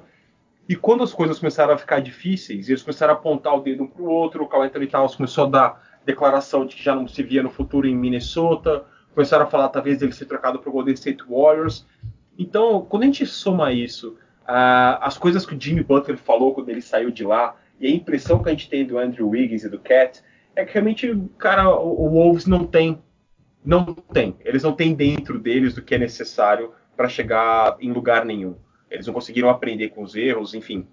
E 0.69 0.75
quando 0.75 1.03
as 1.03 1.11
coisas 1.11 1.39
começaram 1.39 1.73
a 1.73 1.77
ficar 1.77 1.99
difíceis, 1.99 2.69
eles 2.69 2.81
começaram 2.81 3.13
a 3.13 3.17
apontar 3.17 3.53
o 3.53 3.59
dedo 3.59 3.83
um 3.83 3.87
para 3.87 4.01
o 4.01 4.09
outro, 4.09 4.47
o 4.49 4.61
Anthony 4.61 4.87
Towns 4.87 5.15
começou 5.15 5.45
a 5.45 5.49
dar 5.49 5.83
declaração 6.05 6.65
de 6.65 6.77
que 6.77 6.83
já 6.83 6.95
não 6.95 7.07
se 7.07 7.21
via 7.21 7.43
no 7.43 7.49
futuro 7.49 7.85
em 7.85 7.95
Minnesota, 7.95 8.85
começaram 9.13 9.43
a 9.43 9.47
falar 9.47 9.67
talvez 9.67 9.97
dele 9.97 10.13
ser 10.13 10.25
trocado 10.25 10.59
para 10.59 10.69
o 10.69 10.71
Golden 10.71 10.93
State 10.93 11.23
Warriors. 11.27 11.85
Então, 12.39 12.85
quando 12.89 13.03
a 13.03 13.05
gente 13.07 13.25
soma 13.25 13.73
isso, 13.73 14.17
uh, 14.43 14.97
as 15.01 15.17
coisas 15.17 15.45
que 15.45 15.53
o 15.53 15.61
Jimmy 15.61 15.83
Butler 15.83 16.17
falou 16.17 16.53
quando 16.53 16.69
ele 16.69 16.81
saiu 16.81 17.11
de 17.11 17.25
lá, 17.25 17.55
e 17.79 17.87
a 17.87 17.89
impressão 17.89 18.41
que 18.41 18.47
a 18.47 18.51
gente 18.51 18.69
tem 18.69 18.85
do 18.85 18.97
Andrew 18.97 19.27
Wiggins 19.27 19.63
e 19.63 19.69
do 19.69 19.79
Cat, 19.79 20.21
é 20.55 20.65
que 20.65 20.73
realmente, 20.73 21.17
cara, 21.37 21.69
o, 21.69 22.05
o 22.05 22.09
Wolves 22.09 22.45
não 22.45 22.65
tem 22.65 23.01
não 23.63 23.85
tem. 23.85 24.35
Eles 24.43 24.63
não 24.63 24.73
têm 24.73 24.93
dentro 24.93 25.37
deles 25.37 25.77
o 25.77 25.81
que 25.81 25.95
é 25.95 25.97
necessário 25.97 26.73
para 26.97 27.07
chegar 27.07 27.77
em 27.79 27.91
lugar 27.91 28.25
nenhum. 28.25 28.55
Eles 28.89 29.05
não 29.05 29.13
conseguiram 29.13 29.49
aprender 29.49 29.89
com 29.89 30.01
os 30.01 30.15
erros, 30.15 30.53
enfim. 30.53 30.87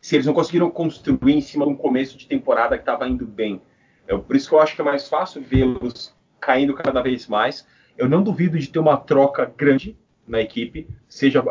Se 0.00 0.16
eles 0.16 0.26
não 0.26 0.32
conseguiram 0.32 0.70
construir 0.70 1.34
em 1.34 1.40
cima 1.40 1.66
de 1.66 1.72
um 1.72 1.76
começo 1.76 2.16
de 2.16 2.26
temporada 2.26 2.76
que 2.76 2.82
estava 2.82 3.08
indo 3.08 3.26
bem. 3.26 3.60
É 4.06 4.16
por 4.16 4.36
isso 4.36 4.48
que 4.48 4.54
eu 4.54 4.60
acho 4.60 4.74
que 4.74 4.80
é 4.80 4.84
mais 4.84 5.08
fácil 5.08 5.42
vê-los 5.42 6.14
caindo 6.40 6.74
cada 6.74 7.02
vez 7.02 7.26
mais. 7.26 7.66
Eu 7.96 8.08
não 8.08 8.22
duvido 8.22 8.58
de 8.58 8.68
ter 8.68 8.78
uma 8.78 8.96
troca 8.96 9.52
grande 9.56 9.96
na 10.26 10.40
equipe, 10.40 10.88
seja 11.08 11.44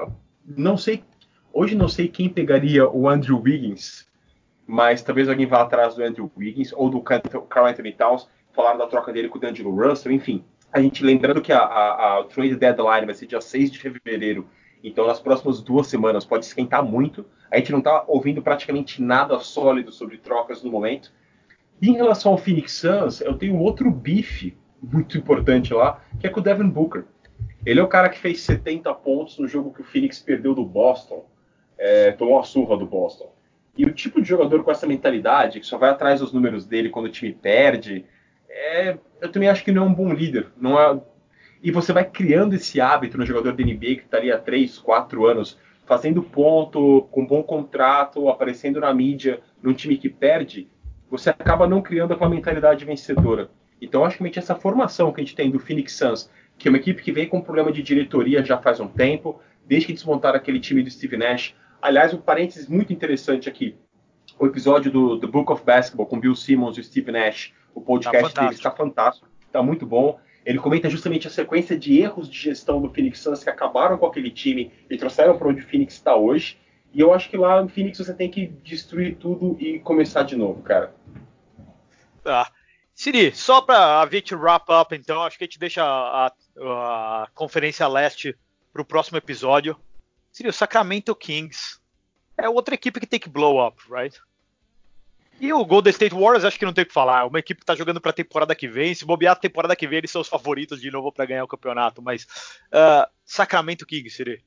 não 0.45 0.75
sei 0.75 1.03
hoje 1.53 1.75
não 1.75 1.87
sei 1.87 2.07
quem 2.07 2.27
pegaria 2.27 2.89
o 2.89 3.07
Andrew 3.07 3.39
Wiggins, 3.39 4.07
mas 4.65 5.02
talvez 5.02 5.28
alguém 5.30 5.45
vá 5.45 5.62
atrás 5.62 5.95
do 5.95 6.04
Andrew 6.04 6.32
Wiggins 6.38 6.71
ou 6.73 6.89
do 6.89 7.02
Carl 7.02 7.67
Anthony 7.67 7.93
Towns, 7.93 8.30
falaram 8.54 8.78
da 8.78 8.88
troca 8.88 9.12
dele 9.12 9.30
com 9.30 9.38
o 9.38 9.41
D'Angelo 9.41 9.76
Russell, 9.76 10.12
enfim. 10.12 10.43
A 10.71 10.82
gente 10.82 11.04
lembrando 11.04 11.41
que 11.41 11.52
a, 11.52 11.60
a, 11.60 12.19
a 12.19 12.23
trade 12.23 12.56
deadline 12.56 13.06
vai 13.06 13.13
ser 13.13 13.28
dia 13.28 13.41
6 13.41 13.71
de 13.71 13.80
fevereiro, 13.80 14.47
então 14.84 15.06
nas 15.06 15.19
próximas 15.19 15.62
duas 15.62 15.88
semanas 15.88 16.26
pode 16.26 16.45
esquentar 16.45 16.84
muito. 16.84 17.26
A 17.52 17.58
gente 17.58 17.71
não 17.71 17.80
está 17.80 18.04
ouvindo 18.08 18.41
praticamente 18.41 19.02
nada 19.02 19.39
sólido 19.39 19.91
sobre 19.91 20.17
trocas 20.17 20.63
no 20.63 20.71
momento. 20.71 21.12
E 21.82 21.89
em 21.89 21.93
relação 21.93 22.32
ao 22.32 22.38
Phoenix 22.38 22.73
Suns, 22.73 23.21
eu 23.21 23.38
tenho 23.38 23.58
outro 23.58 23.89
bife 23.91 24.58
muito 24.82 25.17
importante 25.17 25.73
lá, 25.73 26.02
que 26.19 26.28
é 26.28 26.30
com 26.30 26.39
o 26.39 26.43
Devin 26.43 26.69
Booker. 26.69 27.06
Ele 27.65 27.80
é 27.80 27.84
o 27.84 27.88
cara 27.88 28.10
que 28.10 28.19
fez 28.19 28.41
70 28.41 28.93
pontos 28.95 29.38
no 29.38 29.47
jogo 29.47 29.73
que 29.73 29.82
o 29.82 29.84
Phoenix 29.84 30.19
perdeu 30.19 30.54
do 30.54 30.65
Boston. 30.65 31.26
É, 31.78 32.12
tomou 32.12 32.39
a 32.39 32.43
surra 32.43 32.78
do 32.78 32.86
Boston. 32.86 33.32
E 33.77 33.86
o 33.86 33.91
tipo 33.91 34.21
de 34.21 34.27
jogador 34.27 34.63
com 34.63 34.71
essa 34.71 34.86
mentalidade, 34.86 35.59
que 35.59 35.65
só 35.65 35.77
vai 35.77 35.89
atrás 35.89 36.19
dos 36.19 36.31
números 36.31 36.65
dele 36.65 36.89
quando 36.89 37.07
o 37.07 37.12
time 37.12 37.33
perde, 37.33 38.05
é, 38.49 38.97
eu 39.19 39.31
também 39.31 39.49
acho 39.49 39.63
que 39.63 39.71
não 39.71 39.83
é 39.83 39.88
um 39.88 39.93
bom 39.93 40.13
líder. 40.13 40.47
Não 40.59 40.79
é, 40.79 41.01
e 41.62 41.71
você 41.71 41.91
vai 41.91 42.03
criando 42.03 42.53
esse 42.53 42.79
hábito 42.79 43.17
no 43.17 43.25
jogador 43.25 43.53
da 43.53 43.63
NBA 43.63 43.95
que 43.95 44.03
estaria 44.03 44.36
há 44.36 44.39
3, 44.39 44.77
4 44.79 45.25
anos 45.25 45.57
fazendo 45.86 46.23
ponto, 46.23 47.07
com 47.12 47.25
bom 47.25 47.43
contrato, 47.43 48.29
aparecendo 48.29 48.79
na 48.79 48.93
mídia, 48.93 49.41
num 49.62 49.73
time 49.73 49.97
que 49.97 50.09
perde, 50.09 50.67
você 51.09 51.29
acaba 51.29 51.67
não 51.67 51.81
criando 51.81 52.13
aquela 52.13 52.29
mentalidade 52.29 52.86
vencedora. 52.86 53.49
Então, 53.81 54.05
acho 54.05 54.17
que 54.17 54.39
essa 54.39 54.55
formação 54.55 55.12
que 55.12 55.19
a 55.19 55.23
gente 55.23 55.36
tem 55.36 55.51
do 55.51 55.59
Phoenix 55.59 55.93
Suns, 55.93 56.29
que 56.57 56.67
é 56.67 56.71
uma 56.71 56.77
equipe 56.77 57.01
que 57.01 57.12
vem 57.12 57.27
com 57.27 57.41
problema 57.41 57.71
de 57.71 57.83
diretoria 57.83 58.43
já 58.43 58.57
faz 58.57 58.79
um 58.79 58.88
tempo, 58.88 59.41
desde 59.65 59.88
que 59.88 59.93
desmontaram 59.93 60.38
aquele 60.38 60.59
time 60.59 60.81
do 60.81 60.89
Steve 60.89 61.17
Nash. 61.17 61.53
Aliás, 61.83 62.13
um 62.13 62.17
parênteses 62.17 62.65
muito 62.69 62.93
interessante 62.93 63.49
aqui. 63.49 63.75
O 64.39 64.45
episódio 64.45 64.89
do 64.89 65.19
The 65.19 65.27
Book 65.27 65.51
of 65.51 65.65
Basketball 65.65 66.05
com 66.05 66.17
Bill 66.17 66.33
Simmons 66.33 66.77
e 66.77 66.83
Steve 66.83 67.11
Nash, 67.11 67.51
o 67.75 67.81
podcast 67.81 68.33
tá 68.33 68.43
dele 68.43 68.53
está 68.53 68.71
fantástico, 68.71 69.27
está 69.45 69.61
muito 69.61 69.85
bom. 69.85 70.17
Ele 70.45 70.59
comenta 70.59 70.89
justamente 70.89 71.27
a 71.27 71.29
sequência 71.29 71.77
de 71.77 71.99
erros 71.99 72.29
de 72.29 72.39
gestão 72.39 72.81
do 72.81 72.89
Phoenix 72.89 73.19
Suns 73.19 73.43
que 73.43 73.49
acabaram 73.49 73.97
com 73.97 74.05
aquele 74.05 74.31
time 74.31 74.71
e 74.89 74.95
trouxeram 74.95 75.37
para 75.37 75.49
onde 75.49 75.59
o 75.59 75.67
Phoenix 75.67 75.95
está 75.95 76.15
hoje. 76.15 76.57
E 76.93 77.01
eu 77.01 77.13
acho 77.13 77.29
que 77.29 77.35
lá 77.35 77.61
no 77.61 77.67
Phoenix 77.67 77.97
você 77.97 78.13
tem 78.13 78.31
que 78.31 78.47
destruir 78.63 79.17
tudo 79.17 79.57
e 79.59 79.79
começar 79.79 80.23
de 80.23 80.37
novo, 80.37 80.61
cara. 80.61 80.95
Tá. 82.23 82.49
Siri, 82.93 83.35
só 83.35 83.59
para 83.59 83.99
a 83.99 84.09
gente 84.09 84.33
wrap 84.33 84.69
up, 84.69 84.95
então, 84.95 85.21
acho 85.21 85.37
que 85.37 85.43
a 85.43 85.47
gente 85.47 85.59
deixa 85.59 85.83
a, 85.83 86.27
a, 86.27 87.23
a 87.23 87.27
Conferência 87.35 87.85
Leste 87.89 88.37
para 88.71 88.81
o 88.81 88.85
próximo 88.85 89.17
episódio. 89.17 89.77
Siri, 90.33 90.49
o 90.49 90.53
Sacramento 90.53 91.15
Kings 91.15 91.79
é 92.35 92.49
outra 92.49 92.73
equipe 92.73 92.99
que 92.99 93.05
tem 93.05 93.19
que 93.19 93.29
blow 93.29 93.65
up, 93.65 93.79
right? 93.87 94.19
E 95.39 95.53
o 95.53 95.63
Golden 95.63 95.91
State 95.91 96.15
Warriors, 96.15 96.43
acho 96.43 96.57
que 96.57 96.65
não 96.65 96.73
tem 96.73 96.83
o 96.83 96.87
que 96.87 96.93
falar. 96.93 97.25
Uma 97.27 97.37
equipe 97.37 97.59
que 97.59 97.63
está 97.63 97.75
jogando 97.75 98.01
para 98.01 98.09
a 98.09 98.15
temporada 98.15 98.55
que 98.55 98.67
vem. 98.67 98.95
Se 98.95 99.05
bobear 99.05 99.33
a 99.33 99.39
temporada 99.39 99.75
que 99.75 99.87
vem, 99.87 99.99
eles 99.99 100.09
são 100.11 100.21
os 100.21 100.27
favoritos 100.27 100.81
de 100.81 100.89
novo 100.89 101.11
para 101.11 101.25
ganhar 101.25 101.43
o 101.43 101.47
campeonato. 101.47 102.01
Mas 102.01 102.23
uh, 102.71 103.07
Sacramento 103.23 103.85
Kings, 103.85 104.15
Siri. 104.15 104.43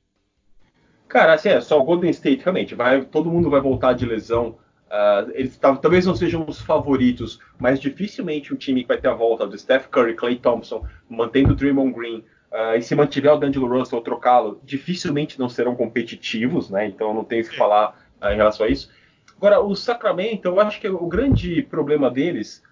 Cara, 1.07 1.33
assim, 1.33 1.49
é 1.49 1.61
só 1.61 1.79
o 1.79 1.83
Golden 1.83 2.09
State, 2.09 2.43
realmente. 2.43 2.75
Vai, 2.75 3.05
todo 3.05 3.31
mundo 3.31 3.49
vai 3.49 3.61
voltar 3.61 3.93
de 3.93 4.05
lesão. 4.05 4.57
Uh, 4.87 5.31
eles 5.33 5.57
talvez 5.57 6.05
não 6.05 6.15
sejam 6.15 6.45
os 6.47 6.61
favoritos, 6.61 7.39
mas 7.57 7.79
dificilmente 7.79 8.53
um 8.53 8.57
time 8.57 8.81
que 8.81 8.87
vai 8.87 8.97
ter 8.97 9.07
a 9.07 9.13
volta 9.13 9.45
do 9.47 9.57
Steph 9.57 9.87
Curry, 9.87 10.15
Clay 10.15 10.37
Thompson, 10.37 10.85
mantendo 11.09 11.51
o 11.51 11.55
Draymond 11.55 11.93
Green, 11.93 12.25
uh, 12.51 12.75
e 12.77 12.81
se 12.81 12.95
mantiver 12.95 13.33
o 13.33 13.37
D'Angelo 13.37 13.67
Russell 13.67 13.97
ou 13.97 14.03
trocá-lo, 14.03 14.59
dificilmente 14.63 15.39
não 15.39 15.49
serão 15.49 15.75
competitivos, 15.75 16.69
né? 16.69 16.87
Então 16.87 17.13
não 17.13 17.23
tenho 17.23 17.43
o 17.43 17.47
que 17.47 17.55
falar 17.55 17.99
uh, 18.21 18.27
em 18.27 18.35
relação 18.35 18.65
a 18.65 18.69
isso. 18.69 18.89
Agora, 19.35 19.61
o 19.61 19.75
Sacramento, 19.75 20.45
eu 20.45 20.59
acho 20.59 20.81
que 20.81 20.87
o 20.87 21.05
grande 21.07 21.61
problema 21.61 22.09
deles, 22.09 22.63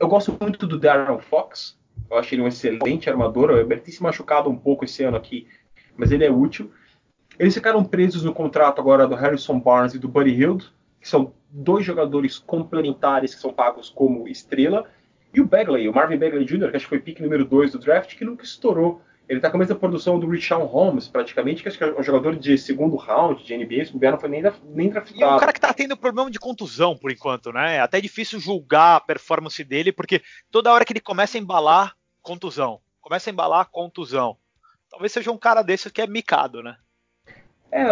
eu 0.00 0.08
gosto 0.08 0.36
muito 0.40 0.66
do 0.66 0.76
Darren 0.76 1.20
Fox, 1.20 1.78
eu 2.10 2.18
acho 2.18 2.34
ele 2.34 2.42
um 2.42 2.48
excelente 2.48 3.08
armador, 3.08 3.52
ele 3.52 3.76
tem 3.76 3.94
se 3.94 4.02
machucado 4.02 4.50
um 4.50 4.56
pouco 4.56 4.84
esse 4.84 5.04
ano 5.04 5.16
aqui, 5.16 5.46
mas 5.96 6.10
ele 6.10 6.24
é 6.24 6.30
útil. 6.30 6.72
Eles 7.38 7.54
ficaram 7.54 7.84
presos 7.84 8.24
no 8.24 8.34
contrato 8.34 8.80
agora 8.80 9.06
do 9.06 9.14
Harrison 9.14 9.60
Barnes 9.60 9.94
e 9.94 9.98
do 9.98 10.08
Buddy 10.08 10.30
Hield, 10.30 10.68
que 11.00 11.08
são 11.08 11.32
dois 11.48 11.84
jogadores 11.84 12.38
complementares 12.38 13.34
que 13.34 13.40
são 13.40 13.52
pagos 13.52 13.88
como 13.88 14.28
estrela, 14.28 14.86
e 15.32 15.40
o 15.40 15.46
Bagley, 15.46 15.88
o 15.88 15.94
Marvin 15.94 16.16
Bagley 16.16 16.44
Jr., 16.44 16.70
que 16.70 16.76
acho 16.76 16.86
que 16.86 16.90
foi 16.90 16.98
pick 16.98 17.20
número 17.20 17.44
2 17.44 17.72
do 17.72 17.78
draft, 17.78 18.16
que 18.16 18.24
nunca 18.24 18.44
estourou. 18.44 19.00
Ele 19.28 19.38
está 19.38 19.48
com 19.48 19.56
a 19.56 19.60
mesma 19.60 19.76
produção 19.76 20.18
do 20.18 20.28
Richard 20.28 20.66
Holmes, 20.66 21.06
praticamente, 21.06 21.62
que 21.62 21.68
acho 21.68 21.78
que 21.78 21.84
é 21.84 21.94
um 21.96 22.02
jogador 22.02 22.34
de 22.34 22.58
segundo 22.58 22.96
round 22.96 23.44
de 23.44 23.56
NBA, 23.56 23.84
se 23.84 23.96
não 23.96 24.18
foi 24.18 24.28
nem, 24.28 24.42
nem 24.74 24.90
draftado. 24.90 25.16
E 25.16 25.22
é 25.22 25.26
um 25.28 25.38
cara 25.38 25.52
que 25.52 25.58
está 25.58 25.72
tendo 25.72 25.96
problema 25.96 26.28
de 26.28 26.40
contusão 26.40 26.96
por 26.96 27.12
enquanto, 27.12 27.52
né? 27.52 27.76
É 27.76 27.80
até 27.80 28.00
difícil 28.00 28.40
julgar 28.40 28.96
a 28.96 29.00
performance 29.00 29.62
dele, 29.62 29.92
porque 29.92 30.20
toda 30.50 30.72
hora 30.72 30.84
que 30.84 30.92
ele 30.92 31.00
começa 31.00 31.38
a 31.38 31.40
embalar, 31.40 31.94
contusão. 32.20 32.80
Começa 33.00 33.30
a 33.30 33.32
embalar, 33.32 33.70
contusão. 33.70 34.36
Talvez 34.90 35.12
seja 35.12 35.30
um 35.30 35.38
cara 35.38 35.62
desse 35.62 35.88
que 35.90 36.02
é 36.02 36.08
micado, 36.08 36.60
né? 36.60 36.76
É, 37.70 37.84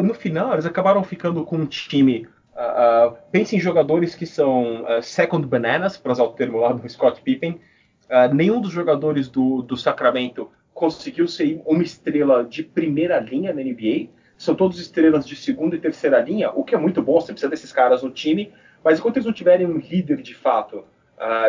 no 0.00 0.14
final 0.14 0.52
eles 0.52 0.64
acabaram 0.64 1.02
ficando 1.02 1.44
com 1.44 1.56
um 1.56 1.66
time 1.66 2.28
Uh, 2.54 3.16
pense 3.32 3.56
em 3.56 3.60
jogadores 3.60 4.14
que 4.14 4.24
são 4.24 4.84
uh, 4.84 5.02
second 5.02 5.44
bananas, 5.46 5.96
para 5.96 6.12
usar 6.12 6.22
o 6.22 6.32
termo 6.32 6.58
lá 6.58 6.72
do 6.72 6.88
Scott 6.88 7.20
Pippen. 7.20 7.60
Uh, 8.04 8.32
nenhum 8.32 8.60
dos 8.60 8.70
jogadores 8.70 9.28
do, 9.28 9.62
do 9.62 9.76
Sacramento 9.76 10.50
conseguiu 10.72 11.26
ser 11.26 11.60
uma 11.66 11.82
estrela 11.82 12.44
de 12.44 12.62
primeira 12.62 13.18
linha 13.18 13.52
na 13.52 13.60
NBA. 13.60 14.08
São 14.38 14.54
todos 14.54 14.78
estrelas 14.78 15.26
de 15.26 15.34
segunda 15.34 15.74
e 15.74 15.80
terceira 15.80 16.20
linha, 16.20 16.50
o 16.50 16.64
que 16.64 16.74
é 16.74 16.78
muito 16.78 17.02
bom, 17.02 17.20
você 17.20 17.32
precisa 17.32 17.50
desses 17.50 17.72
caras 17.72 18.02
no 18.02 18.10
time. 18.10 18.52
Mas 18.82 18.98
enquanto 18.98 19.16
eles 19.16 19.26
não 19.26 19.32
tiverem 19.32 19.66
um 19.66 19.78
líder 19.78 20.20
de 20.20 20.34
fato, 20.34 20.84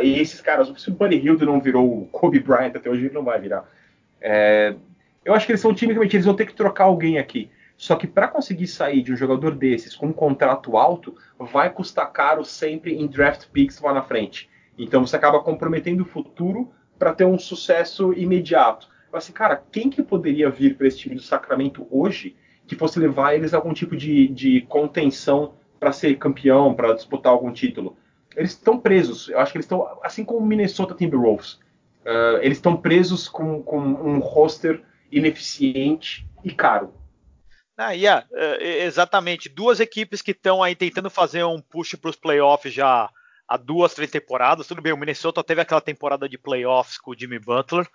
e 0.02 0.20
esses 0.20 0.40
caras, 0.40 0.72
se 0.78 0.90
o 0.90 0.94
Buddy 0.94 1.18
Hield 1.18 1.44
não 1.46 1.60
virou 1.60 2.02
o 2.02 2.06
Kobe 2.06 2.40
Bryant 2.40 2.74
até 2.76 2.90
hoje, 2.90 3.06
ele 3.06 3.14
não 3.14 3.24
vai 3.24 3.42
virar. 3.42 3.68
É, 4.22 4.76
eu 5.26 5.34
acho 5.34 5.46
que 5.46 5.52
eles 5.52 5.60
são 5.60 5.72
um 5.72 5.74
time 5.74 5.94
que 6.08 6.16
eles 6.16 6.26
vão 6.26 6.36
ter 6.36 6.46
que 6.46 6.54
trocar 6.54 6.86
alguém 6.86 7.18
aqui. 7.18 7.50
Só 7.78 7.96
que 7.96 8.08
para 8.08 8.28
conseguir 8.28 8.68
sair 8.68 9.02
de 9.02 9.12
um 9.12 9.18
jogador 9.18 9.56
desses 9.56 9.96
com 9.96 10.08
um 10.08 10.14
contrato 10.14 10.78
alto, 10.78 11.16
vai 11.38 11.70
custar 11.70 12.12
caro 12.12 12.44
sempre 12.46 12.96
em 12.96 13.08
draft 13.08 13.48
picks 13.50 13.82
lá 13.82 13.94
na 13.94 14.02
frente. 14.02 14.50
Então 14.78 15.06
você 15.06 15.16
acaba 15.16 15.42
comprometendo 15.42 16.02
o 16.02 16.06
futuro 16.06 16.72
para 16.98 17.14
ter 17.14 17.26
um 17.26 17.38
sucesso 17.38 18.14
imediato. 18.14 18.88
Mas 19.12 19.26
assim, 19.26 19.34
cara, 19.34 19.62
quem 19.72 19.90
que 19.90 20.02
poderia 20.02 20.50
vir 20.50 20.78
para 20.78 20.88
esse 20.88 20.98
time 20.98 21.16
do 21.16 21.22
Sacramento 21.22 21.88
hoje 21.92 22.36
que 22.66 22.76
fosse 22.76 23.00
levar 23.00 23.36
eles 23.36 23.54
a 23.54 23.58
algum 23.58 23.74
tipo 23.74 23.96
de, 23.96 24.28
de 24.30 24.62
contenção 24.62 25.54
para 25.80 25.92
ser 25.92 26.18
campeão, 26.18 26.74
para 26.74 26.94
disputar 26.94 27.32
algum 27.32 27.52
título? 27.52 27.98
Eles 28.36 28.52
estão 28.52 28.80
presos. 28.80 29.30
Eu 29.30 29.40
acho 29.40 29.52
que 29.52 29.58
eles 29.58 29.66
estão, 29.66 30.00
assim 30.04 30.26
como 30.26 30.40
o 30.40 30.46
Minnesota 30.46 30.94
Timberwolves, 30.94 31.54
uh, 32.06 32.40
eles 32.42 32.58
estão 32.58 32.76
presos 32.76 33.30
com, 33.30 33.62
com 33.62 33.80
um 33.80 34.20
roster 34.20 34.82
ineficiente 35.12 36.28
e 36.44 36.52
caro. 36.52 36.94
Ah, 37.78 37.92
yeah, 37.92 38.26
é, 38.34 38.86
exatamente. 38.86 39.50
Duas 39.50 39.80
equipes 39.80 40.22
que 40.22 40.32
estão 40.32 40.64
aí 40.64 40.76
tentando 40.76 41.10
fazer 41.10 41.44
um 41.44 41.60
push 41.60 41.96
para 41.96 42.10
os 42.10 42.16
playoffs 42.16 42.74
já 42.74 43.10
há 43.48 43.58
duas, 43.58 43.94
três 43.94 44.10
temporadas. 44.10 44.68
Tudo 44.68 44.82
bem, 44.82 44.94
o 44.94 44.98
Minnesota 44.98 45.44
teve 45.44 45.62
aquela 45.62 45.82
temporada 45.82 46.28
de 46.30 46.38
playoffs 46.38 46.98
com 46.98 47.12
o 47.12 47.20
Jimmy 47.20 47.38
Butler, 47.38 47.88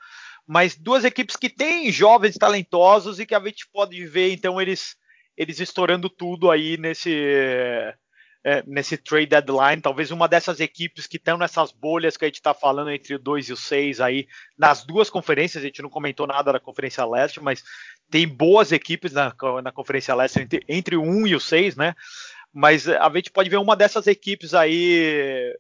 mas 0.46 0.76
duas 0.76 1.04
equipes 1.04 1.36
que 1.36 1.48
têm 1.48 1.90
jovens 1.90 2.36
talentosos 2.36 3.18
e 3.18 3.26
que 3.26 3.34
a 3.34 3.40
gente 3.40 3.66
pode 3.72 4.04
ver, 4.06 4.32
então, 4.32 4.60
eles, 4.60 4.96
eles 5.36 5.60
estourando 5.60 6.10
tudo 6.10 6.50
aí 6.50 6.76
nesse, 6.76 7.14
é, 8.44 8.62
nesse 8.66 8.96
trade 8.96 9.26
deadline. 9.26 9.82
Talvez 9.82 10.10
uma 10.10 10.28
dessas 10.28 10.60
equipes 10.60 11.06
que 11.06 11.16
estão 11.16 11.38
nessas 11.38 11.72
bolhas 11.72 12.16
que 12.16 12.24
a 12.24 12.28
gente 12.28 12.36
está 12.36 12.54
falando 12.54 12.90
entre 12.90 13.14
o 13.14 13.18
2 13.18 13.48
e 13.48 13.52
o 13.52 13.56
6 13.56 14.00
aí, 14.00 14.26
nas 14.58 14.84
duas 14.84 15.10
conferências, 15.10 15.62
a 15.62 15.66
gente 15.66 15.82
não 15.82 15.90
comentou 15.90 16.26
nada 16.26 16.52
da 16.52 16.60
Conferência 16.60 17.04
Leste, 17.04 17.40
mas 17.40 17.62
tem 18.10 18.26
boas 18.26 18.72
equipes 18.72 19.12
na, 19.12 19.34
na 19.62 19.72
Conferência 19.72 20.14
Leste 20.14 20.40
entre, 20.40 20.64
entre 20.68 20.96
o 20.96 21.02
1 21.02 21.26
e 21.28 21.34
o 21.34 21.40
6, 21.40 21.76
né? 21.76 21.94
Mas 22.52 22.88
a 22.88 23.08
gente 23.10 23.30
pode 23.30 23.48
ver 23.48 23.58
uma 23.58 23.76
dessas 23.76 24.06
equipes 24.06 24.54
aí 24.54 25.56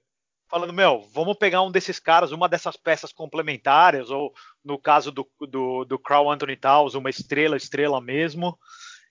falando, 0.48 0.72
meu, 0.72 1.00
vamos 1.14 1.36
pegar 1.36 1.62
um 1.62 1.70
desses 1.70 2.00
caras, 2.00 2.32
uma 2.32 2.48
dessas 2.48 2.76
peças 2.76 3.12
complementares, 3.12 4.10
ou 4.10 4.34
no 4.64 4.76
caso 4.76 5.12
do, 5.12 5.28
do, 5.48 5.84
do 5.84 5.98
Crow 5.98 6.28
Anthony 6.28 6.56
Towns, 6.56 6.94
uma 6.94 7.08
estrela, 7.08 7.56
estrela 7.56 8.00
mesmo. 8.00 8.58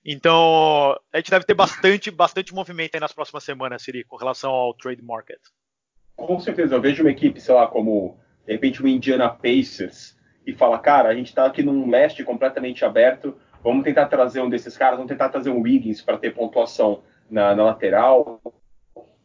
Então, 0.04 1.00
a 1.14 1.18
gente 1.18 1.32
deve 1.32 1.46
ter 1.46 1.54
bastante, 1.54 2.12
bastante 2.12 2.54
movimento 2.54 2.96
aí 2.96 3.00
nas 3.00 3.14
próximas 3.14 3.46
semanas, 3.46 3.82
Siri, 3.82 4.04
com 4.04 4.18
relação 4.18 4.52
ao 4.52 4.74
trade 4.74 5.02
market. 5.02 5.40
Com 6.18 6.38
certeza, 6.42 6.76
eu 6.76 6.82
vejo 6.82 7.04
uma 7.04 7.12
equipe, 7.12 7.40
sei 7.40 7.56
lá, 7.56 7.68
como 7.68 8.20
de 8.50 8.54
repente, 8.54 8.82
um 8.84 8.88
Indiana 8.88 9.30
Pacers 9.30 10.18
e 10.50 10.54
fala, 10.54 10.80
cara, 10.80 11.10
a 11.10 11.14
gente 11.14 11.28
está 11.28 11.46
aqui 11.46 11.62
num 11.62 11.90
leste 11.90 12.24
completamente 12.24 12.84
aberto, 12.84 13.38
vamos 13.64 13.84
tentar 13.84 14.08
trazer 14.08 14.42
um 14.42 14.50
desses 14.50 14.76
caras, 14.76 14.96
vamos 14.98 15.12
tentar 15.12 15.30
trazer 15.30 15.52
um 15.52 15.62
Wiggins 15.62 16.02
para 16.02 16.18
ter 16.18 16.34
pontuação 16.34 17.04
na, 17.30 17.56
na, 17.56 17.66
lateral, 17.66 18.42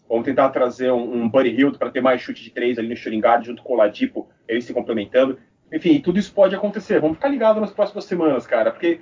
vamos 0.09 0.25
tentar 0.25 0.51
trazer 0.51 0.93
um, 0.93 1.23
um 1.23 1.29
Buddy 1.29 1.51
Hill 1.51 1.73
para 1.73 1.91
ter 1.91 2.03
mais 2.03 2.21
chute 2.21 2.43
de 2.43 2.51
três 2.51 2.79
ali 2.79 2.89
no 2.89 2.97
shooting 2.97 3.23
junto 3.43 3.63
com 3.63 3.73
o 3.73 3.77
Ladipo, 3.77 4.29
eles 4.47 4.65
se 4.65 4.75
complementando. 4.75 5.39
Enfim, 5.73 5.99
tudo 6.01 6.19
isso 6.19 6.33
pode 6.33 6.55
acontecer. 6.55 7.01
Vamos 7.01 7.17
ficar 7.17 7.29
ligados 7.29 7.61
nas 7.61 7.73
próximas 7.73 8.05
semanas, 8.05 8.47
cara, 8.47 8.71
porque 8.71 9.01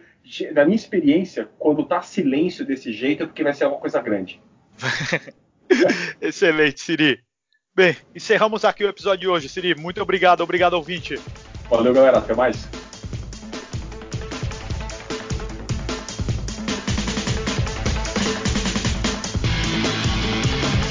da 0.54 0.64
minha 0.64 0.76
experiência, 0.76 1.48
quando 1.58 1.84
tá 1.84 2.00
silêncio 2.02 2.64
desse 2.64 2.92
jeito, 2.92 3.24
é 3.24 3.26
porque 3.26 3.42
vai 3.42 3.52
ser 3.52 3.66
uma 3.66 3.78
coisa 3.78 4.00
grande. 4.00 4.40
Excelente, 6.20 6.80
Siri. 6.80 7.18
Bem, 7.74 7.96
encerramos 8.14 8.64
aqui 8.64 8.84
o 8.84 8.88
episódio 8.88 9.20
de 9.20 9.28
hoje. 9.28 9.48
Siri, 9.48 9.74
muito 9.74 10.00
obrigado, 10.00 10.40
obrigado 10.42 10.74
ouvinte. 10.74 11.18
Valeu, 11.72 11.94
galera. 11.94 12.18
Até 12.18 12.34
mais. 12.34 12.68